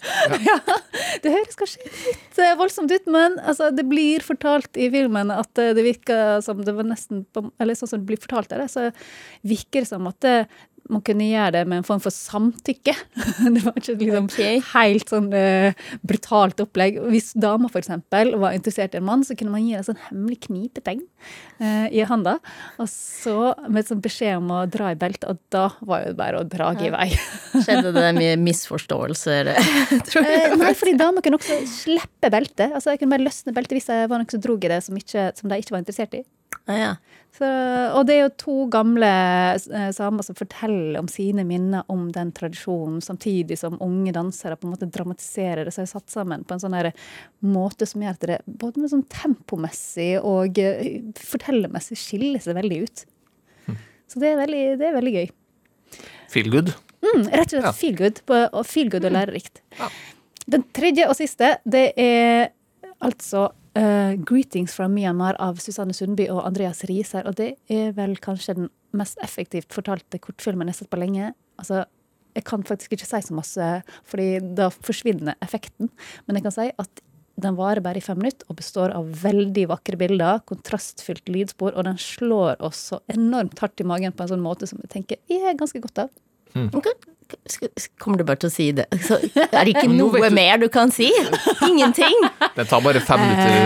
Det 1.23 1.31
høres 1.31 1.57
kanskje 1.59 1.83
litt 1.83 2.39
eh, 2.41 2.53
voldsomt 2.59 2.91
ut, 2.91 3.05
men 3.11 3.35
altså, 3.43 3.69
det 3.75 3.83
blir 3.87 4.23
fortalt 4.25 4.79
i 4.79 4.89
filmen 4.91 5.31
at 5.31 5.59
eh, 5.61 5.73
det 5.75 5.83
virker 5.85 6.41
som 6.43 6.63
det 6.65 6.73
var 6.75 6.87
nesten 6.87 7.21
Eller 7.61 7.77
sånn 7.77 7.91
som 7.91 8.01
det 8.01 8.09
blir 8.09 8.21
fortalt 8.23 8.51
der, 8.51 8.65
så 8.71 8.89
virker 9.47 9.83
det 9.83 9.91
som 9.91 10.07
at 10.09 10.19
det, 10.25 10.35
man 10.91 11.03
kunne 11.05 11.27
gjøre 11.29 11.53
det 11.55 11.61
med 11.69 11.79
en 11.79 11.85
form 11.87 12.01
for 12.03 12.13
samtykke. 12.13 12.93
Det 13.53 13.63
var 13.63 13.77
ikke 13.79 13.95
liksom 13.99 14.27
okay. 14.27 14.59
helt 14.73 15.11
sånn 15.13 15.29
uh, 15.31 15.85
brutalt 16.03 16.59
opplegg. 16.63 16.99
Hvis 17.11 17.31
dama 17.39 17.69
eksempel 17.73 18.33
var 18.41 18.55
interessert 18.57 18.95
i 18.95 18.99
en 18.99 19.07
mann, 19.07 19.23
så 19.25 19.37
kunne 19.39 19.53
man 19.53 19.63
gi 19.63 19.77
en 19.77 19.85
sånn 19.87 19.99
hemmelig 20.09 20.41
knipetegn 20.47 21.01
uh, 21.61 21.87
i 21.87 22.03
handa. 22.09 22.35
Og 22.83 22.89
så 22.91 23.53
med 23.71 23.87
sånn 23.87 24.03
beskjed 24.03 24.41
om 24.41 24.51
å 24.55 24.63
dra 24.71 24.91
i 24.93 24.99
beltet, 24.99 25.29
og 25.31 25.39
da 25.53 25.69
var 25.81 26.03
jo 26.03 26.11
det 26.11 26.19
bare 26.19 26.43
å 26.43 26.47
drage 26.47 26.87
i 26.89 26.93
vei. 26.93 27.09
Skjedde 27.63 27.95
det 27.95 28.09
mye 28.19 28.35
misforståelser, 28.43 29.53
tror 30.09 30.29
jeg? 30.29 30.53
Uh, 30.53 30.59
nei, 30.65 30.75
fordi 30.77 30.97
dama 30.99 31.23
kunne 31.23 31.39
også 31.39 31.61
slippe 31.69 32.31
beltet. 32.33 32.69
Altså, 32.71 32.93
jeg 32.93 33.03
kunne 33.03 33.15
bare 33.15 33.29
løsne 33.29 33.55
beltet 33.55 33.79
hvis 33.79 33.91
det 33.91 34.03
var 34.11 34.19
noen 34.19 34.31
som 34.35 34.43
drog 34.43 34.67
i 34.67 34.73
det 34.75 34.83
som, 34.85 34.99
ikke, 34.99 35.31
som 35.39 35.51
de 35.51 35.63
ikke 35.63 35.77
var 35.77 35.85
interessert 35.85 36.19
i. 36.19 36.25
Ah, 36.65 36.77
ja. 36.79 36.91
Så, 37.33 37.47
og 37.97 38.05
det 38.05 38.13
er 38.13 38.19
jo 38.21 38.33
to 38.37 38.55
gamle 38.71 39.07
eh, 39.57 39.87
samer 39.95 40.23
som 40.23 40.37
forteller 40.37 40.99
om 41.01 41.07
sine 41.09 41.41
minner 41.49 41.81
om 41.91 42.05
den 42.13 42.29
tradisjonen, 42.35 43.01
samtidig 43.01 43.57
som 43.57 43.79
unge 43.81 44.13
dansere 44.13 44.55
på 44.59 44.67
en 44.67 44.75
måte 44.75 44.87
dramatiserer 44.93 45.65
det. 45.65 45.73
Så 45.73 45.81
er 45.83 45.89
satt 45.89 46.13
sammen 46.13 46.45
på 46.45 46.55
en 46.55 46.61
sånn 46.61 46.77
måte 47.41 47.87
som 47.89 48.05
gjør 48.05 48.15
at 48.19 48.27
det 48.29 48.37
både 48.45 48.83
med 48.83 48.93
sånn 48.93 49.07
tempomessig 49.11 50.11
og 50.21 50.61
eh, 50.61 51.01
fortellermessig 51.17 51.97
skiller 51.99 52.43
seg 52.43 52.59
veldig 52.59 52.79
ut. 52.85 53.05
Så 54.13 54.21
det 54.21 54.29
er 54.29 54.41
veldig, 54.43 54.63
det 54.77 54.85
er 54.85 54.97
veldig 54.99 55.13
gøy. 55.15 55.27
Feel 56.29 56.51
good. 56.53 56.69
Mm, 57.01 57.25
rett 57.33 57.49
og 57.49 57.55
slett 57.55 57.65
Ja. 57.65 57.71
feel 57.75 57.97
good, 57.97 58.21
og 58.29 58.65
feel 58.69 58.93
good 58.93 59.09
og 59.09 59.15
lærerikt. 59.15 59.63
Den 60.53 60.63
tredje 60.75 61.07
og 61.09 61.17
siste, 61.17 61.55
det 61.65 61.87
er 61.97 62.51
altså 63.01 63.49
eh, 63.75 64.15
'Greetings 64.17 64.73
from 64.73 64.93
Myanmar' 64.95 65.35
av 65.39 65.57
Susanne 65.57 65.93
Sundby 65.93 66.27
og 66.29 66.45
Andreas 66.45 66.83
Riiser. 66.83 67.25
Og 67.27 67.35
det 67.35 67.55
er 67.69 67.91
vel 67.91 68.15
kanskje 68.17 68.55
den 68.55 68.69
mest 68.93 69.17
effektivt 69.23 69.73
fortalte 69.73 70.19
kortfilmen 70.19 70.67
jeg 70.67 70.75
har 70.75 70.79
sett 70.83 70.89
på 70.89 70.99
lenge. 70.99 71.33
Altså, 71.57 71.85
jeg 72.35 72.43
kan 72.45 72.63
faktisk 72.63 72.91
ikke 72.93 73.05
si 73.05 73.21
så 73.21 73.33
masse, 73.33 73.83
fordi 74.05 74.55
da 74.55 74.69
forsvinner 74.69 75.35
effekten. 75.41 75.89
Men 76.27 76.35
jeg 76.35 76.43
kan 76.43 76.51
si 76.51 76.71
at 76.79 77.01
den 77.39 77.55
varer 77.57 77.81
bare 77.81 77.97
i 77.97 78.01
fem 78.05 78.17
minutter 78.17 78.45
og 78.49 78.57
består 78.57 78.93
av 78.93 79.05
veldig 79.23 79.67
vakre 79.67 79.97
bilder, 79.97 80.39
kontrastfylt 80.45 81.25
lydspor, 81.33 81.73
og 81.75 81.83
den 81.85 81.97
slår 81.97 82.61
oss 82.61 82.91
så 82.91 82.99
enormt 83.09 83.57
hardt 83.59 83.81
i 83.81 83.83
magen 83.83 84.11
på 84.13 84.21
en 84.21 84.29
sånn 84.35 84.43
måte 84.45 84.67
som 84.69 84.79
jeg 84.83 84.89
tenker 84.89 85.17
jeg 85.27 85.41
er 85.41 85.57
ganske 85.57 85.81
godt 85.81 85.97
av. 85.97 86.09
Skal- 86.69 87.12
Kommer 88.01 88.19
du 88.19 88.23
bare 88.27 88.39
til 88.43 88.49
å 88.49 88.53
si 88.53 88.67
det? 88.75 88.85
Så 89.05 89.17
er 89.43 89.63
det 89.67 89.73
ikke 89.73 89.87
noe 89.91 90.21
du- 90.23 90.35
mer 90.35 90.57
du 90.61 90.67
kan 90.73 90.91
si? 90.93 91.09
Ingenting? 91.67 92.15
Det 92.55 92.65
tar 92.69 92.83
bare 92.85 93.01
fem 93.03 93.21
minutter, 93.23 93.57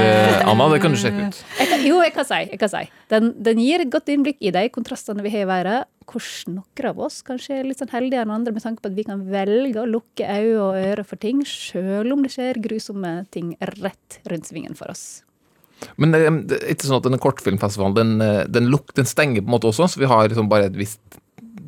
eh, 0.42 0.48
Anna. 0.50 0.70
Det 0.74 0.80
kan 0.84 0.96
du 0.96 1.00
sjekke 1.02 1.28
ut. 1.30 1.42
Jeg 1.60 1.70
kan, 1.72 1.86
jo, 1.88 2.00
jeg 2.06 2.14
kan 2.16 2.28
si. 2.30 2.40
Jeg 2.54 2.60
kan 2.62 2.72
si. 2.74 2.84
Den, 3.14 3.30
den 3.44 3.62
gir 3.64 3.84
et 3.86 3.92
godt 3.94 4.10
innblikk 4.14 4.40
i 4.44 4.54
de 4.56 4.66
kontrastene 4.74 5.26
vi 5.26 5.34
har 5.36 5.46
i 5.46 5.50
været. 5.50 5.88
Hvordan 6.08 6.56
noen 6.62 6.88
av 6.88 7.00
oss 7.04 7.20
kanskje 7.28 7.58
er 7.60 7.68
litt 7.68 7.82
sånn 7.82 7.92
heldigere 7.92 8.24
enn 8.24 8.32
andre 8.38 8.54
med 8.56 8.64
tanke 8.64 8.80
på 8.84 8.88
at 8.92 8.96
vi 8.96 9.04
kan 9.08 9.26
velge 9.28 9.82
å 9.84 9.88
lukke 9.90 10.24
øyne 10.24 10.62
og 10.64 10.78
ører 10.80 11.04
for 11.08 11.20
ting, 11.20 11.42
sjøl 11.44 12.14
om 12.16 12.24
det 12.24 12.32
skjer 12.38 12.62
grusomme 12.64 13.18
ting 13.36 13.56
rett 13.76 14.22
rundt 14.32 14.48
svingen 14.48 14.78
for 14.80 14.94
oss. 14.94 15.08
Men 16.00 16.16
det, 16.16 16.22
det 16.50 16.58
er 16.64 16.72
ikke 16.74 16.88
sånn 16.90 16.98
at 17.02 17.06
denne 17.06 17.20
kortfilmfestivalen 17.22 17.98
den, 17.98 18.14
eh, 18.24 18.46
den, 18.50 18.70
luk, 18.74 18.96
den 18.98 19.06
stenger 19.06 19.44
på 19.44 19.52
en 19.52 19.56
måte 19.58 19.70
også, 19.70 19.86
så 19.94 20.00
vi 20.02 20.08
har 20.10 20.26
liksom 20.32 20.48
bare 20.50 20.72
et 20.72 20.80
visst. 20.80 21.02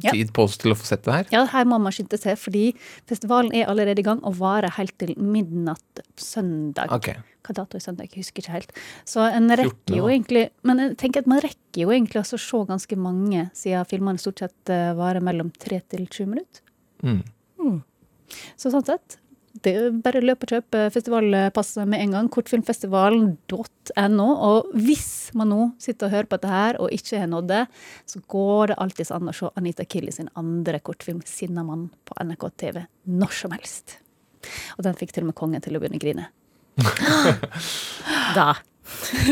Tid 0.06 0.34
på 0.36 0.46
oss 0.48 0.58
til 0.62 0.74
å 0.74 0.78
få 0.80 0.88
sett 0.88 1.04
det 1.08 1.16
her. 1.16 1.32
Ja, 1.34 1.44
her 1.52 1.68
må 1.70 1.80
man 1.82 1.96
skynde 1.96 2.20
seg, 2.22 2.38
fordi 2.40 2.66
festivalen 3.10 3.52
er 3.56 3.70
allerede 3.72 4.04
i 4.04 4.08
gang 4.08 4.22
og 4.28 4.38
varer 4.40 4.74
helt 4.78 4.96
til 5.02 5.16
midnatt 5.20 6.04
søndag. 6.20 6.92
Okay. 6.96 7.20
Hva 7.46 7.56
dato 7.62 7.80
er 7.80 7.84
søndag? 7.84 8.10
Jeg 8.10 8.26
husker 8.26 8.44
ikke 8.44 8.56
helt. 8.58 8.74
Så 9.08 9.24
en 9.26 9.50
14. 9.50 9.60
rekker 9.64 9.98
jo 9.98 10.10
egentlig 10.12 10.50
Men 10.68 10.82
jeg 10.84 10.98
tenker 11.02 11.24
at 11.24 11.30
man 11.32 11.42
rekker 11.44 11.84
jo 11.86 11.94
egentlig 11.96 12.22
å 12.22 12.28
se 12.28 12.64
ganske 12.70 12.98
mange, 13.00 13.48
siden 13.58 13.88
filmene 13.90 14.22
stort 14.22 14.44
sett 14.44 14.74
eh, 14.74 14.92
varer 14.98 15.24
mellom 15.24 15.52
tre 15.56 15.82
til 15.90 16.06
20 16.06 16.34
minutter. 16.34 16.64
Mm. 17.04 17.24
Så 18.60 18.72
sånn 18.74 18.86
sett, 18.86 19.18
det 19.66 19.72
er 19.76 19.92
bare 20.04 20.22
løp 20.24 20.44
og 20.46 20.50
kjøp 20.54 20.76
festivalpasset 20.94 21.88
med 21.90 22.00
en 22.06 22.12
gang. 22.16 22.30
Kortfilmfestivalen.no. 22.34 24.28
Og 24.50 24.70
hvis 24.78 25.08
man 25.38 25.50
nå 25.52 25.60
sitter 25.82 26.08
og 26.08 26.14
hører 26.16 26.30
på 26.32 26.38
dette 26.40 26.52
her 26.54 26.80
og 26.82 26.94
ikke 26.96 27.20
har 27.24 27.30
nådd 27.32 27.48
det, 27.52 27.64
så 28.10 28.22
går 28.32 28.72
det 28.74 28.80
alltids 28.86 29.12
an 29.16 29.30
å 29.32 29.36
se 29.36 29.50
Anita 29.60 29.84
Killi 29.86 30.12
sin 30.16 30.30
andre 30.40 30.80
kortfilm 30.80 31.22
'Sinnamann' 31.26 31.90
på 32.06 32.14
NRK 32.24 32.50
TV 32.58 32.86
når 33.08 33.32
som 33.42 33.52
helst. 33.56 33.98
Og 34.78 34.84
den 34.86 34.96
fikk 34.96 35.12
til 35.14 35.24
og 35.26 35.32
med 35.34 35.36
kongen 35.36 35.62
til 35.62 35.76
å 35.76 35.80
begynne 35.84 36.00
å 36.00 36.04
grine. 36.06 36.26
Da 38.36 38.54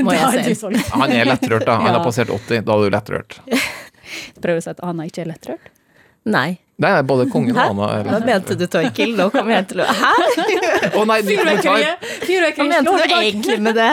må 0.04 0.12
Da 0.14 0.30
jeg 0.38 0.56
se. 0.58 0.70
Han 0.94 1.12
er 1.12 1.26
lettrørt, 1.26 1.66
da. 1.66 1.78
Han 1.82 1.94
Ja. 1.94 1.98
har 1.98 2.06
passert 2.06 2.30
80. 2.30 2.62
Da 2.68 2.74
er 2.76 2.84
du 2.84 2.90
lettrørt. 2.94 3.40
Prøver 4.44 4.60
å 4.60 4.64
si 4.64 4.70
at 4.70 4.84
Anna 4.86 5.04
ikke 5.08 5.22
er 5.24 5.32
lettrørt. 5.32 5.72
Nei. 6.28 6.60
Nei, 6.78 6.92
nei, 6.94 7.02
både 7.10 7.24
kongen 7.34 7.56
og 7.58 7.72
Anna 7.72 7.86
Hva 8.06 8.18
mente 8.22 8.54
du, 8.54 8.68
Torkil? 8.70 9.16
Nå 9.18 9.32
kommer 9.34 9.56
jeg 9.56 9.66
til 9.72 9.80
å 9.82 9.86
Hæ? 9.98 10.12
Å 10.94 11.06
nei, 11.10 11.16
ny 11.26 11.38
kommentar! 11.40 11.86
Hva 12.54 12.68
mente 12.70 12.92
du 12.94 13.14
egentlig 13.16 13.56
med 13.66 13.80
det? 13.80 13.88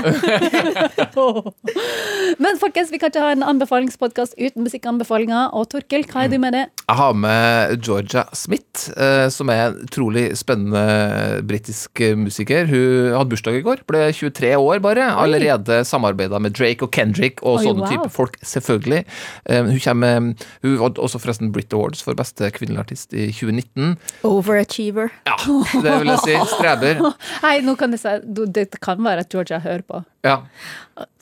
Men 2.44 2.58
folkens, 2.60 2.90
vi 2.92 3.00
kan 3.00 3.08
ikke 3.08 3.22
ha 3.24 3.30
en 3.32 3.44
anbefalingspodkast 3.46 4.36
uten 4.36 4.66
musikkanbefalinger. 4.66 5.54
Og 5.56 5.70
Torkel, 5.72 6.04
hva 6.10 6.26
er 6.26 6.32
du 6.34 6.36
med 6.42 6.52
det? 6.56 6.64
Jeg 6.84 6.98
har 6.98 7.16
med 7.16 7.78
Georgia 7.86 8.26
Smith, 8.36 8.90
eh, 9.00 9.30
som 9.32 9.48
er 9.54 9.62
en 9.70 9.80
utrolig 9.86 10.26
spennende 10.36 11.40
britisk 11.48 12.04
musiker. 12.20 12.68
Hun 12.68 13.14
hadde 13.16 13.32
bursdag 13.32 13.60
i 13.60 13.64
går, 13.64 13.84
ble 13.88 14.04
23 14.12 14.52
år 14.60 14.84
bare. 14.84 15.08
Allerede 15.24 15.80
samarbeida 15.88 16.42
med 16.42 16.56
Drake 16.58 16.84
og 16.84 16.92
Kendrick 16.92 17.40
og 17.40 17.62
Oi, 17.62 17.64
sånne 17.70 17.86
wow. 17.86 17.94
type 17.94 18.12
folk, 18.12 18.36
selvfølgelig. 18.44 19.04
Eh, 19.48 19.64
Hun 19.64 19.80
kommer 19.80 20.20
Hun 20.60 20.78
var 20.82 21.00
også 21.00 21.22
forresten 21.22 21.52
Brit 21.54 21.72
Awards 21.72 22.04
for 22.04 22.18
beste 22.18 22.52
kvinnelige 22.52 22.73
artist 22.80 23.12
i 23.14 23.26
2019. 23.32 23.96
Overachiever. 24.24 25.10
Ja, 25.28 25.36
det 25.82 25.94
vil 26.02 26.12
jeg 26.12 26.18
si. 26.24 26.36
Streber. 26.54 27.00
Nei, 27.44 27.54
nå 27.66 27.76
kan 27.80 27.90
jeg 27.96 28.00
si 28.04 28.14
du- 28.26 28.46
Det 28.46 28.66
kan 28.80 28.98
være 29.04 29.24
at 29.26 29.30
Georgia 29.32 29.58
hører 29.64 29.82
på. 29.82 30.04
Ja. 30.24 30.38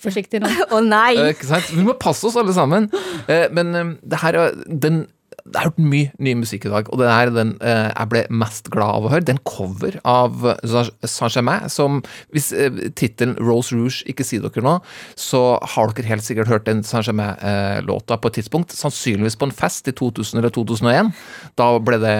Forsiktig 0.03 0.41
nå. 0.43 0.51
Å 0.71 0.81
nei! 0.85 1.17
Eh, 1.17 1.33
Ikke 1.35 1.49
sant? 1.49 1.71
Vi 1.73 1.83
må 1.87 1.95
passe 1.99 2.27
oss 2.29 2.37
alle 2.41 2.53
sammen. 2.57 2.91
Eh, 3.29 3.49
Men 3.53 3.75
eh, 3.75 3.93
det 4.05 4.19
her 4.25 4.38
er 4.47 4.57
den 4.69 5.07
jeg 5.42 5.59
har 5.59 5.70
hørt 5.70 5.81
mye 5.83 6.11
ny 6.22 6.35
musikk 6.38 6.66
i 6.68 6.72
dag, 6.72 6.88
og 6.92 7.00
det 7.00 7.09
er 7.11 7.33
den 7.35 7.55
eh, 7.64 7.88
jeg 7.90 8.11
ble 8.12 8.22
mest 8.42 8.70
glad 8.72 8.98
av 8.98 9.07
å 9.07 9.12
høre. 9.12 9.24
Det 9.26 9.35
er 9.35 9.38
en 9.38 9.48
cover 9.48 9.98
av 10.09 10.46
Saint-Germain, 10.62 11.68
som 11.72 12.00
hvis 12.35 12.52
eh, 12.55 12.90
tittelen 12.98 13.35
Rose 13.42 13.74
Rouge 13.74 14.07
ikke 14.11 14.26
sier 14.26 14.44
dere 14.44 14.64
noe, 14.64 14.83
så 15.18 15.59
har 15.74 15.92
dere 15.96 16.11
helt 16.12 16.26
sikkert 16.26 16.50
hørt 16.52 16.68
den 16.68 16.85
Saint-Germain-låta 16.87 18.18
på 18.22 18.31
et 18.31 18.38
tidspunkt. 18.40 18.74
Sannsynligvis 18.76 19.38
på 19.40 19.48
en 19.48 19.55
fest 19.57 19.90
i 19.90 19.96
2000 19.98 20.40
eller 20.40 20.55
2001. 20.55 21.12
Da 21.59 21.68
ble 21.83 21.98
det, 22.02 22.16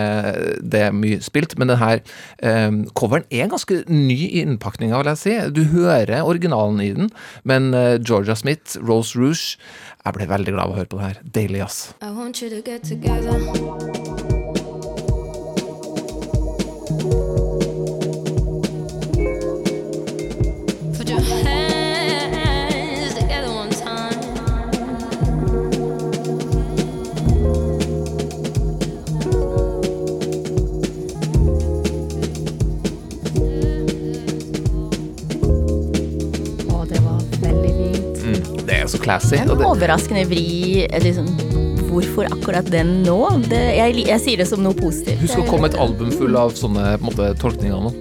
det 0.75 0.85
mye 0.97 1.23
spilt. 1.25 1.57
Men 1.61 1.73
denne 1.73 1.93
eh, 1.95 2.81
coveren 2.99 3.29
er 3.31 3.51
ganske 3.53 3.83
ny 3.91 4.19
i 4.27 4.43
innpakninga, 4.43 4.99
vil 4.99 5.13
jeg 5.13 5.23
si. 5.23 5.39
Du 5.55 5.63
hører 5.73 6.27
originalen 6.27 6.83
i 6.83 6.91
den, 6.97 7.13
men 7.49 7.71
eh, 7.77 7.97
Georgia 8.03 8.37
Smith, 8.39 8.79
Rose 8.83 9.19
Rouge 9.19 9.57
Jeg 10.03 10.17
ble 10.17 10.27
veldig 10.27 10.53
glad 10.57 10.65
av 10.67 10.73
å 10.73 10.79
høre 10.81 10.91
på 10.91 10.99
det 10.99 11.05
her. 11.09 11.19
Deilig, 11.23 11.61
ass. 11.63 11.95
I 12.03 12.11
you. 17.13 17.32
Mm, 39.03 39.31
det 39.31 39.39
er. 39.39 39.43
En 39.43 39.51
Og 39.51 39.59
det, 39.59 39.67
overraskende 39.71 40.25
vri. 40.31 40.87
Liksom, 41.03 41.27
hvorfor 41.93 42.29
akkurat 42.33 42.69
den 42.73 43.03
nå? 43.05 43.19
Det, 43.51 43.59
jeg, 43.77 44.07
jeg 44.09 44.21
sier 44.25 44.41
det 44.43 44.47
som 44.49 44.63
noe 44.65 44.75
positivt. 44.79 45.21
husk 45.27 45.43
å 45.43 45.47
komme 45.51 45.69
et 45.69 45.77
album 45.83 46.13
full 46.15 46.37
av 46.41 46.55
sånne 46.57 46.95
på 47.03 47.11
måte, 47.11 47.33
tolkninger 47.43 47.83
nå. 47.89 47.93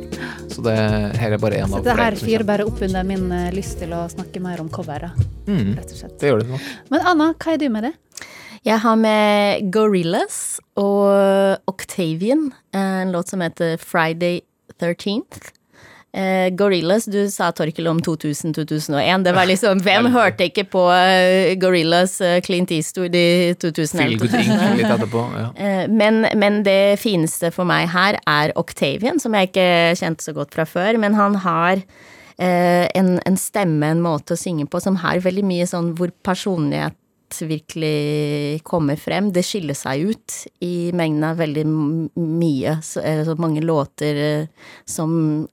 Så 0.51 0.61
det 0.65 0.75
her 1.17 1.31
er 1.31 1.39
bare 1.41 1.61
en 1.61 1.69
av 1.71 1.77
av 1.79 1.83
det 1.85 1.95
her 1.95 2.15
flere 2.15 2.27
fyrer 2.27 2.43
bare 2.47 2.65
opp 2.67 2.81
under 2.83 3.03
min 3.07 3.29
eh, 3.31 3.49
lyst 3.55 3.79
til 3.79 3.93
å 3.95 4.03
snakke 4.11 4.41
mer 4.43 4.59
om 4.63 4.69
coveret, 4.69 5.11
Mm, 5.47 5.73
rett 5.75 5.89
og 5.91 5.97
slett. 5.97 6.17
det 6.21 6.29
gjør 6.29 6.41
det 6.43 6.49
nok. 6.51 6.65
Men 6.93 7.01
Anna, 7.11 7.31
hva 7.33 7.53
er 7.53 7.57
du 7.57 7.69
med 7.73 7.83
det? 7.87 7.93
Jeg 8.63 8.77
har 8.83 8.95
med 8.99 9.71
Gorillas 9.73 10.59
og 10.77 11.57
Octavian, 11.71 12.51
en 12.77 13.11
låt 13.11 13.31
som 13.31 13.41
heter 13.41 13.77
Friday 13.81 14.41
13th. 14.77 15.49
Eh, 16.13 16.49
Gorillas, 16.59 17.05
du 17.07 17.29
sa 17.31 17.51
Torkel 17.55 17.87
om 17.87 18.01
2000-2001. 18.03 19.23
Det 19.23 19.31
var 19.31 19.47
liksom 19.47 19.79
Hvem 19.79 20.09
hørte 20.11 20.49
ikke 20.49 20.65
på 20.67 20.81
uh, 20.91 21.53
Gorillas, 21.61 22.17
uh, 22.19 22.41
Clint 22.43 22.71
Eastwood 22.75 23.15
i 23.15 23.53
2011? 23.55 24.17
good 24.19 24.35
ink 24.41 24.79
litt 24.81 24.91
etterpå. 24.91 25.25
Ja. 25.39 25.49
Eh, 25.61 25.87
Men, 25.87 26.25
men 26.35 26.63
det 26.67 26.99
fineste 26.99 27.51
for 27.55 27.67
meg 27.69 27.87
her 27.93 28.17
er 28.27 28.51
Octavian, 28.59 29.19
som 29.23 29.35
jeg 29.37 29.51
ikke 29.51 29.67
kjente 30.01 30.25
så 30.25 30.33
godt 30.35 30.55
fra 30.57 30.65
før. 30.67 30.97
Men 30.99 31.15
han 31.15 31.37
har 31.45 31.79
eh, 31.79 32.87
en, 32.97 33.13
en 33.25 33.37
stemme, 33.39 33.93
en 33.93 34.03
måte 34.03 34.35
å 34.35 34.39
synge 34.39 34.67
på, 34.67 34.81
som 34.83 34.99
har 35.03 35.21
veldig 35.23 35.45
mye 35.47 35.67
sånn 35.69 35.93
hvor 35.95 36.11
personlighet 36.25 36.97
virkelig 37.39 38.59
kommer 38.67 38.99
frem. 38.99 39.29
Det 39.31 39.45
skiller 39.47 39.77
seg 39.77 40.11
ut 40.11 40.37
i 40.67 40.91
mengden 40.97 41.23
av 41.29 41.39
veldig 41.39 41.63
mye, 42.19 42.77
så, 42.83 42.99
eh, 43.07 43.23
så 43.27 43.37
mange 43.39 43.63
låter 43.63 44.19
eh, 44.25 44.47
som 44.83 45.47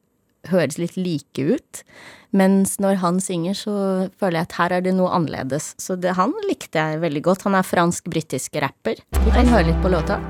høres 0.47 0.79
litt 0.79 0.97
like 0.97 1.43
ut. 1.43 1.83
Mens 2.31 2.77
når 2.77 2.99
han 3.01 3.21
synger, 3.25 3.57
så 3.57 3.75
føler 4.21 4.43
jeg 4.43 4.49
at 4.49 4.57
her 4.59 4.75
er 4.77 4.83
det 4.85 4.93
noe 4.97 5.09
annerledes. 5.17 5.71
Så 5.81 5.97
det, 5.97 6.13
han 6.19 6.35
likte 6.49 6.77
jeg 6.77 7.01
veldig 7.01 7.23
godt. 7.25 7.47
Han 7.49 7.57
er 7.57 7.65
fransk-britisk 7.65 8.59
rapper. 8.61 9.01
Vi 9.25 9.33
kan 9.33 9.49
høre 9.49 9.71
litt 9.71 9.81
på 9.81 9.89
låta. 9.93 10.21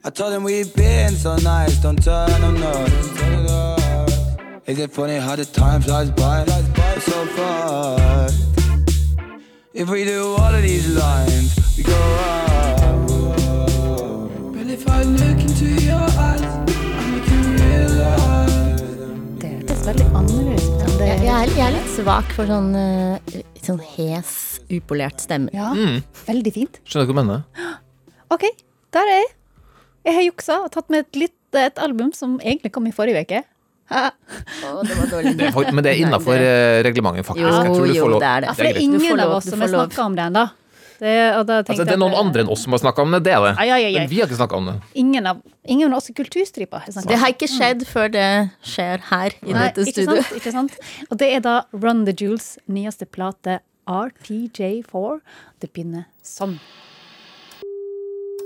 I 0.06 0.10
told 0.10 0.34
him 0.34 0.44
we've 0.44 0.74
been 0.76 1.14
so 1.16 1.36
nice, 1.38 1.78
don't 1.78 2.04
turn 2.04 2.44
on 2.44 2.58
us. 2.64 2.92
Is 4.68 4.80
it 4.80 4.92
funny 4.92 5.18
how 5.18 5.36
the 5.36 5.46
time 5.46 5.82
flies 5.82 6.12
by? 6.12 6.46
It's 6.48 7.06
so 7.06 7.26
fast. 7.26 8.44
If 9.74 9.90
we 9.90 10.04
do 10.06 10.36
all 10.38 10.54
of 10.54 10.62
these 10.62 10.88
lines, 10.96 11.56
we 11.78 11.84
go 11.84 11.94
up. 11.94 13.08
But 14.54 14.68
if 14.68 14.88
I 14.88 15.04
look 15.04 15.40
into 15.42 15.66
your 15.82 15.96
eyes, 15.96 16.42
I 16.42 17.12
make 17.12 17.30
you 17.32 17.42
realize. 17.58 18.82
Det 19.42 19.50
hørtes 19.50 19.88
veldig 19.88 20.06
annerledes 20.16 20.64
ut 20.64 20.82
enn 20.82 20.98
det 21.00 21.08
Jeg, 21.08 21.20
jeg, 21.24 21.34
er, 21.34 21.50
jeg 21.58 21.66
er 21.68 21.72
litt 21.72 21.92
svak 21.96 22.32
for 22.36 22.46
sånn, 22.46 22.76
eh, 22.76 23.18
sånn 23.66 23.82
hes, 23.82 24.53
upolert 24.70 25.20
stemme. 25.24 25.50
Ja, 25.54 25.72
Mm. 25.74 26.04
veldig 26.28 26.54
fint. 26.54 26.80
Skjønner 26.86 27.08
du 27.08 27.14
hva 27.14 27.22
jeg 27.22 27.28
mener? 27.28 27.44
Ok, 28.34 28.44
der 28.94 29.02
er 29.06 29.18
jeg. 29.22 29.28
Jeg 30.06 30.14
har 30.16 30.24
juksa 30.26 30.56
og 30.66 30.72
tatt 30.74 30.90
med 30.90 31.06
et, 31.06 31.16
litt, 31.16 31.36
et 31.54 31.78
album 31.80 32.12
som 32.14 32.40
egentlig 32.42 32.72
kom 32.74 32.88
i 32.88 32.92
forrige 32.92 33.22
uke. 33.28 33.44
oh, 33.94 34.82
det 34.82 34.96
var 34.98 35.08
dårlig. 35.12 35.36
Det 35.38 35.48
er, 35.52 35.72
men 35.76 35.84
det 35.86 35.92
er 35.94 36.02
innafor 36.08 36.40
det- 36.40 36.86
reglementet, 36.88 37.26
faktisk. 37.28 37.46
Jo, 37.46 37.54
jeg 37.54 37.76
tror 37.76 37.86
du 37.86 37.94
jo, 37.94 38.04
får 38.06 38.12
lov. 38.16 38.20
det 38.24 38.28
er 38.32 38.40
det. 38.42 38.48
Ja, 38.48 38.54
for 38.58 38.64
det 38.64 38.76
er 38.76 38.82
ingen 38.82 39.02
lov, 39.18 39.20
av 39.28 39.32
oss 39.38 39.50
som 39.50 39.60
har 39.62 39.68
snakka 39.74 40.06
om 40.08 40.16
det 40.18 40.24
ennå. 40.32 40.46
Det, 41.04 41.14
og 41.36 41.46
da 41.50 41.56
Altså, 41.68 41.84
det 41.84 41.94
er 41.94 42.00
noen 42.00 42.14
andre 42.16 42.42
enn 42.46 42.50
oss 42.54 42.62
som 42.64 42.72
har 42.72 42.80
snakka 42.80 43.02
om 43.04 43.12
det, 43.12 43.20
det 43.26 43.34
er 43.36 43.42
det. 43.44 43.54
Ai, 43.60 43.66
ai, 43.76 43.80
ai. 43.90 43.94
Men 43.98 44.08
vi 44.10 44.20
har 44.22 44.28
ikke 44.30 44.38
snakka 44.40 44.56
om 44.56 44.66
det. 44.70 44.76
Ingen 44.96 45.26
av, 45.28 45.42
ingen 45.68 45.92
av 45.92 45.98
oss 46.00 46.10
i 46.10 46.14
Kulturstripa 46.16 46.80
har 46.86 46.94
Det 46.96 47.02
om 47.18 47.20
har 47.20 47.34
ikke 47.34 47.50
skjedd 47.52 47.84
før 47.90 48.12
det 48.14 48.28
skjer 48.64 49.02
her 49.10 49.36
i 49.44 49.52
Nei, 49.52 49.66
dette 49.68 49.88
ikke 49.90 50.06
sant, 50.08 50.32
ikke 50.38 50.54
sant? 50.56 50.78
Og 51.10 51.18
det 51.20 51.30
er 51.36 51.44
da 51.44 51.56
Run 51.74 52.06
the 52.08 52.14
Jewels 52.16 52.54
nyeste 52.72 53.06
plate 53.10 53.60
RTJ4. 53.88 55.20
Det 55.60 55.74
begynner 55.74 56.06
sånn. 56.24 56.60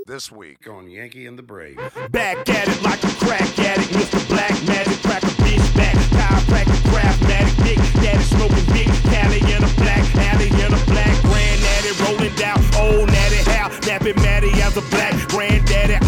This 0.08 0.32
week 0.32 0.68
on 0.70 0.90
Yankee 0.90 1.26
and 1.28 1.38
the 1.38 1.44
Brave. 1.44 1.76
Back 2.12 2.48
at 2.48 2.68
it 2.70 2.82
like 2.82 3.04
a 3.04 3.12
crack 3.20 3.44
addict, 3.60 3.92
Mr. 3.92 4.24
Black 4.30 4.56
Magic, 4.64 5.02
crack 5.04 5.24
a 5.24 5.34
bitch 5.44 5.76
back. 5.76 5.96
Chiropractic, 6.16 6.82
craftmatic, 6.88 7.56
dick, 7.64 7.80
daddy 8.00 8.24
smoking 8.24 8.68
dick, 8.72 8.88
Cali 9.12 9.40
in 9.52 9.64
a 9.64 9.72
black 9.76 10.04
alley 10.16 10.48
in 10.48 10.72
a 10.72 10.82
black 10.88 11.16
granddaddy 11.28 11.92
rolling 12.08 12.36
down 12.36 12.60
old 12.80 13.12
natty 13.12 13.44
how 13.52 13.68
napping 13.86 14.16
Matty 14.24 14.50
as 14.62 14.78
a 14.78 14.82
black 14.82 15.14
granddaddy 15.28 15.96
all 15.96 16.00
back, 16.00 16.07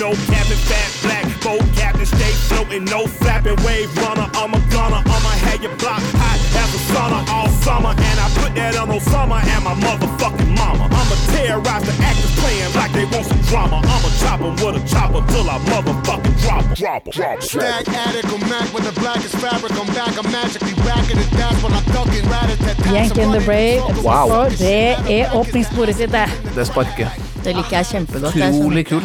no 0.00 0.10
cabin 0.28 0.60
fat 0.68 0.90
black, 1.02 1.24
boat 1.42 1.64
captain 1.76 2.06
stay 2.06 2.32
floating, 2.48 2.84
no 2.84 3.06
flapping 3.06 3.56
wave 3.64 3.90
runner. 3.96 4.28
I'm 4.34 4.52
a 4.52 4.60
gunner, 4.74 5.00
I'ma 5.14 5.32
have 5.48 5.62
your 5.62 5.74
block 5.76 6.02
hot 6.20 6.38
as 6.62 6.70
a 6.78 6.80
sauna 6.92 7.20
all 7.32 7.48
summer, 7.64 7.92
and 8.08 8.16
I 8.20 8.26
put 8.40 8.54
that 8.54 8.76
on 8.76 8.88
Osama 8.88 9.38
and 9.42 9.64
my 9.64 9.74
motherfucking 9.86 10.52
mama. 10.60 10.84
I'ma 10.84 11.16
terrorize 11.32 11.84
the 11.88 11.94
actors 12.04 12.34
playing 12.40 12.72
like 12.74 12.92
they 12.92 13.06
want 13.12 13.26
some 13.26 13.42
drama. 13.48 13.78
I'ma 13.94 14.08
chop 14.20 14.40
'em 14.40 14.54
with 14.62 14.80
a 14.80 14.82
chopper 14.92 15.22
till 15.32 15.48
I 15.48 15.58
motherfucking 15.70 16.36
drop 16.42 16.64
'em. 16.64 16.74
Drop 16.74 17.02
'em. 17.06 17.12
Drop 17.18 17.36
'em. 17.36 17.42
Stack 17.42 17.88
addict 17.88 18.28
on 18.34 18.40
Mac 18.52 18.66
when 18.74 18.84
the 18.84 18.94
blackest 19.00 19.36
fabric. 19.42 19.72
I'm 19.80 19.88
back, 19.98 20.12
I'm 20.20 20.28
magically 20.30 20.74
racking 20.88 21.18
it. 21.24 21.30
That's 21.40 21.58
when 21.64 21.72
I'm 21.78 21.86
ducking 21.96 22.26
right 22.34 22.50
at 22.54 22.60
that 22.66 22.76
Yankee 22.92 23.22
and 23.22 23.32
the 23.32 23.44
Brave. 23.48 23.80
Wow. 24.04 24.26
Og 24.38 24.50
det 24.58 24.96
er 25.20 25.34
åpningssporet 25.40 25.96
sitt, 25.96 26.12
det. 26.12 26.28
Det 26.54 26.66
sparker. 26.66 27.08
Det 27.44 27.56
liker 27.56 27.76
jeg 27.76 27.86
kjempegodt. 27.86 28.36
Utrolig 28.36 28.86
kult. 28.86 29.04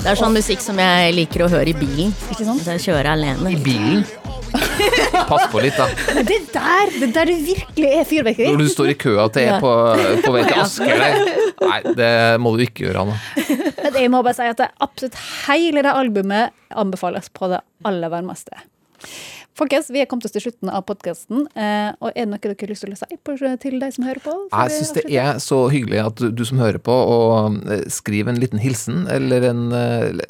Det 0.00 0.08
er 0.14 0.16
sånn 0.18 0.32
musikk 0.34 0.62
som 0.64 0.78
jeg 0.80 1.12
liker 1.16 1.44
å 1.44 1.50
høre 1.52 1.72
i 1.72 1.76
bilen. 1.76 2.14
Ikke 2.32 2.44
sant? 2.46 2.62
Hvis 2.62 2.70
jeg 2.72 2.84
kjører 2.88 3.10
alene. 3.12 3.52
I 3.52 3.58
bilen. 3.60 4.04
Pass 5.30 5.44
på 5.52 5.60
litt, 5.62 5.76
da. 5.78 5.86
Det 6.30 6.38
der, 6.54 6.90
det 7.02 7.08
der 7.14 7.28
det 7.30 7.36
virkelig 7.46 7.90
er 8.00 8.06
fyrverkeri. 8.08 8.48
Når 8.50 8.64
du 8.64 8.70
står 8.72 8.90
i 8.94 8.96
køa 8.98 9.26
til 9.34 9.46
Ja. 9.46 9.58
på, 9.62 9.70
på 10.24 10.32
vei 10.34 10.42
til 10.48 10.62
Asker. 10.62 11.04
Nei, 11.60 11.78
det 12.00 12.10
må 12.42 12.54
du 12.56 12.64
ikke 12.64 12.86
gjøre, 12.88 13.04
Anna. 13.04 13.18
Men 13.84 14.00
jeg 14.00 14.10
må 14.12 14.22
bare 14.26 14.34
si 14.40 14.48
at 14.50 14.58
det 14.62 14.70
absolutt 14.82 15.20
hele 15.46 15.84
det 15.86 15.92
albumet 15.94 16.56
anbefales 16.72 17.28
på 17.36 17.50
det 17.52 17.60
aller 17.86 18.10
varmeste. 18.12 18.56
Folkens, 19.60 19.90
vi 19.92 20.00
er 20.00 20.06
kommet 20.08 20.24
oss 20.24 20.32
til 20.32 20.40
slutten 20.46 20.70
av 20.72 20.86
podkasten. 20.88 21.42
Eh, 21.52 21.90
og 22.00 22.14
er 22.14 22.24
det 22.24 22.30
noe 22.30 22.40
dere 22.40 22.54
har 22.56 22.70
lyst 22.70 22.84
til 22.86 22.94
å 22.94 22.96
si 22.96 23.18
på, 23.20 23.34
til 23.60 23.74
de 23.82 23.90
som 23.92 24.06
hører 24.08 24.22
på? 24.24 24.36
Jeg 24.48 24.72
syns 24.72 24.92
det 24.96 25.02
er 25.12 25.42
så 25.44 25.58
hyggelig 25.68 25.98
at 26.00 26.22
du, 26.22 26.30
du 26.32 26.40
som 26.48 26.62
hører 26.62 26.80
på, 26.80 26.94
og 26.94 27.58
eh, 27.68 27.82
skriver 27.92 28.32
en 28.32 28.40
liten 28.40 28.62
hilsen, 28.62 29.02
eller 29.12 29.44
en, 29.50 29.66
eh, 29.76 30.22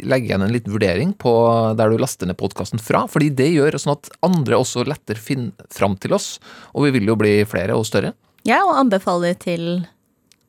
legger 0.00 0.30
igjen 0.30 0.46
en 0.46 0.54
liten 0.54 0.72
vurdering 0.72 1.12
på 1.12 1.34
der 1.76 1.92
du 1.92 2.00
laster 2.00 2.30
ned 2.30 2.40
podkasten 2.40 2.80
fra. 2.80 3.04
Fordi 3.10 3.28
det 3.36 3.50
gjør 3.52 3.76
sånn 3.82 3.98
at 3.98 4.08
andre 4.24 4.62
også 4.62 4.86
lettere 4.88 5.20
finner 5.20 5.68
fram 5.68 5.98
til 6.00 6.16
oss. 6.16 6.38
Og 6.72 6.88
vi 6.88 6.96
vil 6.96 7.12
jo 7.12 7.20
bli 7.20 7.36
flere 7.50 7.76
og 7.76 7.84
større. 7.90 8.14
Ja, 8.48 8.62
og 8.64 8.78
anbefaler 8.80 9.36
til 9.36 9.82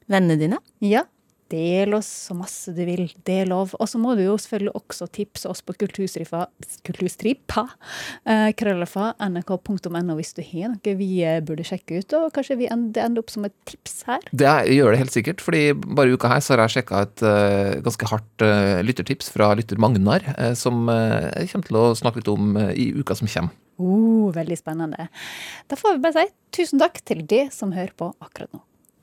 vennene 0.08 0.40
dine. 0.40 0.64
Ja. 0.80 1.04
Del 1.52 1.96
oss 1.98 2.08
så 2.30 2.36
masse 2.38 2.72
du 2.76 2.82
vil. 2.88 3.10
Det 3.28 3.42
er 3.44 3.50
lov. 3.50 3.74
Og 3.78 3.90
så 3.90 4.00
må 4.02 4.14
du 4.16 4.24
jo 4.24 4.38
selvfølgelig 4.40 4.74
også 4.78 5.08
tipse 5.12 5.50
oss 5.50 5.64
på 5.66 5.76
kulturstripa, 5.82 6.46
kulturstripa 6.88 7.66
eh, 8.26 8.52
nrk.no 8.52 10.16
hvis 10.18 10.34
du 10.38 10.42
har 10.46 10.72
noe 10.72 10.96
vi 11.02 11.10
eh, 11.28 11.42
burde 11.44 11.66
sjekke 11.68 12.00
ut. 12.00 12.16
Og 12.20 12.32
kanskje 12.36 12.60
vi 12.62 12.70
end- 12.72 12.94
det 12.96 13.04
ender 13.04 13.24
opp 13.24 13.34
som 13.34 13.46
et 13.48 13.56
tips 13.70 14.04
her. 14.08 14.24
Det 14.32 14.56
gjør 14.76 14.94
det 14.94 15.02
helt 15.04 15.16
sikkert, 15.16 15.44
fordi 15.44 15.64
bare 15.74 16.12
i 16.12 16.16
uka 16.16 16.32
her 16.32 16.44
så 16.44 16.56
har 16.56 16.66
jeg 16.66 16.78
sjekka 16.78 17.04
et 17.06 17.24
uh, 17.24 17.80
ganske 17.86 18.10
hardt 18.10 18.46
uh, 18.46 18.80
lyttertips 18.84 19.32
fra 19.34 19.52
lytter 19.58 19.80
Magnar, 19.82 20.26
uh, 20.38 20.54
som 20.58 20.90
jeg 20.92 21.52
kommer 21.52 21.70
til 21.70 21.80
å 21.80 21.86
snakke 21.98 22.22
litt 22.22 22.32
om 22.32 22.58
i 22.72 22.92
uka 22.98 23.16
som 23.18 23.30
kommer. 23.32 23.56
Oh, 23.82 24.30
veldig 24.36 24.58
spennende. 24.60 25.08
Da 25.72 25.78
får 25.80 25.96
vi 25.96 26.04
bare 26.04 26.20
si 26.20 26.34
tusen 26.60 26.82
takk 26.82 27.00
til 27.08 27.24
de 27.26 27.46
som 27.54 27.74
hører 27.74 27.96
på 27.98 28.12
akkurat 28.22 28.52
nå. 28.54 28.62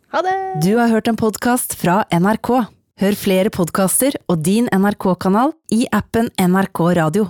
Ha 0.08 0.22
det! 0.24 0.36
Du 0.64 0.70
har 0.78 0.88
hørt 0.88 1.08
en 1.10 1.18
podkast 1.20 1.74
fra 1.76 1.98
NRK. 2.08 2.48
Hør 2.98 3.16
flere 3.20 3.50
podkaster 3.52 4.16
og 4.32 4.40
din 4.46 4.70
NRK-kanal 4.72 5.52
i 5.74 5.84
appen 5.92 6.30
NRK 6.40 6.80
Radio. 6.96 7.28